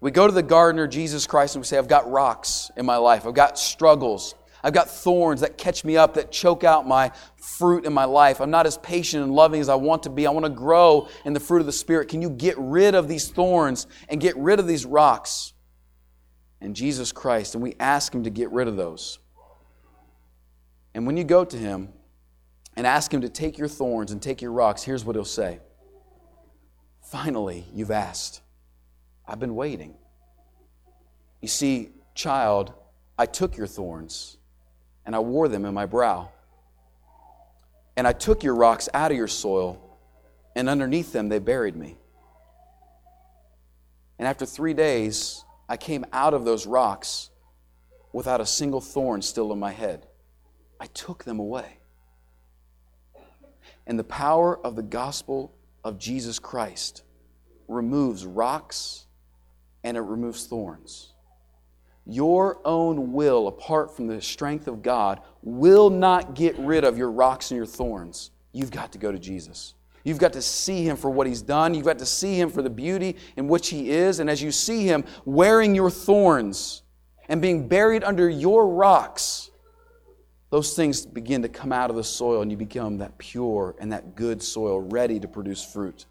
We 0.00 0.10
go 0.10 0.26
to 0.26 0.32
the 0.32 0.42
gardener, 0.42 0.86
Jesus 0.86 1.26
Christ, 1.26 1.54
and 1.54 1.62
we 1.62 1.66
say, 1.66 1.78
I've 1.78 1.88
got 1.88 2.10
rocks 2.10 2.70
in 2.76 2.84
my 2.84 2.96
life. 2.96 3.26
I've 3.26 3.34
got 3.34 3.58
struggles. 3.58 4.34
I've 4.62 4.72
got 4.72 4.88
thorns 4.88 5.42
that 5.42 5.58
catch 5.58 5.84
me 5.84 5.96
up, 5.96 6.14
that 6.14 6.32
choke 6.32 6.64
out 6.64 6.86
my 6.86 7.12
fruit 7.36 7.84
in 7.84 7.92
my 7.92 8.04
life. 8.04 8.40
I'm 8.40 8.50
not 8.50 8.66
as 8.66 8.78
patient 8.78 9.22
and 9.22 9.34
loving 9.34 9.60
as 9.60 9.68
I 9.68 9.74
want 9.74 10.02
to 10.04 10.10
be. 10.10 10.26
I 10.26 10.30
want 10.30 10.46
to 10.46 10.50
grow 10.50 11.08
in 11.26 11.34
the 11.34 11.40
fruit 11.40 11.60
of 11.60 11.66
the 11.66 11.72
Spirit. 11.72 12.08
Can 12.08 12.22
you 12.22 12.30
get 12.30 12.56
rid 12.58 12.94
of 12.94 13.08
these 13.08 13.28
thorns 13.28 13.86
and 14.08 14.20
get 14.20 14.36
rid 14.36 14.58
of 14.58 14.66
these 14.66 14.86
rocks? 14.86 15.52
And 16.62 16.74
Jesus 16.74 17.12
Christ, 17.12 17.54
and 17.54 17.62
we 17.62 17.74
ask 17.78 18.14
Him 18.14 18.24
to 18.24 18.30
get 18.30 18.50
rid 18.52 18.66
of 18.66 18.76
those. 18.76 19.18
And 20.94 21.06
when 21.06 21.18
you 21.18 21.24
go 21.24 21.44
to 21.44 21.56
Him, 21.58 21.92
and 22.76 22.86
ask 22.86 23.12
Him 23.12 23.20
to 23.20 23.28
take 23.28 23.58
your 23.58 23.68
thorns 23.68 24.10
and 24.10 24.20
take 24.20 24.42
your 24.42 24.52
rocks, 24.52 24.82
here's 24.82 25.04
what 25.04 25.16
He'll 25.16 25.24
say 25.24 25.60
Finally, 27.02 27.64
you've 27.72 27.90
asked. 27.90 28.40
I've 29.26 29.38
been 29.38 29.54
waiting. 29.54 29.94
You 31.40 31.48
see, 31.48 31.90
child, 32.14 32.72
I 33.18 33.26
took 33.26 33.56
your 33.56 33.66
thorns 33.66 34.38
and 35.06 35.14
I 35.14 35.18
wore 35.20 35.48
them 35.48 35.64
in 35.64 35.74
my 35.74 35.86
brow. 35.86 36.30
And 37.96 38.06
I 38.06 38.12
took 38.12 38.42
your 38.42 38.54
rocks 38.54 38.88
out 38.92 39.12
of 39.12 39.16
your 39.16 39.28
soil, 39.28 39.78
and 40.56 40.68
underneath 40.68 41.12
them 41.12 41.28
they 41.28 41.38
buried 41.38 41.76
me. 41.76 41.96
And 44.18 44.26
after 44.26 44.44
three 44.46 44.74
days, 44.74 45.44
I 45.68 45.76
came 45.76 46.04
out 46.12 46.34
of 46.34 46.44
those 46.44 46.66
rocks 46.66 47.30
without 48.12 48.40
a 48.40 48.46
single 48.46 48.80
thorn 48.80 49.22
still 49.22 49.52
in 49.52 49.58
my 49.60 49.70
head. 49.70 50.06
I 50.80 50.86
took 50.86 51.24
them 51.24 51.38
away 51.38 51.78
and 53.86 53.98
the 53.98 54.04
power 54.04 54.58
of 54.64 54.76
the 54.76 54.82
gospel 54.82 55.54
of 55.82 55.98
Jesus 55.98 56.38
Christ 56.38 57.02
removes 57.68 58.24
rocks 58.24 59.06
and 59.82 59.96
it 59.96 60.00
removes 60.00 60.46
thorns. 60.46 61.12
Your 62.06 62.60
own 62.66 63.12
will, 63.12 63.48
apart 63.48 63.94
from 63.96 64.06
the 64.06 64.20
strength 64.20 64.68
of 64.68 64.82
God, 64.82 65.20
will 65.42 65.88
not 65.88 66.34
get 66.34 66.58
rid 66.58 66.84
of 66.84 66.98
your 66.98 67.10
rocks 67.10 67.50
and 67.50 67.56
your 67.56 67.66
thorns. 67.66 68.30
You've 68.52 68.70
got 68.70 68.92
to 68.92 68.98
go 68.98 69.10
to 69.10 69.18
Jesus. 69.18 69.74
You've 70.04 70.18
got 70.18 70.34
to 70.34 70.42
see 70.42 70.86
him 70.86 70.96
for 70.96 71.10
what 71.10 71.26
he's 71.26 71.40
done. 71.40 71.72
You've 71.72 71.86
got 71.86 71.98
to 71.98 72.06
see 72.06 72.38
him 72.38 72.50
for 72.50 72.60
the 72.60 72.68
beauty 72.68 73.16
in 73.36 73.48
which 73.48 73.70
he 73.70 73.90
is. 73.90 74.20
And 74.20 74.28
as 74.28 74.42
you 74.42 74.52
see 74.52 74.84
him 74.84 75.04
wearing 75.24 75.74
your 75.74 75.90
thorns 75.90 76.82
and 77.28 77.40
being 77.40 77.68
buried 77.68 78.04
under 78.04 78.28
your 78.28 78.68
rocks, 78.68 79.50
those 80.54 80.76
things 80.76 81.04
begin 81.04 81.42
to 81.42 81.48
come 81.48 81.72
out 81.72 81.90
of 81.90 81.96
the 81.96 82.04
soil 82.04 82.40
and 82.40 82.48
you 82.48 82.56
become 82.56 82.98
that 82.98 83.18
pure 83.18 83.74
and 83.80 83.90
that 83.90 84.14
good 84.14 84.40
soil 84.40 84.78
ready 84.78 85.18
to 85.18 85.26
produce 85.26 85.64
fruit. 85.64 86.06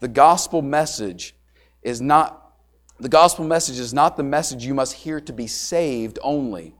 The 0.00 0.08
gospel 0.08 0.60
message 0.60 1.34
is 1.80 2.02
not 2.02 2.58
the 3.00 3.08
gospel 3.08 3.46
message 3.46 3.78
is 3.78 3.94
not 3.94 4.18
the 4.18 4.22
message 4.22 4.66
you 4.66 4.74
must 4.74 4.92
hear 4.92 5.18
to 5.22 5.32
be 5.32 5.46
saved 5.46 6.18
only. 6.20 6.74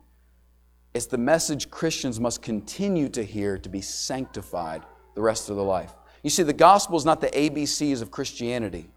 It's 0.93 1.07
the 1.07 1.17
message 1.17 1.71
Christians 1.71 2.21
must 2.21 2.43
continue 2.43 3.09
to 3.09 3.25
hear 3.25 3.57
to 3.57 3.69
be 3.71 3.81
sanctified 3.81 4.83
the 5.15 5.23
rest 5.23 5.49
of 5.49 5.57
their 5.57 5.65
life. 5.65 5.95
You 6.23 6.29
see, 6.29 6.43
the 6.43 6.53
gospel 6.53 6.99
is 6.99 7.07
not 7.07 7.23
the 7.23 7.29
ABCs 7.29 8.03
of 8.03 8.11
Christianity, 8.11 8.91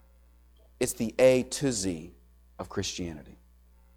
it's 0.81 0.91
the 0.91 1.15
A 1.19 1.43
to 1.43 1.71
Z 1.71 2.11
of 2.59 2.67
Christianity. 2.67 3.37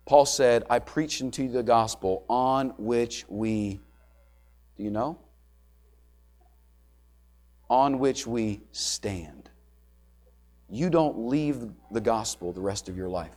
Paul 0.04 0.26
said, 0.26 0.62
I 0.70 0.78
preach 0.78 1.20
unto 1.20 1.42
you 1.42 1.50
the 1.50 1.64
gospel 1.64 2.24
on 2.28 2.68
which 2.78 3.24
we 3.28 3.80
do 4.76 4.82
you 4.82 4.90
know? 4.90 5.18
On 7.68 7.98
which 7.98 8.26
we 8.26 8.60
stand. 8.72 9.50
You 10.68 10.90
don't 10.90 11.26
leave 11.28 11.66
the 11.90 12.00
gospel 12.00 12.52
the 12.52 12.60
rest 12.60 12.88
of 12.88 12.96
your 12.96 13.08
life. 13.08 13.34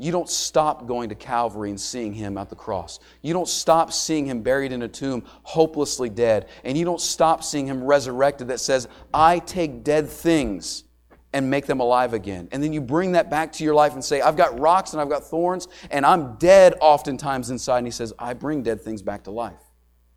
You 0.00 0.12
don't 0.12 0.28
stop 0.28 0.86
going 0.86 1.08
to 1.08 1.16
Calvary 1.16 1.70
and 1.70 1.80
seeing 1.80 2.12
him 2.12 2.38
at 2.38 2.50
the 2.50 2.56
cross. 2.56 3.00
You 3.20 3.32
don't 3.32 3.48
stop 3.48 3.92
seeing 3.92 4.26
him 4.26 4.42
buried 4.42 4.70
in 4.70 4.82
a 4.82 4.88
tomb, 4.88 5.24
hopelessly 5.42 6.08
dead. 6.08 6.48
And 6.62 6.78
you 6.78 6.84
don't 6.84 7.00
stop 7.00 7.42
seeing 7.42 7.66
him 7.66 7.82
resurrected 7.82 8.48
that 8.48 8.60
says, 8.60 8.86
I 9.12 9.40
take 9.40 9.82
dead 9.82 10.08
things 10.08 10.84
and 11.32 11.50
make 11.50 11.66
them 11.66 11.80
alive 11.80 12.14
again. 12.14 12.48
And 12.52 12.62
then 12.62 12.72
you 12.72 12.80
bring 12.80 13.12
that 13.12 13.28
back 13.28 13.52
to 13.54 13.64
your 13.64 13.74
life 13.74 13.94
and 13.94 14.04
say, 14.04 14.20
I've 14.20 14.36
got 14.36 14.60
rocks 14.60 14.92
and 14.92 15.02
I've 15.02 15.10
got 15.10 15.24
thorns 15.24 15.66
and 15.90 16.06
I'm 16.06 16.36
dead 16.36 16.74
oftentimes 16.80 17.50
inside. 17.50 17.78
And 17.78 17.86
he 17.86 17.90
says, 17.90 18.12
I 18.18 18.34
bring 18.34 18.62
dead 18.62 18.80
things 18.80 19.02
back 19.02 19.24
to 19.24 19.32
life. 19.32 19.60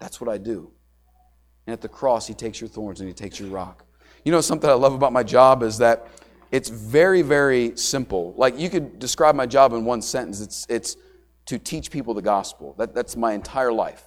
That's 0.01 0.19
what 0.19 0.29
I 0.29 0.39
do. 0.39 0.71
And 1.67 1.73
at 1.73 1.79
the 1.79 1.87
cross, 1.87 2.27
He 2.27 2.33
takes 2.33 2.59
your 2.59 2.67
thorns 2.67 2.99
and 2.99 3.07
He 3.07 3.13
takes 3.13 3.39
your 3.39 3.49
rock. 3.49 3.85
You 4.25 4.31
know, 4.31 4.41
something 4.41 4.69
I 4.69 4.73
love 4.73 4.93
about 4.93 5.13
my 5.13 5.23
job 5.23 5.63
is 5.63 5.77
that 5.77 6.07
it's 6.51 6.69
very, 6.69 7.21
very 7.21 7.77
simple. 7.77 8.33
Like 8.35 8.59
you 8.59 8.69
could 8.69 8.99
describe 8.99 9.35
my 9.35 9.45
job 9.45 9.71
in 9.73 9.85
one 9.85 10.01
sentence 10.01 10.41
it's, 10.41 10.65
it's 10.69 10.97
to 11.45 11.57
teach 11.57 11.91
people 11.91 12.13
the 12.13 12.21
gospel. 12.21 12.75
That, 12.77 12.93
that's 12.93 13.15
my 13.15 13.33
entire 13.33 13.71
life. 13.71 14.03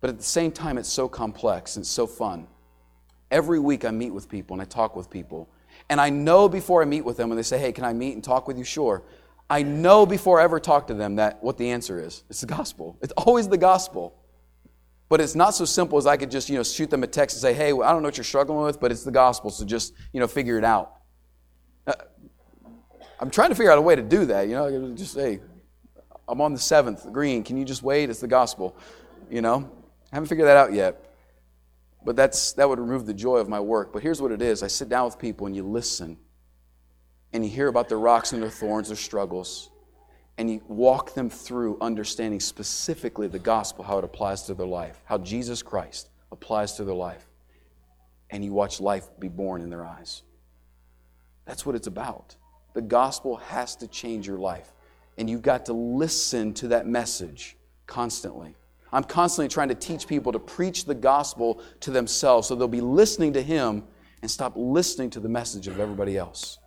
But 0.00 0.10
at 0.10 0.18
the 0.18 0.24
same 0.24 0.52
time, 0.52 0.78
it's 0.78 0.88
so 0.88 1.08
complex 1.08 1.76
and 1.76 1.82
it's 1.82 1.90
so 1.90 2.06
fun. 2.06 2.46
Every 3.30 3.58
week, 3.58 3.84
I 3.84 3.90
meet 3.90 4.10
with 4.10 4.28
people 4.28 4.54
and 4.54 4.62
I 4.62 4.66
talk 4.66 4.94
with 4.94 5.10
people. 5.10 5.48
And 5.88 6.00
I 6.00 6.10
know 6.10 6.48
before 6.48 6.82
I 6.82 6.84
meet 6.84 7.04
with 7.04 7.16
them, 7.16 7.30
when 7.30 7.36
they 7.36 7.42
say, 7.42 7.58
Hey, 7.58 7.72
can 7.72 7.84
I 7.84 7.94
meet 7.94 8.12
and 8.12 8.22
talk 8.22 8.46
with 8.46 8.58
you? 8.58 8.64
Sure. 8.64 9.02
I 9.48 9.62
know 9.62 10.04
before 10.04 10.40
I 10.40 10.44
ever 10.44 10.60
talk 10.60 10.88
to 10.88 10.94
them 10.94 11.16
that 11.16 11.42
what 11.42 11.56
the 11.56 11.70
answer 11.70 12.00
is. 12.00 12.24
It's 12.28 12.42
the 12.42 12.46
gospel. 12.46 12.98
It's 13.00 13.12
always 13.12 13.48
the 13.48 13.58
gospel. 13.58 14.14
But 15.08 15.20
it's 15.20 15.34
not 15.34 15.54
so 15.54 15.64
simple 15.64 15.98
as 15.98 16.06
I 16.06 16.16
could 16.16 16.30
just, 16.30 16.48
you 16.48 16.56
know, 16.56 16.64
shoot 16.64 16.90
them 16.90 17.02
a 17.04 17.06
text 17.06 17.36
and 17.36 17.40
say, 17.40 17.54
hey, 17.54 17.68
I 17.68 17.92
don't 17.92 18.02
know 18.02 18.08
what 18.08 18.16
you're 18.16 18.24
struggling 18.24 18.64
with, 18.64 18.80
but 18.80 18.90
it's 18.90 19.04
the 19.04 19.12
gospel, 19.12 19.50
so 19.50 19.64
just, 19.64 19.94
you 20.12 20.18
know, 20.18 20.26
figure 20.26 20.58
it 20.58 20.64
out. 20.64 20.94
Uh, 21.86 21.92
I'm 23.20 23.30
trying 23.30 23.50
to 23.50 23.54
figure 23.54 23.70
out 23.70 23.78
a 23.78 23.82
way 23.82 23.94
to 23.94 24.02
do 24.02 24.26
that, 24.26 24.48
you 24.48 24.54
know, 24.54 24.94
just 24.94 25.14
say, 25.14 25.40
I'm 26.28 26.40
on 26.40 26.52
the 26.52 26.58
seventh 26.58 27.12
green. 27.12 27.44
Can 27.44 27.56
you 27.56 27.64
just 27.64 27.84
wait? 27.84 28.10
It's 28.10 28.20
the 28.20 28.26
gospel, 28.26 28.76
you 29.30 29.42
know. 29.42 29.70
I 30.12 30.16
haven't 30.16 30.28
figured 30.28 30.48
that 30.48 30.56
out 30.56 30.72
yet. 30.72 31.02
But 32.04 32.16
that's, 32.16 32.52
that 32.54 32.68
would 32.68 32.80
remove 32.80 33.06
the 33.06 33.14
joy 33.14 33.36
of 33.36 33.48
my 33.48 33.60
work. 33.60 33.92
But 33.92 34.02
here's 34.02 34.20
what 34.20 34.32
it 34.32 34.42
is 34.42 34.62
I 34.62 34.66
sit 34.66 34.88
down 34.88 35.04
with 35.04 35.18
people 35.20 35.46
and 35.46 35.54
you 35.54 35.62
listen, 35.62 36.18
and 37.32 37.44
you 37.44 37.50
hear 37.50 37.68
about 37.68 37.88
their 37.88 37.98
rocks 37.98 38.32
and 38.32 38.42
their 38.42 38.50
thorns, 38.50 38.88
their 38.88 38.96
struggles 38.96 39.70
and 40.38 40.50
you 40.50 40.60
walk 40.68 41.14
them 41.14 41.30
through 41.30 41.78
understanding 41.80 42.40
specifically 42.40 43.26
the 43.26 43.38
gospel, 43.38 43.84
how 43.84 43.98
it 43.98 44.04
applies 44.04 44.42
to 44.44 44.54
their 44.54 44.66
life, 44.66 45.00
how 45.04 45.18
Jesus 45.18 45.62
Christ 45.62 46.10
applies 46.30 46.74
to 46.74 46.84
their 46.84 46.94
life. 46.94 47.26
And 48.30 48.44
you 48.44 48.52
watch 48.52 48.80
life 48.80 49.08
be 49.18 49.28
born 49.28 49.62
in 49.62 49.70
their 49.70 49.86
eyes. 49.86 50.22
That's 51.46 51.64
what 51.64 51.74
it's 51.74 51.86
about. 51.86 52.36
The 52.74 52.82
gospel 52.82 53.36
has 53.36 53.76
to 53.76 53.86
change 53.86 54.26
your 54.26 54.38
life. 54.38 54.72
And 55.16 55.30
you've 55.30 55.42
got 55.42 55.64
to 55.66 55.72
listen 55.72 56.52
to 56.54 56.68
that 56.68 56.86
message 56.86 57.56
constantly. 57.86 58.54
I'm 58.92 59.04
constantly 59.04 59.48
trying 59.48 59.68
to 59.68 59.74
teach 59.74 60.06
people 60.06 60.32
to 60.32 60.38
preach 60.38 60.84
the 60.84 60.94
gospel 60.94 61.62
to 61.80 61.90
themselves 61.90 62.48
so 62.48 62.54
they'll 62.54 62.68
be 62.68 62.80
listening 62.80 63.32
to 63.34 63.42
Him 63.42 63.84
and 64.20 64.30
stop 64.30 64.52
listening 64.56 65.08
to 65.10 65.20
the 65.20 65.28
message 65.28 65.68
of 65.68 65.80
everybody 65.80 66.18
else. 66.18 66.58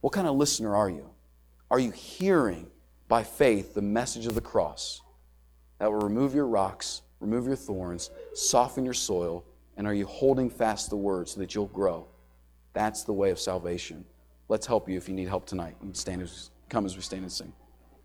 What 0.00 0.12
kind 0.12 0.26
of 0.26 0.36
listener 0.36 0.74
are 0.76 0.90
you? 0.90 1.08
Are 1.70 1.78
you 1.78 1.90
hearing 1.92 2.66
by 3.08 3.22
faith 3.22 3.74
the 3.74 3.82
message 3.82 4.26
of 4.26 4.34
the 4.34 4.40
cross 4.40 5.02
that 5.78 5.90
will 5.90 6.00
remove 6.00 6.34
your 6.34 6.46
rocks, 6.46 7.02
remove 7.20 7.46
your 7.46 7.56
thorns, 7.56 8.10
soften 8.34 8.84
your 8.84 8.94
soil, 8.94 9.44
and 9.76 9.86
are 9.86 9.94
you 9.94 10.06
holding 10.06 10.48
fast 10.48 10.90
the 10.90 10.96
word 10.96 11.28
so 11.28 11.40
that 11.40 11.54
you'll 11.54 11.66
grow? 11.66 12.06
That's 12.72 13.02
the 13.02 13.12
way 13.12 13.30
of 13.30 13.38
salvation. 13.38 14.04
Let's 14.48 14.66
help 14.66 14.88
you 14.88 14.96
if 14.96 15.08
you 15.08 15.14
need 15.14 15.28
help 15.28 15.46
tonight. 15.46 15.76
Stand 15.92 16.22
as, 16.22 16.50
come 16.68 16.86
as 16.86 16.96
we 16.96 17.02
stand 17.02 17.22
and 17.22 17.32
sing. 17.32 17.52